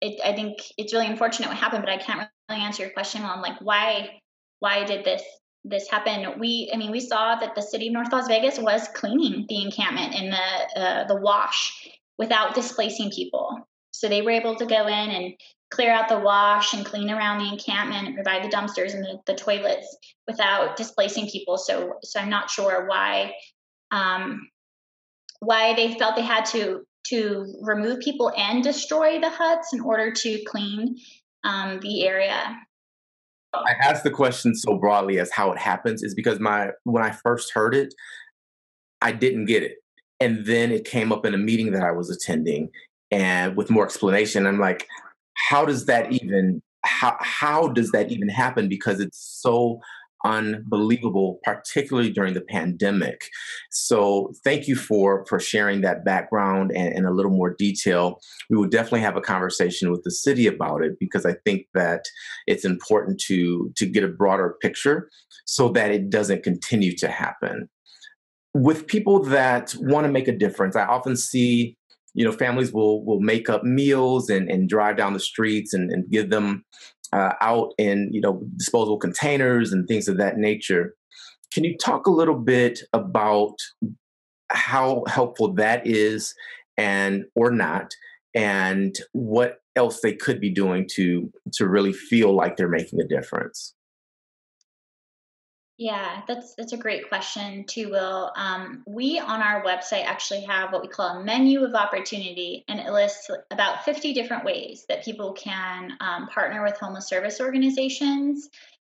it, 0.00 0.20
I 0.24 0.34
think 0.34 0.58
it's 0.76 0.92
really 0.92 1.06
unfortunate 1.06 1.48
what 1.48 1.56
happened, 1.56 1.84
but 1.84 1.92
I 1.92 1.98
can't 1.98 2.28
really 2.48 2.62
answer 2.62 2.82
your 2.82 2.92
question 2.92 3.22
on 3.22 3.40
like 3.40 3.58
why 3.60 4.20
why 4.60 4.84
did 4.84 5.04
this 5.04 5.22
this 5.64 5.88
happened, 5.88 6.38
we, 6.38 6.70
I 6.72 6.76
mean, 6.76 6.90
we 6.90 7.00
saw 7.00 7.36
that 7.36 7.54
the 7.54 7.62
city 7.62 7.86
of 7.88 7.94
North 7.94 8.12
Las 8.12 8.28
Vegas 8.28 8.58
was 8.58 8.86
cleaning 8.88 9.46
the 9.48 9.62
encampment 9.62 10.14
in 10.14 10.30
the 10.30 10.80
uh, 10.80 11.06
the 11.06 11.16
wash 11.16 11.88
without 12.18 12.54
displacing 12.54 13.10
people. 13.10 13.66
So 13.90 14.08
they 14.08 14.22
were 14.22 14.32
able 14.32 14.56
to 14.56 14.66
go 14.66 14.86
in 14.86 15.10
and 15.10 15.34
clear 15.70 15.90
out 15.90 16.08
the 16.08 16.18
wash 16.18 16.74
and 16.74 16.84
clean 16.84 17.10
around 17.10 17.38
the 17.38 17.52
encampment 17.52 18.06
and 18.06 18.14
provide 18.14 18.44
the 18.44 18.54
dumpsters 18.54 18.94
and 18.94 19.04
the, 19.04 19.18
the 19.26 19.34
toilets 19.34 19.96
without 20.26 20.76
displacing 20.76 21.28
people. 21.28 21.56
So, 21.56 21.94
so 22.02 22.20
I'm 22.20 22.30
not 22.30 22.50
sure 22.50 22.86
why 22.86 23.32
um, 23.90 24.48
why 25.40 25.74
they 25.74 25.94
felt 25.94 26.16
they 26.16 26.22
had 26.22 26.44
to 26.46 26.84
to 27.08 27.54
remove 27.60 28.00
people 28.00 28.32
and 28.36 28.62
destroy 28.62 29.20
the 29.20 29.28
huts 29.28 29.72
in 29.72 29.80
order 29.80 30.10
to 30.10 30.42
clean 30.44 30.96
um, 31.44 31.80
the 31.80 32.06
area. 32.06 32.56
I 33.54 33.72
asked 33.82 34.04
the 34.04 34.10
question 34.10 34.54
so 34.54 34.78
broadly 34.78 35.18
as 35.18 35.30
how 35.30 35.52
it 35.52 35.58
happens 35.58 36.02
is 36.02 36.14
because 36.14 36.40
my 36.40 36.70
when 36.84 37.02
I 37.02 37.10
first 37.10 37.52
heard 37.52 37.74
it, 37.74 37.94
I 39.02 39.12
didn't 39.12 39.46
get 39.46 39.62
it. 39.62 39.76
And 40.20 40.46
then 40.46 40.70
it 40.70 40.84
came 40.84 41.12
up 41.12 41.26
in 41.26 41.34
a 41.34 41.38
meeting 41.38 41.72
that 41.72 41.82
I 41.82 41.92
was 41.92 42.10
attending 42.10 42.70
and 43.14 43.56
with 43.56 43.70
more 43.70 43.84
explanation, 43.84 44.46
I'm 44.46 44.58
like, 44.58 44.88
how 45.48 45.64
does 45.64 45.86
that 45.86 46.12
even 46.12 46.60
how 46.84 47.16
how 47.20 47.68
does 47.68 47.92
that 47.92 48.10
even 48.10 48.28
happen? 48.28 48.68
Because 48.68 49.00
it's 49.00 49.18
so 49.18 49.80
unbelievable, 50.24 51.38
particularly 51.44 52.10
during 52.10 52.34
the 52.34 52.40
pandemic. 52.40 53.28
So 53.70 54.32
thank 54.42 54.66
you 54.66 54.74
for 54.74 55.24
for 55.26 55.38
sharing 55.38 55.82
that 55.82 56.04
background 56.04 56.72
and, 56.74 56.92
and, 56.94 57.06
a 57.06 57.12
little 57.12 57.30
more 57.30 57.54
detail. 57.54 58.20
We 58.48 58.56
will 58.56 58.68
definitely 58.68 59.00
have 59.00 59.16
a 59.16 59.20
conversation 59.20 59.90
with 59.90 60.02
the 60.02 60.10
city 60.10 60.46
about 60.46 60.82
it 60.82 60.98
because 60.98 61.26
I 61.26 61.34
think 61.44 61.66
that 61.74 62.06
it's 62.46 62.64
important 62.64 63.20
to 63.22 63.70
to 63.76 63.86
get 63.86 64.04
a 64.04 64.08
broader 64.08 64.56
picture 64.60 65.10
so 65.44 65.68
that 65.70 65.90
it 65.90 66.10
doesn't 66.10 66.42
continue 66.42 66.96
to 66.96 67.08
happen. 67.08 67.68
With 68.54 68.86
people 68.86 69.22
that 69.24 69.74
want 69.78 70.06
to 70.06 70.12
make 70.12 70.28
a 70.28 70.36
difference, 70.36 70.76
I 70.76 70.84
often 70.84 71.16
see 71.16 71.76
you 72.14 72.24
know 72.24 72.32
families 72.32 72.72
will 72.72 73.04
will 73.04 73.20
make 73.20 73.50
up 73.50 73.64
meals 73.64 74.30
and, 74.30 74.48
and 74.50 74.68
drive 74.68 74.96
down 74.96 75.12
the 75.12 75.20
streets 75.20 75.74
and, 75.74 75.90
and 75.90 76.10
give 76.10 76.30
them 76.30 76.64
uh, 77.14 77.34
out 77.40 77.72
in 77.78 78.10
you 78.12 78.20
know 78.20 78.42
disposable 78.56 78.98
containers 78.98 79.72
and 79.72 79.86
things 79.86 80.08
of 80.08 80.18
that 80.18 80.36
nature. 80.36 80.94
Can 81.52 81.62
you 81.62 81.76
talk 81.78 82.06
a 82.06 82.10
little 82.10 82.38
bit 82.38 82.80
about 82.92 83.54
how 84.50 85.04
helpful 85.06 85.54
that 85.54 85.86
is, 85.86 86.34
and 86.76 87.24
or 87.36 87.50
not, 87.50 87.92
and 88.34 88.96
what 89.12 89.58
else 89.76 90.00
they 90.00 90.12
could 90.12 90.40
be 90.40 90.50
doing 90.50 90.88
to 90.94 91.32
to 91.52 91.68
really 91.68 91.92
feel 91.92 92.34
like 92.34 92.56
they're 92.56 92.68
making 92.68 93.00
a 93.00 93.06
difference? 93.06 93.73
Yeah, 95.76 96.22
that's 96.28 96.54
that's 96.54 96.72
a 96.72 96.76
great 96.76 97.08
question 97.08 97.64
too, 97.64 97.90
Will. 97.90 98.30
Um, 98.36 98.84
we 98.86 99.18
on 99.18 99.42
our 99.42 99.64
website 99.64 100.04
actually 100.04 100.42
have 100.42 100.72
what 100.72 100.82
we 100.82 100.88
call 100.88 101.18
a 101.18 101.24
menu 101.24 101.64
of 101.64 101.74
opportunity, 101.74 102.64
and 102.68 102.78
it 102.78 102.92
lists 102.92 103.28
about 103.50 103.84
50 103.84 104.14
different 104.14 104.44
ways 104.44 104.84
that 104.88 105.04
people 105.04 105.32
can 105.32 105.96
um, 106.00 106.28
partner 106.28 106.62
with 106.62 106.76
homeless 106.76 107.08
service 107.08 107.40
organizations 107.40 108.48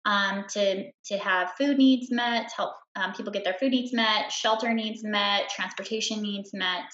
um, 0.04 0.44
to 0.50 0.92
to 1.06 1.18
have 1.18 1.52
food 1.58 1.78
needs 1.78 2.12
met, 2.12 2.52
help 2.56 2.74
um, 2.94 3.12
people 3.12 3.32
get 3.32 3.42
their 3.42 3.54
food 3.54 3.72
needs 3.72 3.92
met, 3.92 4.30
shelter 4.30 4.72
needs 4.72 5.02
met, 5.02 5.48
transportation 5.48 6.22
needs 6.22 6.50
met. 6.54 6.92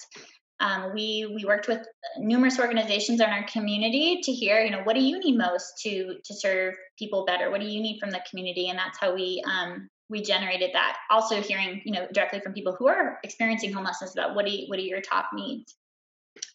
Um, 0.59 0.93
we 0.93 1.31
we 1.35 1.43
worked 1.45 1.67
with 1.67 1.85
numerous 2.17 2.59
organizations 2.59 3.19
in 3.19 3.29
our 3.29 3.45
community 3.45 4.21
to 4.23 4.31
hear, 4.31 4.61
you 4.61 4.71
know, 4.71 4.83
what 4.83 4.95
do 4.95 5.03
you 5.03 5.19
need 5.19 5.37
most 5.37 5.79
to 5.83 6.15
to 6.23 6.33
serve 6.33 6.75
people 6.97 7.25
better? 7.25 7.51
What 7.51 7.59
do 7.61 7.67
you 7.67 7.81
need 7.81 7.99
from 7.99 8.11
the 8.11 8.21
community? 8.29 8.69
And 8.69 8.79
that's 8.79 8.97
how 8.97 9.13
we 9.13 9.43
um, 9.45 9.89
we 10.09 10.21
generated 10.21 10.71
that. 10.73 10.97
Also, 11.09 11.41
hearing, 11.41 11.81
you 11.83 11.91
know, 11.91 12.07
directly 12.13 12.39
from 12.39 12.53
people 12.53 12.75
who 12.77 12.87
are 12.87 13.19
experiencing 13.23 13.73
homelessness 13.73 14.13
about 14.13 14.35
what 14.35 14.45
do 14.45 14.51
you, 14.51 14.67
what 14.67 14.79
are 14.79 14.83
your 14.83 15.01
top 15.01 15.29
needs. 15.33 15.75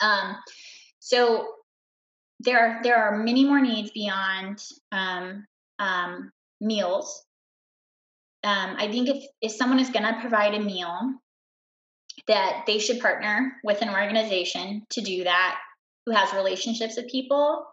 Um, 0.01 0.37
so 0.99 1.49
there 2.41 2.59
are 2.59 2.83
there 2.83 2.97
are 2.97 3.19
many 3.19 3.45
more 3.45 3.61
needs 3.61 3.91
beyond 3.91 4.63
um, 4.93 5.47
um, 5.79 6.33
meals. 6.61 7.25
Um, 8.45 8.77
I 8.79 8.89
think 8.89 9.09
if 9.09 9.25
if 9.43 9.53
someone 9.53 9.79
is 9.81 9.91
going 9.91 10.05
to 10.05 10.21
provide 10.21 10.55
a 10.55 10.61
meal, 10.61 11.15
that 12.31 12.63
they 12.67 12.79
should 12.79 13.01
partner 13.01 13.53
with 13.65 13.83
an 13.83 13.91
organization 13.91 14.87
to 14.91 15.01
do 15.01 15.25
that 15.25 15.59
who 16.07 16.13
has 16.13 16.33
relationships 16.33 16.97
with 16.97 17.09
people 17.09 17.67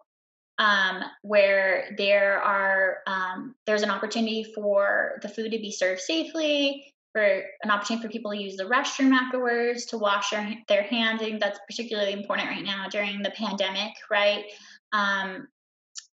um, 0.58 1.03
where 1.22 1.93
there 1.97 2.41
are 2.41 2.97
um, 3.05 3.53
there's 3.68 3.84
an 3.84 3.91
opportunity 3.91 4.43
for 4.43 5.20
the 5.22 5.30
food 5.30 5.51
to 5.51 5.60
be 5.60 5.72
served 5.72 6.01
safely 6.01 6.91
for 7.14 7.43
an 7.64 7.70
opportunity 7.70 8.08
for 8.08 8.12
people 8.12 8.32
to 8.32 8.38
use 8.38 8.58
the 8.58 8.64
restroom 8.64 9.12
afterwards 9.12 9.86
to 9.86 9.97
wash 9.99 10.32
their, 10.32 10.55
their 10.68 10.84
hands. 10.84 11.22
I 11.22 11.26
think 11.26 11.39
that's 11.39 11.60
particularly 11.70 12.14
important 12.14 12.49
right 12.49 12.64
now 12.64 12.88
during 12.89 13.22
the 13.22 13.32
pandemic 13.32 13.93
right? 14.10 14.45
Um, 14.91 15.47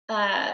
uh, 0.10 0.54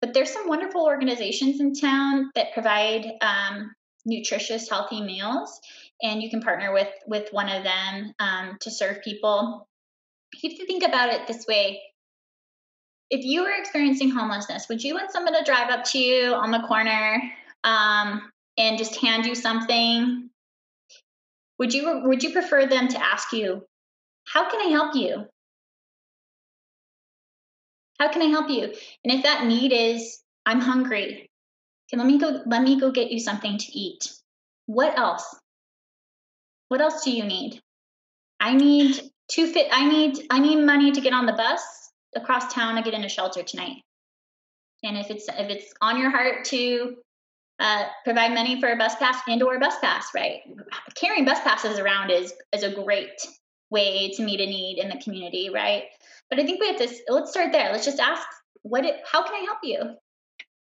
but 0.00 0.14
there's 0.14 0.32
some 0.32 0.48
wonderful 0.48 0.86
organizations 0.86 1.60
in 1.60 1.74
town 1.74 2.30
that 2.34 2.54
provide 2.54 3.06
um, 3.20 3.74
nutritious 4.06 4.68
healthy 4.68 5.00
meals 5.00 5.60
and 6.02 6.22
you 6.22 6.30
can 6.30 6.40
partner 6.40 6.72
with 6.72 6.88
with 7.06 7.28
one 7.32 7.48
of 7.48 7.64
them 7.64 8.14
um, 8.18 8.56
to 8.60 8.70
serve 8.70 9.02
people. 9.02 9.68
You 10.34 10.50
have 10.50 10.58
to 10.58 10.66
think 10.66 10.84
about 10.84 11.12
it 11.12 11.26
this 11.26 11.46
way. 11.46 11.80
If 13.10 13.24
you 13.24 13.42
were 13.42 13.50
experiencing 13.50 14.10
homelessness 14.10 14.68
would 14.68 14.82
you 14.82 14.94
want 14.94 15.10
someone 15.10 15.34
to 15.34 15.44
drive 15.44 15.70
up 15.70 15.84
to 15.86 15.98
you 15.98 16.34
on 16.34 16.50
the 16.50 16.60
corner 16.60 17.20
um, 17.64 18.30
and 18.56 18.78
just 18.78 18.96
hand 18.96 19.26
you 19.26 19.34
something? 19.34 20.30
Would 21.58 21.74
you 21.74 22.02
would 22.04 22.22
you 22.22 22.32
prefer 22.32 22.66
them 22.66 22.88
to 22.88 23.04
ask 23.04 23.32
you 23.32 23.62
how 24.26 24.48
can 24.48 24.60
i 24.60 24.70
help 24.70 24.94
you? 24.94 25.26
How 27.98 28.10
can 28.10 28.22
i 28.22 28.26
help 28.26 28.48
you? 28.48 28.62
And 29.04 29.12
if 29.12 29.22
that 29.24 29.46
need 29.46 29.72
is 29.72 30.20
i'm 30.46 30.60
hungry 30.60 31.29
okay 31.92 31.98
let 31.98 32.06
me 32.06 32.18
go 32.18 32.42
let 32.46 32.62
me 32.62 32.78
go 32.78 32.90
get 32.90 33.10
you 33.10 33.18
something 33.18 33.58
to 33.58 33.78
eat 33.78 34.12
what 34.66 34.98
else 34.98 35.40
what 36.70 36.80
else 36.80 37.02
do 37.02 37.10
you 37.10 37.24
need? 37.24 37.60
I 38.38 38.54
need 38.54 39.00
to 39.32 39.52
fit 39.52 39.66
I 39.72 39.88
need 39.88 40.26
I 40.30 40.38
need 40.38 40.64
money 40.64 40.92
to 40.92 41.00
get 41.00 41.12
on 41.12 41.26
the 41.26 41.32
bus 41.32 41.60
across 42.14 42.54
town 42.54 42.76
to 42.76 42.82
get 42.82 42.94
into 42.94 43.06
a 43.06 43.10
shelter 43.10 43.42
tonight. 43.42 43.82
And 44.84 44.96
if 44.96 45.10
it's 45.10 45.26
if 45.28 45.50
it's 45.50 45.74
on 45.82 45.98
your 45.98 46.10
heart 46.10 46.44
to 46.46 46.96
uh, 47.58 47.84
provide 48.04 48.32
money 48.32 48.60
for 48.60 48.70
a 48.70 48.76
bus 48.76 48.94
pass 48.96 49.20
and 49.28 49.42
or 49.42 49.56
a 49.56 49.58
bus 49.58 49.74
pass, 49.80 50.06
right? 50.14 50.42
Carrying 50.94 51.24
bus 51.24 51.40
passes 51.40 51.80
around 51.80 52.10
is 52.10 52.32
is 52.54 52.62
a 52.62 52.72
great 52.72 53.20
way 53.70 54.12
to 54.12 54.22
meet 54.22 54.40
a 54.40 54.46
need 54.46 54.78
in 54.78 54.88
the 54.88 55.02
community, 55.02 55.50
right? 55.52 55.84
But 56.30 56.38
I 56.38 56.46
think 56.46 56.60
we 56.60 56.68
have 56.68 56.78
to 56.78 56.88
let's 57.08 57.32
start 57.32 57.50
there. 57.50 57.72
Let's 57.72 57.84
just 57.84 57.98
ask 57.98 58.22
what 58.62 58.84
it, 58.84 59.00
how 59.10 59.24
can 59.24 59.34
I 59.34 59.44
help 59.44 59.58
you? 59.64 59.96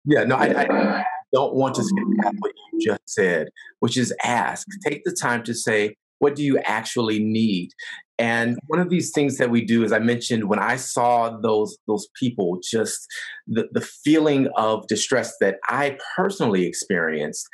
Yeah, 0.04 0.22
no, 0.22 0.36
I, 0.36 0.62
I 0.62 1.04
don't 1.32 1.54
want 1.54 1.74
to 1.76 1.84
skip 1.84 2.04
mm-hmm. 2.04 2.36
what 2.38 2.52
you 2.72 2.90
just 2.90 3.02
said, 3.06 3.48
which 3.80 3.96
is 3.96 4.14
ask. 4.24 4.66
Take 4.86 5.02
the 5.04 5.12
time 5.12 5.42
to 5.44 5.54
say, 5.54 5.96
what 6.18 6.34
do 6.34 6.42
you 6.42 6.58
actually 6.58 7.22
need? 7.22 7.70
And 8.18 8.58
one 8.68 8.80
of 8.80 8.88
these 8.88 9.10
things 9.10 9.36
that 9.36 9.50
we 9.50 9.62
do, 9.62 9.84
as 9.84 9.92
I 9.92 9.98
mentioned, 9.98 10.48
when 10.48 10.58
I 10.58 10.76
saw 10.76 11.36
those 11.38 11.76
those 11.86 12.08
people, 12.18 12.58
just 12.62 13.06
the, 13.46 13.68
the 13.72 13.82
feeling 13.82 14.48
of 14.56 14.86
distress 14.86 15.34
that 15.40 15.56
I 15.68 15.98
personally 16.16 16.64
experienced, 16.64 17.46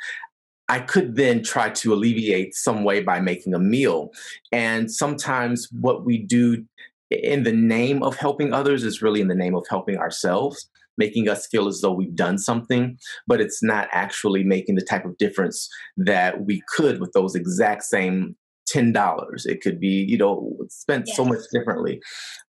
I 0.69 0.79
could 0.79 1.17
then 1.17 1.43
try 1.43 1.69
to 1.69 1.93
alleviate 1.93 2.55
some 2.55 2.85
way 2.85 3.01
by 3.01 3.19
making 3.19 3.53
a 3.53 3.59
meal. 3.59 4.11
And 4.53 4.89
sometimes 4.89 5.67
what 5.71 6.05
we 6.05 6.19
do 6.19 6.65
in 7.09 7.43
the 7.43 7.51
name 7.51 8.01
of 8.01 8.15
helping 8.15 8.53
others 8.53 8.83
is 8.83 9.01
really 9.01 9.19
in 9.19 9.27
the 9.27 9.35
name 9.35 9.55
of 9.55 9.65
helping 9.69 9.97
ourselves 9.97 10.69
making 10.97 11.29
us 11.29 11.47
feel 11.47 11.67
as 11.67 11.81
though 11.81 11.93
we've 11.93 12.15
done 12.15 12.37
something, 12.37 12.97
but 13.27 13.41
it's 13.41 13.63
not 13.63 13.87
actually 13.91 14.43
making 14.43 14.75
the 14.75 14.85
type 14.85 15.05
of 15.05 15.17
difference 15.17 15.69
that 15.97 16.45
we 16.45 16.61
could 16.75 16.99
with 16.99 17.11
those 17.13 17.35
exact 17.35 17.83
same 17.83 18.35
ten 18.67 18.91
dollars. 18.91 19.45
It 19.45 19.61
could 19.61 19.79
be, 19.79 20.05
you 20.07 20.17
know, 20.17 20.57
spent 20.69 21.05
yes. 21.07 21.15
so 21.15 21.25
much 21.25 21.41
differently. 21.51 21.99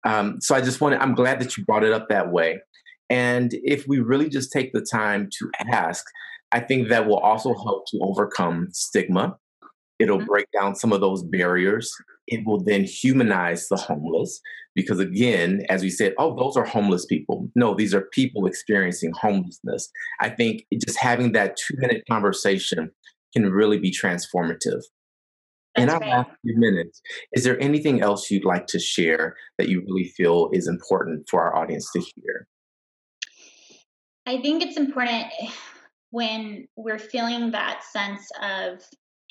Um, 0.07 0.41
so 0.41 0.55
I 0.55 0.61
just 0.61 0.81
wanted. 0.81 1.01
I'm 1.01 1.15
glad 1.15 1.41
that 1.41 1.57
you 1.57 1.65
brought 1.65 1.85
it 1.85 1.93
up 1.93 2.09
that 2.09 2.31
way. 2.31 2.61
And 3.11 3.51
if 3.53 3.87
we 3.87 3.99
really 3.99 4.29
just 4.29 4.51
take 4.53 4.73
the 4.73 4.85
time 4.91 5.29
to 5.39 5.51
ask, 5.73 6.05
I 6.53 6.61
think 6.61 6.89
that 6.89 7.07
will 7.07 7.19
also 7.19 7.55
help 7.55 7.87
to 7.89 7.99
overcome 8.03 8.69
stigma. 8.71 9.37
It'll 9.99 10.19
mm-hmm. 10.19 10.27
break 10.27 10.47
down 10.53 10.75
some 10.75 10.93
of 10.93 11.01
those 11.01 11.23
barriers. 11.23 11.93
It 12.27 12.47
will 12.47 12.63
then 12.63 12.85
humanize 12.85 13.69
the 13.69 13.77
homeless 13.77 14.41
because, 14.75 14.99
again, 14.99 15.63
as 15.69 15.83
we 15.83 15.91
said, 15.91 16.15
oh, 16.19 16.37
those 16.37 16.57
are 16.57 16.65
homeless 16.65 17.07
people. 17.07 17.49
No, 17.55 17.75
these 17.75 17.95
are 17.95 18.09
people 18.13 18.47
experiencing 18.47 19.13
homelessness. 19.13 19.91
I 20.21 20.31
think 20.31 20.65
just 20.85 20.99
having 20.99 21.33
that 21.33 21.57
two 21.57 21.77
minute 21.79 22.05
conversation 22.11 22.91
can 23.33 23.51
really 23.51 23.79
be 23.79 23.91
transformative. 23.91 24.83
In 25.77 25.91
our 25.91 25.99
last 25.99 26.31
few 26.43 26.57
minutes, 26.57 27.01
is 27.33 27.43
there 27.43 27.61
anything 27.61 28.01
else 28.01 28.31
you'd 28.31 28.45
like 28.45 28.69
to 28.69 28.79
share 28.79 29.37
that 29.59 29.69
you 29.69 29.81
really 29.81 30.05
feel 30.05 30.49
is 30.53 30.69
important 30.69 31.29
for 31.29 31.43
our 31.43 31.57
audience 31.57 31.91
to 31.93 32.01
hear? 32.01 32.47
I 34.25 34.41
think 34.41 34.63
it's 34.63 34.77
important 34.77 35.27
when 36.11 36.69
we're 36.77 37.01
feeling 37.01 37.51
that 37.51 37.83
sense 37.83 38.23
of 38.41 38.83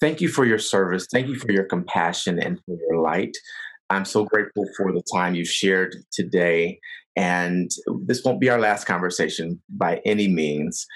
Thank 0.00 0.20
you 0.20 0.28
for 0.28 0.44
your 0.44 0.58
service. 0.58 1.06
Thank 1.12 1.28
you 1.28 1.36
for 1.36 1.52
your 1.52 1.62
compassion 1.62 2.40
and 2.40 2.58
for 2.66 2.76
your 2.88 3.00
light. 3.00 3.36
I'm 3.88 4.04
so 4.04 4.24
grateful 4.24 4.64
for 4.76 4.92
the 4.92 5.02
time 5.14 5.36
you 5.36 5.44
shared 5.44 5.94
today. 6.10 6.80
And 7.14 7.70
this 8.04 8.24
won't 8.24 8.40
be 8.40 8.48
our 8.48 8.58
last 8.58 8.84
conversation 8.84 9.62
by 9.68 10.00
any 10.04 10.26
means. 10.26 10.86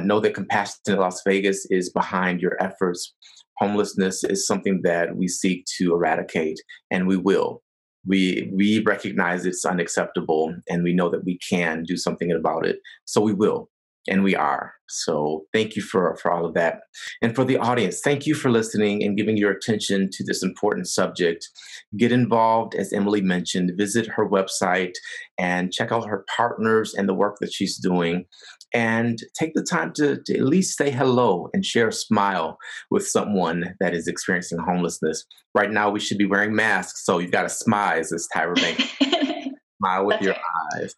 Know 0.00 0.20
that 0.20 0.34
Compassion 0.34 0.76
in 0.86 0.96
Las 0.96 1.20
Vegas 1.26 1.66
is 1.68 1.90
behind 1.90 2.40
your 2.40 2.56
efforts. 2.58 3.12
Homelessness 3.58 4.24
is 4.24 4.46
something 4.46 4.80
that 4.84 5.16
we 5.16 5.28
seek 5.28 5.66
to 5.76 5.92
eradicate, 5.92 6.58
and 6.90 7.06
we 7.06 7.18
will 7.18 7.63
we 8.06 8.50
we 8.54 8.80
recognize 8.80 9.46
it's 9.46 9.64
unacceptable 9.64 10.54
and 10.68 10.82
we 10.82 10.94
know 10.94 11.08
that 11.10 11.24
we 11.24 11.38
can 11.38 11.84
do 11.84 11.96
something 11.96 12.30
about 12.30 12.66
it. 12.66 12.78
So 13.04 13.20
we 13.20 13.32
will 13.32 13.70
and 14.06 14.22
we 14.22 14.36
are. 14.36 14.74
So 14.88 15.46
thank 15.52 15.76
you 15.76 15.82
for 15.82 16.16
for 16.16 16.30
all 16.30 16.44
of 16.44 16.54
that. 16.54 16.80
And 17.22 17.34
for 17.34 17.44
the 17.44 17.56
audience 17.56 18.00
thank 18.00 18.26
you 18.26 18.34
for 18.34 18.50
listening 18.50 19.02
and 19.02 19.16
giving 19.16 19.36
your 19.36 19.50
attention 19.50 20.10
to 20.12 20.24
this 20.24 20.42
important 20.42 20.88
subject. 20.88 21.48
Get 21.96 22.12
involved 22.12 22.74
as 22.74 22.92
emily 22.92 23.22
mentioned 23.22 23.72
visit 23.76 24.06
her 24.06 24.28
website 24.28 24.94
and 25.38 25.72
check 25.72 25.90
out 25.90 26.08
her 26.08 26.24
partners 26.36 26.94
and 26.94 27.08
the 27.08 27.14
work 27.14 27.36
that 27.40 27.52
she's 27.52 27.78
doing 27.78 28.26
and 28.74 29.20
take 29.38 29.54
the 29.54 29.62
time 29.62 29.92
to, 29.94 30.20
to, 30.26 30.34
at 30.34 30.44
least 30.44 30.76
say 30.76 30.90
hello 30.90 31.48
and 31.54 31.64
share 31.64 31.88
a 31.88 31.92
smile 31.92 32.58
with 32.90 33.06
someone 33.06 33.74
that 33.78 33.94
is 33.94 34.08
experiencing 34.08 34.58
homelessness. 34.58 35.24
Right 35.54 35.70
now, 35.70 35.90
we 35.90 36.00
should 36.00 36.18
be 36.18 36.26
wearing 36.26 36.54
masks, 36.54 37.04
so 37.04 37.18
you've 37.18 37.30
got 37.30 37.42
to 37.42 37.48
smile, 37.48 38.00
as 38.00 38.10
this 38.10 38.28
Tyra 38.34 38.56
Banks. 38.56 38.82
smile 39.80 40.06
with 40.06 40.14
That's 40.14 40.24
your 40.24 40.34
right. 40.34 40.82
eyes. 40.82 40.94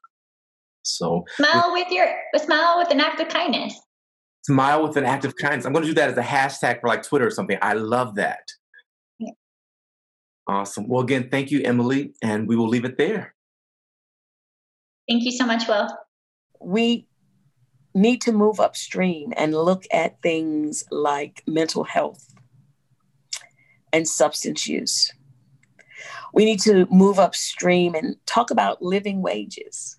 So 0.83 1.25
smile 1.37 1.73
with, 1.73 1.87
with 1.87 1.93
your 1.93 2.09
smile 2.37 2.79
with 2.79 2.91
an 2.91 3.01
act 3.01 3.21
of 3.21 3.29
kindness. 3.29 3.79
Smile 4.45 4.87
with 4.87 4.97
an 4.97 5.05
act 5.05 5.25
of 5.25 5.35
kindness. 5.37 5.67
I'm 5.67 5.73
going 5.73 5.85
to 5.85 5.91
do 5.91 5.95
that 5.95 6.11
as 6.11 6.17
a 6.17 6.23
hashtag 6.23 6.81
for 6.81 6.89
like 6.89 7.03
Twitter 7.03 7.27
or 7.27 7.31
something. 7.31 7.59
I 7.61 7.73
love 7.75 8.15
that. 8.15 8.45
Yeah. 9.19 9.33
Awesome. 10.47 10.89
Well, 10.89 11.03
again, 11.03 11.29
thank 11.31 11.51
you, 11.51 11.63
Emily, 11.63 12.15
and 12.23 12.47
we 12.47 12.57
will 12.57 12.69
leave 12.69 12.85
it 12.85 12.97
there. 12.97 13.35
Thank 15.09 15.25
you 15.25 15.33
so 15.33 15.45
much, 15.45 15.67
Will. 15.67 15.89
We 16.61 17.09
need 17.97 18.21
to 18.21 18.33
move 18.33 18.61
upstream 18.61 19.33
and 19.37 19.55
look 19.55 19.85
at 19.91 20.21
things 20.21 20.85
like 20.91 21.43
mental 21.47 21.83
health 21.83 22.35
and 23.93 24.07
substance 24.07 24.69
use. 24.69 25.13
We 26.35 26.45
need 26.45 26.61
to 26.61 26.87
move 26.91 27.19
upstream 27.19 27.95
and 27.95 28.17
talk 28.27 28.51
about 28.51 28.83
living 28.83 29.23
wages. 29.23 29.97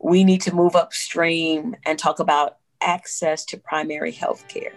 We 0.00 0.24
need 0.24 0.40
to 0.42 0.54
move 0.54 0.74
upstream 0.74 1.76
and 1.86 1.96
talk 1.96 2.18
about 2.18 2.56
access 2.80 3.44
to 3.46 3.56
primary 3.56 4.10
health 4.10 4.48
care. 4.48 4.72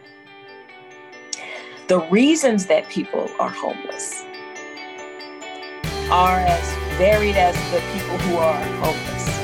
The 1.88 2.02
reasons 2.12 2.68
that 2.68 2.88
people 2.90 3.28
are 3.40 3.50
homeless 3.50 4.24
are 6.12 6.38
as 6.40 6.98
varied 7.00 7.36
as 7.36 7.56
the 7.72 7.82
people 7.92 8.18
who 8.20 8.38
are 8.38 8.64
homeless. 8.84 9.35